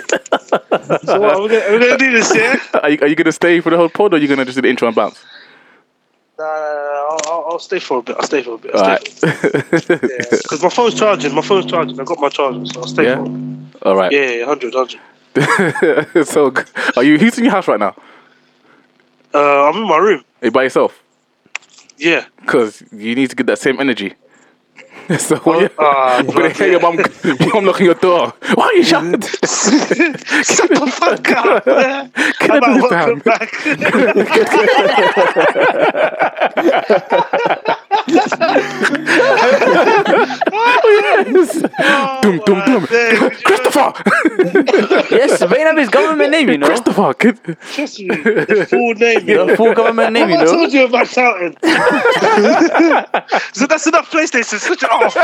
So 1.05 1.19
what, 1.21 1.39
we're 1.41 1.47
gonna, 1.49 1.65
we're 1.71 1.79
gonna 1.79 1.97
do 1.97 2.11
this, 2.11 2.35
yeah? 2.35 2.57
Are 2.83 2.89
you, 2.89 2.97
are 3.01 3.07
you 3.07 3.15
gonna 3.15 3.31
stay 3.31 3.61
for 3.61 3.69
the 3.69 3.77
whole 3.77 3.87
pod, 3.89 4.13
or 4.13 4.17
are 4.17 4.19
you 4.19 4.27
gonna 4.27 4.43
just 4.45 4.55
do 4.57 4.61
the 4.61 4.69
intro 4.69 4.87
and 4.87 4.95
bounce? 4.95 5.23
Nah, 6.37 6.43
I'll, 6.45 7.19
I'll, 7.25 7.45
I'll 7.51 7.59
stay 7.59 7.79
for 7.79 7.99
a 7.99 8.01
bit. 8.03 8.15
I'll 8.15 8.23
stay 8.23 8.43
for 8.43 8.55
a 8.55 8.57
bit. 8.59 8.75
I'll 8.75 8.81
right. 8.81 9.07
stay 9.07 9.31
for 9.31 9.93
a. 9.93 10.07
Yeah, 10.07 10.25
because 10.29 10.61
my 10.61 10.69
phone's 10.69 10.93
charging. 10.93 11.33
My 11.33 11.41
phone's 11.41 11.65
charging. 11.65 11.99
I 11.99 12.03
got 12.03 12.19
my 12.19 12.29
charger, 12.29 12.65
so 12.67 12.81
I'll 12.81 12.87
stay 12.87 13.05
Yeah? 13.05 13.15
for 13.15 13.25
a 13.25 13.29
bit. 13.29 13.81
All 13.83 13.95
right. 13.95 14.11
Yeah, 14.11 14.29
yeah, 14.29 14.45
100, 14.45 14.73
100. 14.73 16.25
so, 16.27 16.53
are 16.95 17.03
you? 17.03 17.15
In 17.15 17.43
your 17.43 17.51
house 17.51 17.67
right 17.67 17.79
now? 17.79 17.95
Uh, 19.33 19.69
I'm 19.69 19.77
in 19.77 19.87
my 19.87 19.97
room. 19.97 20.23
Are 20.41 20.45
you 20.45 20.51
by 20.51 20.63
yourself? 20.63 21.01
Yeah. 21.97 22.25
Because 22.41 22.83
you 22.91 23.15
need 23.15 23.29
to 23.31 23.35
get 23.35 23.47
that 23.47 23.59
same 23.59 23.79
energy. 23.79 24.13
so 25.19 25.37
you, 25.61 25.69
Ah, 25.79 26.21
you're 26.21 26.33
gonna 26.33 26.49
hear 26.49 26.67
your 26.71 26.81
mum, 26.81 26.97
your 27.23 27.61
knocking 27.61 27.85
your 27.85 27.95
door. 27.95 28.33
Why 28.55 28.65
are 28.65 28.73
you? 28.73 28.83
Shut 28.83 29.09
the 30.69 30.91
fuck 30.93 31.31
up. 31.31 31.63
Get 32.39 32.51
I'm 32.51 32.63
out 32.63 32.63
at 32.63 32.81
of 33.09 33.25
welcome 33.25 33.47
this 38.05 38.31
Dum 42.21 42.39
dum 42.45 42.59
dum. 42.65 42.87
man. 42.91 43.31
Christopher. 43.43 43.93
Yes, 45.11 45.41
Bainab 45.43 45.77
is 45.79 45.89
government 45.89 46.31
name, 46.31 46.49
you 46.49 46.57
know. 46.57 46.67
Christopher. 46.67 47.13
Kid. 47.13 47.39
Trust 47.73 47.99
me. 47.99 48.07
The 48.07 48.65
full 48.69 48.93
name, 48.95 49.27
you 49.27 49.35
know. 49.35 49.45
The 49.47 49.55
full 49.57 49.73
government 49.73 50.13
name, 50.13 50.29
you 50.29 50.35
I 50.37 50.43
know. 50.43 50.51
told 50.53 50.71
you 50.73 50.85
about 50.85 51.07
shouting. 51.07 51.55
so 53.53 53.65
that's 53.67 53.87
enough 53.87 54.09
PlayStation. 54.11 54.59
Switch 54.59 54.83
it 54.83 54.91
off. 54.91 55.15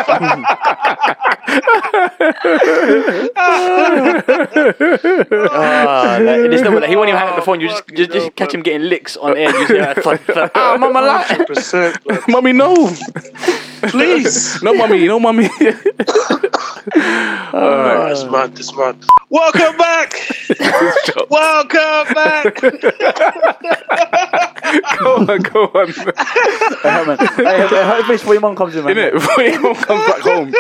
Ah, 4.46 6.18
like, 6.22 6.52
it's 6.52 6.62
not, 6.64 6.74
like, 6.74 6.90
he 6.90 6.96
won't 6.96 7.10
even 7.10 7.20
hang 7.20 7.30
up 7.30 7.36
the 7.36 7.42
phone. 7.42 7.60
You 7.60 7.70
just, 7.70 7.88
just, 7.96 8.12
just 8.12 8.36
catch 8.36 8.54
him 8.54 8.62
getting 8.62 8.88
licks 8.90 9.16
on 9.18 9.38
air. 9.38 9.50
You 9.50 9.68
just 9.68 9.72
hear, 9.72 9.82
like, 9.82 9.98
thud, 10.04 10.20
thud. 10.22 10.52
ah, 10.56 10.78
mama, 10.80 11.02
like. 11.02 11.26
100%, 11.28 12.06
man. 12.08 12.20
Mommy, 12.28 12.54
no. 12.54 12.63
Please. 13.90 14.62
No, 14.64 14.74
mommy. 14.74 15.06
No, 15.08 15.20
mommy. 15.20 15.50
Oh, 16.96 18.08
it's 18.12 18.24
mad. 18.26 18.60
It's 18.60 18.76
mad. 18.76 18.98
Welcome 19.30 19.78
back. 19.78 20.14
Welcome 21.30 22.14
back. 22.14 22.62
go 25.00 25.16
on, 25.16 25.26
go 25.42 25.64
on. 25.74 25.88
Hey, 25.88 26.90
Herman. 26.90 27.18
Hey, 27.18 27.68
hey, 27.68 27.84
how 27.84 28.04
face 28.08 28.20
before 28.22 28.34
your 28.34 28.42
mum 28.42 28.56
comes 28.56 28.76
in, 28.76 28.84
man. 28.86 28.96
Innit? 28.96 29.12
Before 29.14 29.44
your 29.44 29.62
mum 29.62 29.76
comes 29.76 30.06
back 30.08 30.22
home. 30.22 30.54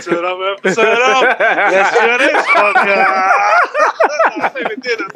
Turn 0.00 0.24
up, 0.24 0.38
episode 0.58 0.88
up. 0.88 1.38
Let's 1.38 1.96
do 1.96 2.18
this 2.18 2.46
podcast. 2.56 3.30
I 4.34 4.36
even 4.58 4.80
did 4.80 4.98
it. 5.00 5.12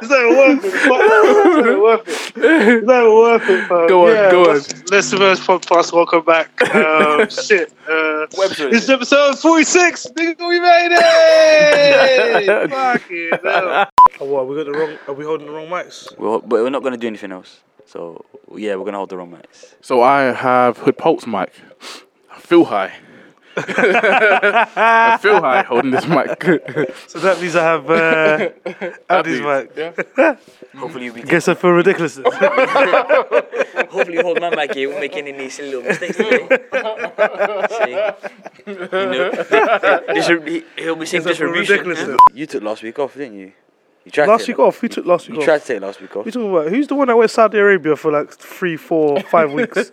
It's 0.00 0.10
not 0.10 0.28
worth 0.30 0.64
it. 0.64 0.74
It's 0.74 0.86
not 0.86 1.80
worth 1.82 2.06
it. 2.06 2.12
It's 2.36 2.86
not 2.86 3.04
worth 3.12 3.48
it, 3.50 3.66
fam. 3.66 3.86
Go 3.88 4.06
on, 4.06 4.12
yeah, 4.14 4.30
go 4.30 4.40
on. 4.42 4.46
what's- 4.48 4.82
Listeners 4.92 5.40
podcast, 5.40 5.92
welcome 5.92 6.22
back. 6.24 6.48
Um, 6.74 7.28
shit. 7.46 7.72
Uh, 7.88 8.26
this 8.26 8.60
is 8.60 8.90
episode 8.90 9.38
46. 9.38 10.06
Nigga, 10.08 10.48
we 10.48 10.60
made 10.60 10.88
it! 10.92 12.70
Fucking 12.70 13.30
hell. 13.42 13.88
Oh, 14.20 14.24
what? 14.26 14.48
We 14.48 14.56
got 14.56 14.66
the 14.66 14.72
wrong. 14.72 14.98
Are 15.08 15.14
we 15.14 15.24
holding 15.24 15.46
the 15.46 15.52
wrong 15.52 15.68
mics? 15.68 16.16
We're, 16.18 16.38
but 16.40 16.62
we're 16.62 16.70
not 16.70 16.82
going 16.82 16.92
to 16.92 16.98
do 16.98 17.06
anything 17.06 17.32
else. 17.32 17.60
So, 17.86 18.24
yeah, 18.54 18.74
we're 18.76 18.82
going 18.82 18.92
to 18.92 18.98
hold 18.98 19.10
the 19.10 19.16
wrong 19.16 19.32
mics. 19.32 19.74
So 19.80 20.02
I 20.02 20.32
have 20.32 20.78
Hood 20.78 20.98
Pope's 20.98 21.26
mic. 21.26 21.52
I 22.30 22.38
feel 22.38 22.64
high. 22.64 22.92
I 23.56 25.18
feel 25.20 25.40
high 25.40 25.62
holding 25.62 25.90
this 25.90 26.06
mic. 26.06 26.42
So 27.06 27.18
that 27.18 27.40
means 27.40 27.54
I 27.56 27.62
have 27.64 27.90
uh, 27.90 28.48
Abdi's 29.10 29.40
mic. 29.40 29.72
Yeah. 29.76 30.36
Hopefully, 30.76 31.10
we 31.10 31.22
Guess 31.22 31.48
I 31.48 31.54
feel 31.54 31.70
ridiculous. 31.72 32.16
Hopefully, 32.16 34.14
you 34.14 34.22
hold 34.22 34.40
my 34.40 34.54
mic 34.54 34.74
here. 34.74 34.88
We're 34.88 35.00
making 35.00 35.28
any 35.28 35.48
silly 35.50 35.68
little 35.74 35.84
mistakes 35.84 36.16
today. 36.16 36.38
See? 37.68 37.90
You 38.66 38.74
know, 38.74 39.30
distrib- 40.08 40.64
he'll 40.78 40.96
be 40.96 41.06
saying 41.06 41.22
Guess 41.24 41.30
distribution. 41.38 41.76
ridiculous. 41.84 42.20
You 42.34 42.46
took 42.46 42.62
last 42.62 42.82
week 42.82 42.98
off, 42.98 43.14
didn't 43.14 43.38
you? 43.38 43.52
You 44.04 44.10
tried 44.10 44.26
Last 44.28 44.46
to 44.46 44.50
week 44.50 44.56
take, 44.56 44.66
off. 44.66 44.78
Who 44.80 44.88
took 44.88 45.06
last 45.06 45.28
week 45.28 45.36
off? 45.36 45.36
You 45.36 45.40
off? 45.42 45.44
tried 45.44 45.60
to 45.60 45.66
take 45.74 45.80
last 45.82 46.00
week 46.00 46.10
off. 46.10 46.16
What 46.16 46.26
you 46.26 46.32
talking 46.32 46.50
about? 46.50 46.68
Who's 46.70 46.88
the 46.88 46.94
one 46.96 47.06
that 47.08 47.16
went 47.16 47.30
to 47.30 47.34
Saudi 47.34 47.58
Arabia 47.58 47.94
for 47.94 48.10
like 48.10 48.32
three, 48.32 48.76
four, 48.76 49.20
five 49.20 49.52
weeks? 49.52 49.92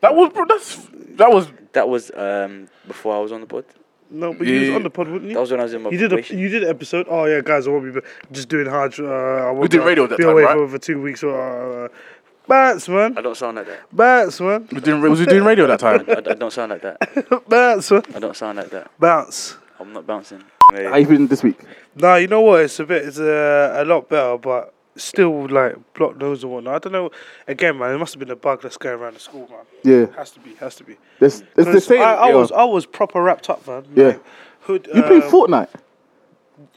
That 0.00 0.14
was 0.14 0.32
bro, 0.32 0.44
that's 0.46 0.76
that 1.16 1.30
was 1.30 1.48
That 1.76 1.88
was 1.88 2.10
um 2.16 2.68
before 2.88 3.14
I 3.16 3.20
was 3.20 3.32
on 3.32 3.40
the 3.42 3.46
pod. 3.46 3.64
No, 4.10 4.32
but 4.32 4.46
you 4.46 4.60
was 4.60 4.70
on 4.70 4.82
the 4.84 4.90
pod, 4.90 5.08
wouldn't 5.08 5.32
That 5.34 5.40
was 5.40 5.50
when 5.50 5.60
I 5.60 5.64
was 5.64 5.74
in 5.74 5.82
my 5.82 5.90
You 5.90 5.98
did 5.98 6.06
a 6.12 6.16
probation. 6.16 6.38
you 6.38 6.48
did 6.48 6.62
an 6.64 6.70
episode. 6.70 7.06
Oh 7.08 7.24
yeah, 7.26 7.40
guys, 7.42 7.66
I 7.66 7.70
won't 7.70 7.92
be 7.94 8.00
just 8.32 8.48
doing 8.48 8.66
hard. 8.66 8.98
Uh, 8.98 9.04
I 9.04 9.50
won't 9.50 9.70
did 9.70 9.80
be- 9.80 9.84
radio 9.84 10.04
at 10.04 10.10
that 10.10 10.18
be 10.18 10.24
time, 10.24 10.32
away 10.32 10.44
right? 10.44 10.54
for 10.56 10.62
over 10.62 10.78
two 10.78 11.02
weeks. 11.02 11.22
Or, 11.24 11.34
uh, 11.86 11.88
bats, 12.48 12.88
man, 12.88 13.18
I 13.18 13.20
don't 13.20 13.36
sound 13.36 13.56
like 13.58 13.66
that. 13.66 13.80
bats, 13.92 14.40
man, 14.40 14.68
was 14.72 14.82
doing 14.82 15.00
was 15.02 15.18
he 15.18 15.26
doing 15.26 15.44
radio 15.44 15.66
that 15.66 15.80
time? 15.80 16.04
I, 16.08 16.12
I 16.18 16.34
don't 16.34 16.52
sound 16.52 16.70
like 16.70 16.82
that. 16.82 16.96
bats, 17.48 17.90
man, 17.90 18.02
I 18.14 18.18
don't 18.20 18.36
sound 18.36 18.58
like 18.58 18.70
that. 18.70 18.90
bounce. 18.98 19.56
I'm 19.80 19.92
not 19.92 20.06
bouncing. 20.06 20.42
How 20.72 20.96
you 20.96 21.06
been 21.06 21.26
this 21.26 21.42
week? 21.42 21.58
Nah, 21.96 22.14
you 22.16 22.28
know 22.28 22.40
what? 22.42 22.62
It's 22.62 22.78
a 22.80 22.84
bit. 22.84 23.04
It's 23.06 23.18
uh, 23.18 23.74
a 23.82 23.84
lot 23.84 24.08
better, 24.08 24.38
but 24.38 24.72
still 24.96 25.46
like 25.48 25.76
block 25.94 26.16
nose 26.16 26.42
and 26.42 26.52
whatnot. 26.52 26.74
I 26.74 26.78
don't 26.78 26.92
know. 26.92 27.10
Again, 27.46 27.78
man, 27.78 27.94
it 27.94 27.98
must 27.98 28.14
have 28.14 28.20
been 28.20 28.30
a 28.30 28.36
bug 28.36 28.62
that's 28.62 28.76
going 28.76 28.98
around 28.98 29.14
the 29.14 29.20
school, 29.20 29.48
man. 29.50 29.60
Yeah, 29.82 30.06
Has 30.16 30.30
to 30.32 30.40
be. 30.40 30.54
Has 30.54 30.74
to 30.76 30.84
be. 30.84 30.96
it's, 31.20 31.40
it's 31.40 31.54
the 31.54 31.64
'Cause 31.64 31.84
same. 31.84 32.00
I, 32.02 32.14
I 32.14 32.28
yeah. 32.28 32.34
was 32.34 32.52
I 32.52 32.64
was 32.64 32.86
proper 32.86 33.22
wrapped 33.22 33.48
up, 33.50 33.66
man. 33.66 33.84
Yeah. 33.94 34.04
Like, 34.06 34.22
hood. 34.60 34.88
you 34.94 35.02
played 35.02 35.22
um, 35.22 35.30
Fortnite. 35.30 35.68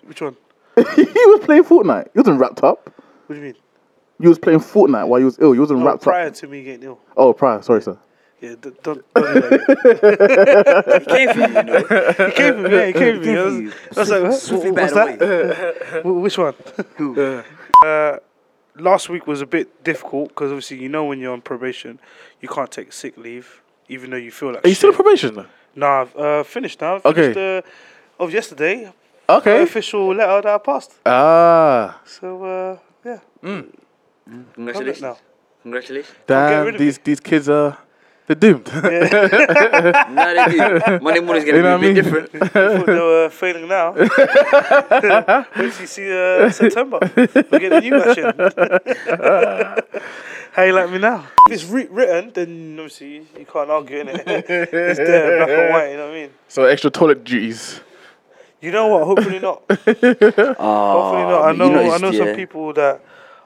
Which 0.04 0.22
one? 0.22 0.36
he 0.76 0.82
was 1.04 1.42
playing 1.46 1.64
Fortnite. 1.64 2.10
He 2.14 2.20
wasn't 2.20 2.40
wrapped 2.40 2.64
up. 2.64 2.94
What 3.28 3.36
do 3.36 3.36
you 3.36 3.42
mean? 3.42 3.56
You 4.20 4.30
was 4.30 4.40
playing 4.40 4.60
Fortnite 4.60 5.08
while 5.08 5.20
you 5.20 5.26
was 5.26 5.40
ill. 5.40 5.54
You 5.56 5.62
wasn't 5.62 5.80
No, 5.80 5.86
wrapped 5.88 6.04
prior 6.04 6.28
up. 6.28 6.34
to 6.36 6.48
me 6.48 6.64
getting 6.64 6.84
ill. 6.84 7.00
Oh, 7.16 7.32
prior. 7.34 7.62
Sorry, 7.62 7.82
sir. 7.82 7.98
Yeah, 8.42 8.56
d- 8.62 8.72
don't. 8.84 9.04
don't 9.14 9.34
do 9.34 9.40
that. 9.42 11.04
He 11.08 11.16
came 11.16 11.30
for 11.34 11.40
you, 11.40 11.48
you 11.48 11.64
know. 11.64 11.78
he 12.28 12.32
came 12.36 12.54
for 12.54 12.62
me. 12.62 12.72
Yeah, 12.72 12.86
he 12.88 12.94
came 12.94 13.20
for 13.22 13.26
me. 13.26 13.38
I 13.38 13.44
was, 14.00 14.12
I 14.12 14.20
was 14.20 14.52
like, 14.52 14.64
what? 14.64 14.74
What's 14.76 14.94
that? 14.94 16.02
Which 16.06 16.38
one? 16.38 17.44
Uh, 17.86 18.18
last 18.76 19.10
week 19.10 19.28
was 19.28 19.42
a 19.42 19.46
bit 19.46 19.84
difficult 19.84 20.30
because 20.30 20.52
obviously 20.52 20.78
you 20.82 20.90
know 20.90 21.06
when 21.06 21.20
you're 21.20 21.34
on 21.34 21.42
probation, 21.42 22.00
you 22.42 22.50
can't 22.50 22.72
take 22.72 22.92
sick 22.94 23.18
leave, 23.18 23.62
even 23.88 24.10
though 24.12 24.18
you 24.18 24.32
feel 24.32 24.54
like. 24.54 24.66
Are 24.66 24.70
you 24.70 24.76
still 24.76 24.90
on 24.90 24.96
probation? 24.96 25.36
though? 25.36 25.46
Nah, 25.76 26.02
I've 26.02 26.16
uh, 26.16 26.44
finished 26.44 26.82
now. 26.82 26.96
I've 26.96 27.06
Okay. 27.06 27.34
Finished, 27.34 27.66
uh, 28.20 28.24
of 28.24 28.34
yesterday, 28.34 28.92
Okay. 29.30 29.62
official 29.64 30.14
letter 30.14 30.42
that 30.42 30.56
I 30.56 30.58
passed. 30.58 30.94
Ah, 31.06 32.02
So 32.06 32.44
uh, 32.44 32.78
yeah, 33.06 33.20
Congratulations. 34.56 35.18
Congratulations. 35.64 36.16
damn. 36.28 36.68
of 36.68 36.78
These 36.78 36.98
these 37.00 37.20
kids 37.20 37.48
are 37.50 37.78
they're 38.30 38.36
doomed. 38.36 38.68
no, 38.74 38.84
they 38.86 40.46
do. 40.52 41.00
Monday 41.02 41.20
morning's 41.20 41.46
gonna 41.46 41.58
You 41.58 41.64
know 41.64 41.64
be 41.64 41.64
a 41.64 41.64
what 41.64 41.74
I 41.74 41.78
bit 41.80 41.82
mean? 41.82 41.96
different. 41.96 42.30
thought 42.54 42.86
they 42.86 42.94
were 42.94 43.30
failing 43.32 43.68
now. 43.68 43.94
Wait 43.94 45.74
till 45.74 45.82
you 45.82 45.88
see 45.88 46.12
uh, 46.14 46.50
September. 46.52 47.00
We 47.52 47.58
get 47.60 47.74
a 47.74 47.82
new 47.82 47.96
action. 48.00 48.32
How 50.52 50.64
you 50.64 50.74
like 50.74 50.92
me 50.92 51.00
now? 51.00 51.26
If 51.48 51.54
it's 51.54 51.66
re- 51.66 51.88
written, 51.90 52.32
then 52.34 52.76
obviously 52.78 53.16
you, 53.16 53.26
you 53.40 53.46
can't 53.46 53.70
argue 53.72 53.98
in 54.00 54.10
it. 54.10 54.24
it's 54.28 54.98
there, 55.00 55.38
black 55.38 55.50
and 55.50 55.74
white. 55.74 55.92
You 55.92 55.98
know 55.98 56.08
what 56.08 56.16
I 56.16 56.22
mean? 56.22 56.30
so 56.48 56.66
extra 56.66 56.92
toilet 56.92 57.24
duties. 57.24 57.82
You 58.62 58.72
know 58.72 58.88
what? 58.90 59.06
Hopefully 59.06 59.40
not. 59.40 59.64
Oh, 59.70 59.74
Hopefully 59.88 61.24
not. 61.24 61.42
I 61.42 61.52
you 61.52 61.58
know. 61.58 61.66
I 61.66 61.98
noticed, 61.98 62.02
know 62.02 62.12
some 62.12 62.28
yeah. 62.28 62.36
people 62.36 62.74
that 62.74 63.02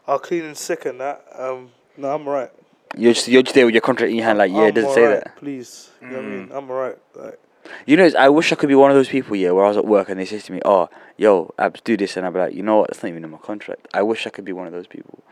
are 0.08 0.20
cleaning 0.20 0.56
sick 0.56 0.86
and 0.86 1.00
that. 1.00 1.24
Um, 1.38 1.72
no, 1.96 2.14
I'm 2.14 2.28
alright. 2.28 2.52
You're 2.96 3.14
just, 3.14 3.28
you're 3.28 3.42
just 3.44 3.56
there 3.56 3.66
with 3.66 3.74
your 3.74 3.82
contract 3.82 4.12
in 4.12 4.18
your 4.18 4.26
hand, 4.26 4.38
like, 4.38 4.52
yeah, 4.52 4.64
it 4.64 4.68
I'm 4.70 4.74
doesn't 4.76 4.94
say 4.94 5.04
alright, 5.06 5.24
that. 5.24 5.36
Please, 5.38 5.90
you 6.02 6.08
know 6.08 6.16
what 6.18 6.26
I 6.26 6.28
mean? 6.28 6.48
Mm. 6.50 6.56
I'm 6.58 6.70
alright. 6.72 6.98
Like, 7.16 7.40
You 7.86 7.98
know, 7.98 8.10
I 8.18 8.30
wish 8.30 8.52
I 8.52 8.56
could 8.56 8.70
be 8.70 8.76
one 8.76 8.92
of 8.92 8.96
those 8.96 9.10
people, 9.10 9.36
yeah, 9.36 9.52
where 9.52 9.66
I 9.66 9.68
was 9.70 9.78
at 9.78 9.86
work 9.86 10.10
and 10.10 10.20
they 10.20 10.26
say 10.26 10.40
to 10.40 10.52
me, 10.52 10.62
oh, 10.66 10.90
yo, 11.18 11.54
Abs, 11.58 11.82
do 11.82 11.98
this. 11.98 12.18
And 12.18 12.26
I'd 12.26 12.34
be 12.34 12.40
like, 12.40 12.54
you 12.54 12.62
know 12.64 12.78
what? 12.78 12.90
That's 12.90 13.02
not 13.02 13.10
even 13.10 13.24
in 13.24 13.30
my 13.32 13.38
contract. 13.40 13.88
I 13.94 14.02
wish 14.04 14.28
I 14.28 14.30
could 14.30 14.46
be 14.46 14.54
one 14.54 14.68
of 14.68 14.74
those 14.74 14.88
people. 14.88 15.24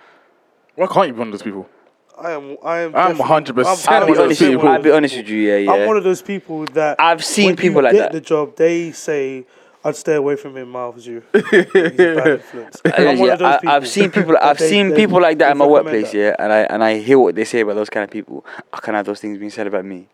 Why 0.76 0.88
can't 0.88 1.08
you 1.08 1.14
be 1.14 1.20
one 1.20 1.28
of 1.28 1.34
those 1.34 1.44
people? 1.44 1.70
I 2.18 2.32
am. 2.32 2.58
I 2.64 2.80
am. 2.80 2.96
I'm 2.96 3.18
definitely- 3.18 3.64
100% 3.64 3.88
I'm 3.90 3.94
I'll 3.94 4.06
be 4.06 4.12
one 4.12 4.20
of 4.20 4.26
honest, 4.26 4.42
with 4.42 4.50
you, 4.50 4.58
people. 4.58 4.70
I'll 4.70 4.82
be 4.82 4.92
honest 4.92 5.16
with 5.18 5.30
you, 5.30 5.38
yeah, 5.40 5.58
yeah. 5.58 5.72
I'm 5.72 5.88
one 5.88 5.98
of 5.98 6.04
those 6.04 6.22
people 6.22 6.66
that 6.66 7.00
I've 7.00 7.24
seen 7.24 7.48
when 7.48 7.56
people 7.56 7.82
you 7.82 7.86
like 7.86 7.94
get 7.94 8.00
that. 8.00 8.12
the 8.14 8.22
job, 8.22 8.56
they 8.58 8.92
say, 8.92 9.46
I'd 9.84 9.96
stay 9.96 10.14
away 10.16 10.36
from 10.36 10.56
him, 10.58 10.70
Miles. 10.70 11.06
You, 11.08 11.24
he's 11.34 11.44
a 11.44 11.64
bad 11.64 12.28
influence. 12.28 12.82
I'm 12.86 13.18
one 13.18 13.28
Yeah, 13.28 13.34
of 13.34 13.40
those 13.40 13.60
I, 13.66 13.76
I've 13.76 13.88
seen 13.88 14.12
people. 14.12 14.38
I've 14.40 14.58
they- 14.58 14.70
seen 14.70 14.90
they- 14.90 14.96
people 14.96 15.20
like 15.22 15.40
that 15.40 15.46
they 15.48 15.52
in 15.52 15.58
my 15.58 15.66
recommend 15.66 15.86
workplace. 15.86 16.12
that. 16.12 16.18
Yeah, 16.18 16.36
and 16.38 16.54
I 16.54 16.60
and 16.62 16.84
I 16.84 16.98
hear 17.00 17.18
what 17.18 17.34
they 17.36 17.46
say 17.46 17.62
about 17.62 17.76
those 17.76 17.90
kind 17.90 18.04
of 18.04 18.12
people. 18.12 18.46
I 18.72 18.80
can't 18.80 18.96
have 18.96 19.06
those 19.08 19.20
things 19.20 19.38
being 19.40 19.50
said 19.52 19.66
about 19.68 19.84
me. 19.86 20.08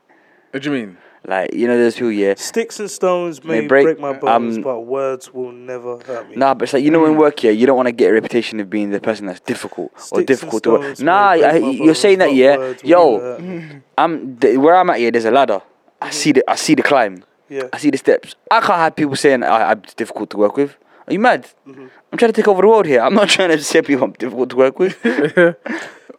What 0.52 0.64
do 0.64 0.72
you 0.72 0.76
mean? 0.86 0.98
Like 1.26 1.54
you 1.54 1.68
know, 1.68 1.78
those 1.78 1.96
people. 1.96 2.12
Yeah, 2.14 2.36
Sticks 2.38 2.80
and 2.80 2.90
stones 2.90 3.44
may, 3.44 3.60
May 3.62 3.68
break- 3.68 3.84
break, 3.86 4.00
my 4.00 4.14
bones, 4.14 4.56
um, 4.58 4.64
but 4.64 4.82
words 4.82 5.34
will 5.34 5.52
never 5.52 5.98
hurt 5.98 6.30
me. 6.30 6.38
Nah, 6.38 6.54
but 6.54 6.64
it's 6.64 6.74
like 6.74 6.84
you 6.86 6.92
know, 6.92 7.06
in 7.06 7.18
work, 7.18 7.44
yeah, 7.44 7.52
you 7.52 7.66
don't 7.66 7.76
want 7.76 7.88
to 7.88 7.92
get 7.92 8.12
a 8.12 8.14
reputation 8.14 8.62
of 8.62 8.70
being 8.70 8.92
the 8.92 9.02
person 9.02 9.26
that's 9.26 9.42
difficult 9.42 9.92
or 9.94 10.00
Sticks 10.00 10.18
and 10.20 10.28
difficult 10.28 10.64
to 10.64 10.70
work. 10.72 10.82
stones 10.84 11.02
Nah, 11.02 11.34
break 11.34 11.44
I, 11.44 11.60
my 11.60 11.70
you're 11.72 11.86
bones, 11.88 12.00
saying 12.00 12.20
that, 12.20 12.28
but 12.28 12.36
yeah. 12.36 12.58
words 12.58 12.84
will 12.84 12.90
Yo, 12.90 13.12
never 13.18 13.26
hurt 13.32 13.42
me. 13.42 13.82
I'm 13.98 14.38
th- 14.38 14.58
where 14.58 14.78
I'm 14.78 14.90
at. 14.92 15.02
Yeah, 15.02 15.10
there's 15.10 15.26
a 15.26 15.32
ladder. 15.32 15.62
I 16.02 16.12
see 16.12 16.32
the 16.32 16.50
I 16.50 16.56
see 16.56 16.76
the 16.76 16.84
climb. 16.84 17.24
Yeah. 17.50 17.68
I 17.74 17.78
see 17.78 17.90
the 17.90 17.98
steps. 17.98 18.36
I 18.52 18.60
can't 18.60 18.80
have 18.80 18.96
people 18.96 19.16
saying 19.16 19.44
I, 19.44 19.72
I'm 19.72 19.82
difficult 19.96 20.30
to 20.32 20.38
work 20.38 20.58
with. 20.58 20.76
Are 21.08 21.14
you 21.14 21.20
mad? 21.20 21.48
Mm-hmm. 21.68 21.88
I'm 22.12 22.18
trying 22.18 22.32
to 22.32 22.34
take 22.34 22.48
over 22.48 22.62
the 22.62 22.68
world 22.68 22.86
here. 22.86 23.02
I'm 23.02 23.14
not 23.14 23.30
trying 23.38 23.50
to 23.50 23.62
say 23.64 23.82
people 23.82 24.04
I'm 24.06 24.12
difficult 24.14 24.50
to 24.52 24.56
work 24.58 24.80
with. 24.80 24.98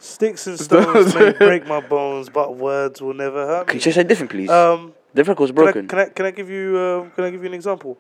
Sticks 0.01 0.47
and 0.47 0.59
stones 0.59 1.15
may 1.15 1.33
break 1.39 1.67
my 1.67 1.81
bones, 1.81 2.29
but 2.29 2.57
words 2.57 3.03
will 3.03 3.15
never 3.15 3.45
hurt 3.47 3.67
Can 3.67 3.81
you 3.81 3.93
say 3.93 4.05
different, 4.05 4.31
please? 4.31 4.49
Um, 4.49 4.95
the 5.13 5.25
record's 5.25 5.51
can 5.51 5.59
I, 5.61 5.63
broken. 5.65 5.89
can 5.89 5.99
I 5.99 6.05
can 6.07 6.27
I 6.27 6.31
give 6.31 6.49
you 6.51 6.79
um, 6.79 7.11
can 7.11 7.25
I 7.25 7.31
give 7.31 7.41
you 7.43 7.49
an 7.49 7.55
example? 7.55 7.99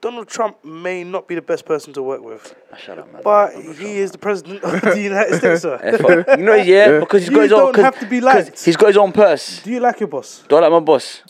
Donald 0.00 0.26
Trump 0.26 0.64
may 0.64 1.04
not 1.04 1.28
be 1.28 1.36
the 1.36 1.42
best 1.42 1.64
person 1.64 1.92
to 1.92 2.02
work 2.02 2.20
with, 2.22 2.56
Ah, 2.72 2.76
Shut 2.76 2.98
up, 2.98 3.12
man. 3.12 3.22
but 3.22 3.52
he 3.54 3.98
is 3.98 4.10
the 4.10 4.18
president 4.18 4.64
of 4.64 4.80
the 4.80 5.00
United 5.00 5.36
States, 5.38 5.62
sir. 5.62 5.78
You 6.36 6.42
know, 6.44 6.54
yeah, 6.56 6.98
because 6.98 7.22
he's 7.22 7.30
got 7.30 7.42
his 7.42 7.52
own. 7.52 7.58
don't 7.66 7.74
'cause- 7.76 7.84
have 7.84 8.00
to 8.00 8.06
be 8.06 8.20
liked. 8.20 8.64
He's 8.64 8.76
got 8.76 8.88
his 8.88 8.96
own 8.96 9.12
purse. 9.12 9.62
Do 9.62 9.70
you 9.70 9.78
like 9.78 10.00
your 10.00 10.08
boss? 10.08 10.42
Do 10.48 10.56
I 10.56 10.60
like 10.62 10.72
my 10.72 10.80
boss? 10.80 11.22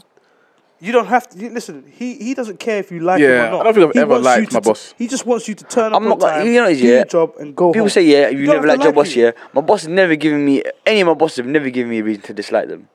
You 0.85 0.91
don't 0.91 1.07
have 1.07 1.29
to. 1.29 1.39
You, 1.39 1.51
listen, 1.51 1.85
he, 1.97 2.17
he 2.17 2.35
doesn't 2.35 2.59
care 2.59 2.79
if 2.79 2.91
you 2.91 2.99
like 2.99 3.21
him 3.21 3.31
Yeah, 3.31 3.47
or 3.47 3.51
not. 3.53 3.61
I 3.61 3.65
don't 3.65 3.75
think 3.75 3.87
I've 3.87 3.93
He 3.95 4.01
ever 4.01 4.11
wants 4.15 4.25
you 4.27 4.31
liked 4.41 4.51
to 4.51 4.55
my 4.57 4.61
t- 4.61 4.69
boss. 4.71 4.95
He 4.99 5.07
just 5.07 5.25
wants 5.27 5.47
you 5.47 5.55
to 5.55 5.65
turn 5.65 5.93
up 5.93 6.03
I'm 6.03 6.09
not 6.09 6.15
on 6.15 6.19
gonna- 6.19 6.33
time, 6.39 6.47
you 6.49 6.61
know, 6.61 6.75
do 6.75 6.75
yeah. 6.75 6.95
your 6.97 7.05
job, 7.05 7.35
and 7.39 7.55
go 7.55 7.71
People 7.71 7.83
home. 7.85 7.89
say, 7.91 8.03
yeah, 8.03 8.29
you, 8.31 8.39
You 8.41 8.47
never 8.49 8.57
have 8.57 8.65
liked 8.67 8.81
to 8.81 8.85
your 8.87 8.93
like 8.93 8.95
boss, 8.97 9.13
him. 9.13 9.23
yeah. 9.27 9.31
My 9.53 9.61
boss 9.61 9.83
has 9.83 9.89
never 9.89 10.17
given 10.17 10.45
me, 10.45 10.63
any 10.85 11.01
of 11.03 11.07
my 11.07 11.15
bosses 11.15 11.37
have 11.37 11.47
never 11.47 11.71
given 11.71 11.89
me 11.89 12.01
a 12.01 12.03
reason 12.05 12.23
to 12.25 12.35
dislike 12.35 12.67
them. 12.69 12.89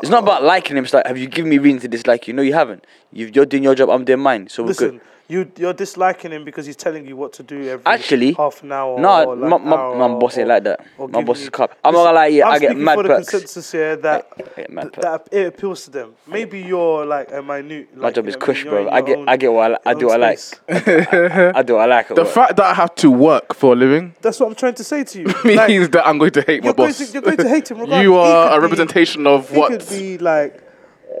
It's 0.00 0.10
not 0.10 0.22
about 0.22 0.44
liking 0.44 0.76
him, 0.76 0.84
it's 0.84 0.94
like, 0.94 1.06
have 1.08 1.18
you 1.18 1.26
given 1.26 1.50
me 1.50 1.58
reason 1.58 1.80
to 1.80 1.88
dislike 1.88 2.26
you? 2.28 2.34
No, 2.34 2.42
you 2.42 2.54
haven't. 2.54 2.86
You've, 3.12 3.34
you're 3.34 3.44
doing 3.44 3.64
your 3.64 3.74
job, 3.74 3.90
I'm 3.90 4.04
doing 4.04 4.20
mine, 4.20 4.48
so 4.48 4.62
we're 4.62 4.68
Listen, 4.68 4.90
good. 4.92 5.00
You 5.30 5.50
you're 5.56 5.72
disliking 5.72 6.32
him 6.32 6.44
because 6.44 6.66
he's 6.66 6.76
telling 6.76 7.06
you 7.06 7.16
what 7.16 7.32
to 7.34 7.42
do 7.42 7.56
every 7.68 7.86
Actually, 7.86 8.32
half 8.32 8.62
an 8.62 8.72
hour. 8.72 8.98
No, 9.00 9.24
or 9.30 9.36
like 9.36 9.50
my, 9.50 9.58
my, 9.58 9.76
hour 9.76 9.96
my 9.96 10.18
boss 10.18 10.36
ain't 10.38 10.48
like 10.48 10.64
that. 10.64 10.80
My 10.98 11.06
giving 11.06 11.24
boss 11.24 11.38
is 11.38 11.44
you- 11.46 11.50
cup. 11.50 11.78
I'm 11.84 11.94
not 11.94 12.04
gonna 12.04 12.16
lie, 12.16 12.26
yeah, 12.26 12.46
I'm 12.48 12.52
I 12.54 12.58
get 12.58 12.68
speaking 12.70 12.84
mad 12.84 12.94
for 12.96 13.02
the 13.04 13.14
consensus 13.14 13.72
here 13.72 13.96
that 13.96 14.26
I 14.36 14.62
get 14.62 14.92
that 15.00 15.28
it 15.32 15.46
appeals 15.46 15.84
to 15.84 15.90
them. 15.90 16.14
Maybe 16.26 16.60
you're 16.60 17.06
like 17.06 17.30
a 17.32 17.42
minute. 17.42 17.96
My 17.96 18.10
job 18.10 18.26
is 18.28 18.34
um, 18.34 18.40
cush, 18.40 18.64
bro. 18.64 18.88
I 18.90 19.00
get, 19.02 19.18
own- 19.18 19.28
I 19.28 19.36
get 19.36 19.52
what 19.52 19.80
I, 19.86 19.90
I 19.90 19.94
do. 19.94 20.06
What 20.06 20.14
I 20.22 20.28
like. 20.30 20.38
space. 20.38 20.60
I 20.68 21.62
do. 21.62 21.74
What 21.74 21.82
I 21.82 21.86
like. 21.86 22.10
at 22.10 22.16
The 22.16 22.22
work. 22.24 22.32
fact 22.34 22.56
that 22.56 22.66
I 22.66 22.74
have 22.74 22.94
to 22.96 23.10
work 23.10 23.54
for 23.54 23.72
a 23.72 23.76
living 23.76 24.14
That's 24.20 24.40
what 24.40 24.48
I'm 24.48 24.54
trying 24.54 24.74
to 24.74 24.84
say 24.84 25.04
to 25.04 25.18
you. 25.20 25.26
means 25.44 25.56
Like, 25.56 25.92
that 25.92 26.06
I'm 26.06 26.18
going 26.18 26.32
to 26.32 26.42
hate 26.42 26.64
my 26.64 26.72
boss. 26.72 26.98
to, 26.98 27.04
you're 27.12 27.22
going 27.22 27.36
to 27.36 27.48
hate 27.48 27.70
him. 27.70 27.78
Regardless. 27.80 28.02
you 28.02 28.16
are 28.16 28.58
a 28.58 28.60
representation 28.60 29.26
of 29.26 29.50
what. 29.52 29.70
He 29.70 29.76
what? 29.76 29.80
could 29.80 29.88
be 29.98 30.18
like, 30.18 30.62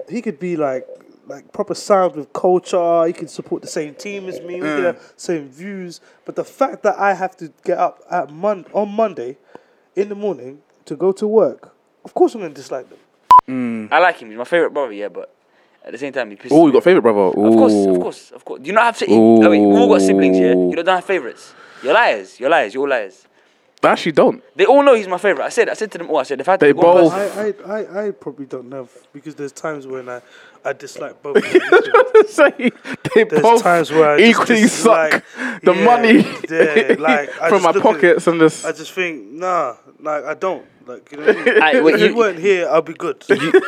he 0.08 0.22
could 0.22 0.38
be 0.38 0.56
like, 0.56 0.86
like 1.30 1.52
proper 1.52 1.74
sound 1.74 2.16
with 2.16 2.32
culture. 2.32 3.06
You 3.06 3.14
can 3.14 3.28
support 3.28 3.62
the 3.62 3.68
same 3.68 3.94
team 3.94 4.28
as 4.28 4.40
me. 4.40 4.54
We 4.60 4.66
Mm. 4.66 4.76
could 4.76 4.84
have 4.84 5.12
same 5.16 5.48
views. 5.48 6.00
But 6.24 6.34
the 6.36 6.44
fact 6.44 6.82
that 6.82 6.98
I 6.98 7.14
have 7.14 7.36
to 7.38 7.52
get 7.64 7.78
up 7.78 8.00
at 8.10 8.30
mon- 8.30 8.66
on 8.72 8.88
Monday, 8.90 9.36
in 9.96 10.08
the 10.08 10.14
morning 10.14 10.60
to 10.86 10.96
go 10.96 11.12
to 11.12 11.26
work, 11.26 11.72
of 12.04 12.14
course 12.14 12.34
I'm 12.34 12.40
gonna 12.42 12.54
dislike 12.54 12.86
them. 12.90 13.88
I 13.92 13.98
like 13.98 14.16
him. 14.18 14.28
He's 14.28 14.38
my 14.38 14.44
favorite 14.44 14.72
brother. 14.72 14.92
Yeah, 14.92 15.08
but 15.08 15.32
at 15.84 15.92
the 15.92 15.98
same 15.98 16.12
time, 16.12 16.30
he 16.30 16.36
pisses 16.36 16.52
Oh, 16.52 16.66
you 16.66 16.72
got 16.72 16.78
off. 16.78 16.84
favorite 16.84 17.02
brother. 17.02 17.20
Of 17.20 17.34
course, 17.34 17.74
of 17.86 18.00
course, 18.00 18.30
of 18.32 18.44
course. 18.44 18.60
Do 18.60 18.66
you 18.68 18.72
not 18.74 18.84
have 18.84 18.98
to? 18.98 19.06
Oh, 19.08 19.40
wait, 19.50 19.58
we 19.60 19.76
all 19.76 19.88
got 19.88 20.00
siblings, 20.02 20.38
yeah. 20.38 20.54
You 20.54 20.72
don't 20.76 20.86
have 20.86 21.04
favorites. 21.04 21.54
You're 21.82 21.94
liars. 21.94 22.38
You're 22.38 22.50
liars. 22.50 22.74
You're 22.74 22.82
all 22.84 22.90
liars. 22.90 23.26
I 23.82 23.88
actually 23.92 24.12
don't. 24.12 24.42
They 24.56 24.66
all 24.66 24.82
know 24.82 24.94
he's 24.94 25.08
my 25.08 25.16
favorite. 25.16 25.44
I 25.44 25.48
said, 25.48 25.68
I 25.70 25.74
said 25.74 25.90
to 25.92 25.98
them 25.98 26.10
all. 26.10 26.18
I 26.18 26.22
said, 26.24 26.38
if 26.40 26.48
I 26.48 26.52
had 26.52 26.60
to 26.60 26.66
They 26.66 26.72
pick 26.74 26.82
one 26.82 26.96
both- 26.96 27.12
person- 27.12 27.54
I, 27.70 27.72
I, 27.72 27.78
I, 28.02 28.06
I 28.08 28.10
probably 28.10 28.44
don't 28.46 28.70
have 28.72 28.90
because 29.12 29.34
there's 29.36 29.52
times 29.52 29.86
when 29.86 30.08
I, 30.08 30.20
I 30.64 30.74
dislike 30.74 31.22
both. 31.22 31.36
of 31.38 31.42
them 31.42 31.52
equally. 31.64 32.28
Say 32.28 32.50
they 33.14 33.24
There's 33.24 33.40
both 33.42 33.62
times 33.62 33.90
where 33.90 34.10
I 34.10 34.18
just 34.18 34.30
equally 34.30 34.60
dislike- 34.62 35.12
suck 35.12 35.62
the 35.62 35.72
yeah, 35.74 35.84
money 35.84 36.12
yeah, 36.50 36.96
like, 36.98 37.30
I 37.40 37.48
from 37.48 37.62
just 37.62 37.62
my 37.62 37.70
look 37.70 37.76
at 37.76 37.82
pockets 37.82 38.26
and 38.26 38.40
this. 38.40 38.64
I 38.66 38.72
just 38.72 38.92
think, 38.92 39.24
nah, 39.32 39.76
like 40.00 40.24
I 40.24 40.34
don't. 40.34 40.66
Like 40.86 41.10
you 41.12 41.18
know, 41.18 41.26
what 41.26 41.36
I 41.38 41.44
mean? 41.44 41.62
Aye, 41.62 41.80
wait, 41.80 41.94
if 41.94 42.00
you- 42.00 42.06
you 42.08 42.16
weren't 42.16 42.38
here, 42.38 42.68
I'll 42.68 42.82
be 42.82 42.94
good. 42.94 43.24
You, 43.28 43.36
know 43.52 43.60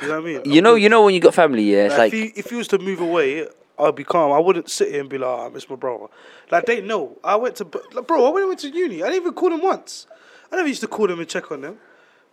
what 0.00 0.10
I 0.10 0.20
mean? 0.20 0.40
you 0.44 0.62
know, 0.62 0.74
you 0.74 0.88
know 0.88 1.04
when 1.04 1.14
you 1.14 1.20
got 1.20 1.34
family, 1.34 1.62
yeah. 1.62 1.84
It's 1.86 1.92
Like, 1.98 2.12
like, 2.12 2.14
if, 2.14 2.34
he, 2.34 2.40
if 2.40 2.50
he 2.50 2.56
was 2.56 2.66
to 2.68 2.78
move 2.78 3.00
away, 3.00 3.46
I'd 3.78 3.94
be 3.94 4.04
calm. 4.04 4.32
I 4.32 4.38
wouldn't 4.38 4.70
sit 4.70 4.90
here 4.90 5.00
and 5.00 5.08
be 5.10 5.18
like, 5.18 5.28
oh, 5.28 5.46
I 5.46 5.48
miss 5.48 5.68
my 5.68 5.76
brother. 5.76 6.06
Like, 6.50 6.66
they 6.66 6.80
know. 6.80 7.18
I 7.24 7.36
went 7.36 7.56
to, 7.56 7.64
like, 7.92 8.06
bro, 8.06 8.26
I 8.26 8.30
went, 8.30 8.46
went 8.48 8.60
to 8.60 8.70
uni. 8.70 9.02
I 9.02 9.06
didn't 9.06 9.22
even 9.22 9.34
call 9.34 9.52
him 9.52 9.62
once. 9.62 10.06
I 10.52 10.56
never 10.56 10.68
used 10.68 10.80
to 10.82 10.86
call 10.88 11.08
them 11.08 11.18
and 11.18 11.28
check 11.28 11.50
on 11.50 11.62
them. 11.62 11.78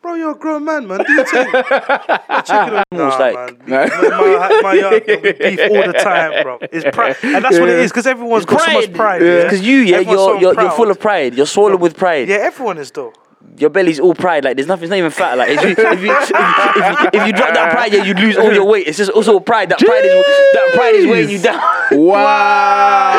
Bro, 0.02 0.16
you're 0.16 0.32
a 0.32 0.36
grown 0.36 0.66
man, 0.66 0.88
man. 0.88 1.04
Do 1.06 1.14
your 1.14 1.26
thing. 1.26 1.52
Not 1.54 2.46
checking 2.46 2.76
on 2.76 2.84
Almost 2.92 3.20
nah, 3.20 3.26
like- 3.26 3.68
man. 3.68 3.90
My, 3.90 4.50
my, 4.50 4.62
my 4.64 4.74
yard, 4.74 5.04
we 5.08 5.16
beef 5.34 5.60
all 5.60 5.88
the 5.88 6.00
time, 6.02 6.44
bro. 6.44 6.58
It's 6.62 6.96
pride. 6.96 7.16
And 7.22 7.46
that's 7.46 7.60
what 7.60 7.70
it 7.70 7.80
is, 7.80 7.92
because 7.92 8.08
everyone's 8.08 8.46
got 8.46 8.62
so 8.62 8.74
much 8.74 8.94
pride. 8.94 9.22
Yeah. 9.22 9.44
Because 9.44 9.62
you, 9.62 9.78
yeah, 9.78 9.98
Everyone's 9.98 10.10
you're 10.20 10.36
so 10.36 10.40
you're, 10.40 10.62
you're 10.62 10.72
full 10.72 10.90
of 10.90 11.00
pride. 11.00 11.36
You're 11.36 11.46
swollen 11.46 11.80
with 11.80 11.96
pride. 11.96 12.28
Yeah, 12.30 12.38
everyone 12.38 12.80
is, 12.80 12.90
though. 12.92 13.14
Your 13.58 13.70
belly's 13.70 14.00
all 14.00 14.16
pride. 14.16 14.44
Like 14.44 14.56
there's 14.56 14.68
nothing. 14.68 14.86
It's 14.86 14.90
not 14.90 14.98
even 14.98 15.12
fat. 15.12 15.38
Like 15.38 15.50
if 15.50 15.62
you 15.62 15.70
if 15.72 15.78
you, 15.78 15.84
if, 15.86 16.02
you, 16.02 16.12
if, 16.12 17.00
you, 17.00 17.10
if 17.22 17.28
you 17.28 17.34
drop 17.34 17.54
that 17.54 17.72
pride, 17.72 17.94
yeah, 17.94 18.04
you 18.04 18.14
lose 18.16 18.36
all 18.38 18.52
your 18.52 18.66
weight. 18.66 18.88
It's 18.88 18.98
just 18.98 19.12
also 19.12 19.40
pride. 19.40 19.70
That 19.70 19.78
pride 19.80 20.04
is 20.04 20.12
that 20.54 20.72
pride 20.74 20.96
is 20.96 21.06
weighing 21.06 21.30
you 21.30 21.40
down. 21.40 21.62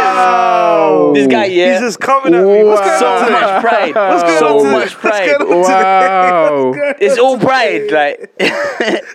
Wow. 0.02 1.12
this 1.14 1.26
guy, 1.26 1.44
yeah, 1.46 1.72
He's 1.72 1.80
just 1.80 2.00
coming 2.00 2.34
at 2.34 2.42
me. 2.44 2.64
What's 2.64 2.80
going 2.80 2.98
so 2.98 3.06
on 3.06 3.20
today? 3.26 3.32
much 3.40 3.60
pride. 3.62 3.94
What's 3.94 4.22
going 4.22 4.38
so 4.38 4.46
on 4.58 4.64
today? 4.64 4.72
much 4.72 4.82
What's 4.82 4.94
pride. 4.94 5.38
going 5.38 5.52
on 5.52 5.60
Wow. 5.62 6.72
It's 7.00 7.18
all 7.18 7.38
pride. 7.38 7.90
Like 7.92 8.32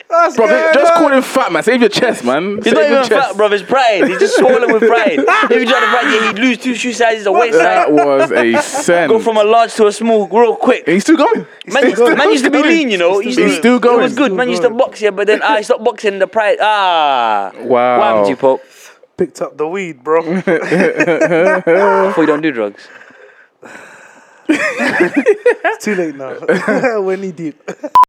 What's 0.08 0.36
Bro, 0.38 0.48
going 0.48 0.74
just 0.74 0.92
on? 0.94 0.98
call 1.00 1.12
him 1.12 1.22
fat, 1.24 1.52
man. 1.52 1.64
Save 1.64 1.82
your 1.82 1.90
chest, 1.90 2.24
man. 2.24 2.58
He's 2.58 2.66
Save 2.66 2.74
not 2.76 2.84
even 2.86 2.98
chest. 2.98 3.10
fat, 3.30 3.36
bro. 3.38 3.48
It's 3.52 3.64
pride. 3.64 4.08
He's 4.08 4.20
just 4.20 4.38
swollen 4.38 4.72
with 4.72 4.84
pride. 4.88 5.20
if 5.20 5.52
you 5.52 5.66
drop 5.66 5.82
the 5.82 5.88
pride, 5.88 6.08
yeah, 6.14 6.28
he'd 6.32 6.40
lose 6.40 6.58
two 6.60 6.76
shoe 6.76 6.94
sizes, 6.94 7.26
a 7.26 7.32
waist 7.32 7.58
That 7.58 7.88
size, 7.88 7.96
was 8.06 8.32
a 8.32 8.58
send. 8.62 9.10
go 9.12 9.18
from 9.20 9.38
a 9.38 9.44
large 9.44 9.74
to 9.76 9.88
a 9.88 9.92
small 9.92 10.28
real 10.28 10.56
quick. 10.56 10.84
And 10.98 11.04
he's 11.04 11.04
still 11.04 11.18
going. 11.18 11.46
Man, 11.68 12.18
man 12.18 12.32
used 12.32 12.44
to 12.46 12.50
be 12.50 12.64
lean, 12.64 12.90
you 12.90 12.98
know. 12.98 13.20
He's 13.20 13.34
still 13.34 13.48
used 13.48 13.62
to- 13.62 13.80
going. 13.80 14.02
He's 14.02 14.14
It 14.14 14.20
was 14.20 14.30
good. 14.30 14.34
Man 14.34 14.50
used 14.50 14.64
to 14.64 14.70
box, 14.72 15.02
yeah, 15.02 15.12
but 15.12 15.28
then 15.28 15.44
I 15.44 15.62
stopped 15.62 15.84
boxing. 15.84 16.18
The 16.18 16.28
pride, 16.28 16.58
ah. 16.60 17.52
Wow. 17.60 18.00
What 18.00 18.04
happened 18.04 18.30
you, 18.30 18.36
Pope? 18.36 18.62
Picked 19.16 19.42
up 19.42 19.58
the 19.58 19.68
weed, 19.68 20.04
bro. 20.04 20.24
Before 20.42 22.24
you 22.24 22.26
don't 22.26 22.42
do 22.42 22.52
drugs. 22.52 22.88
it's 24.50 25.86
Too 25.86 25.96
late 25.96 26.16
now. 26.16 26.40
We're 27.02 27.18
knee 27.18 27.32
deep. 27.32 27.62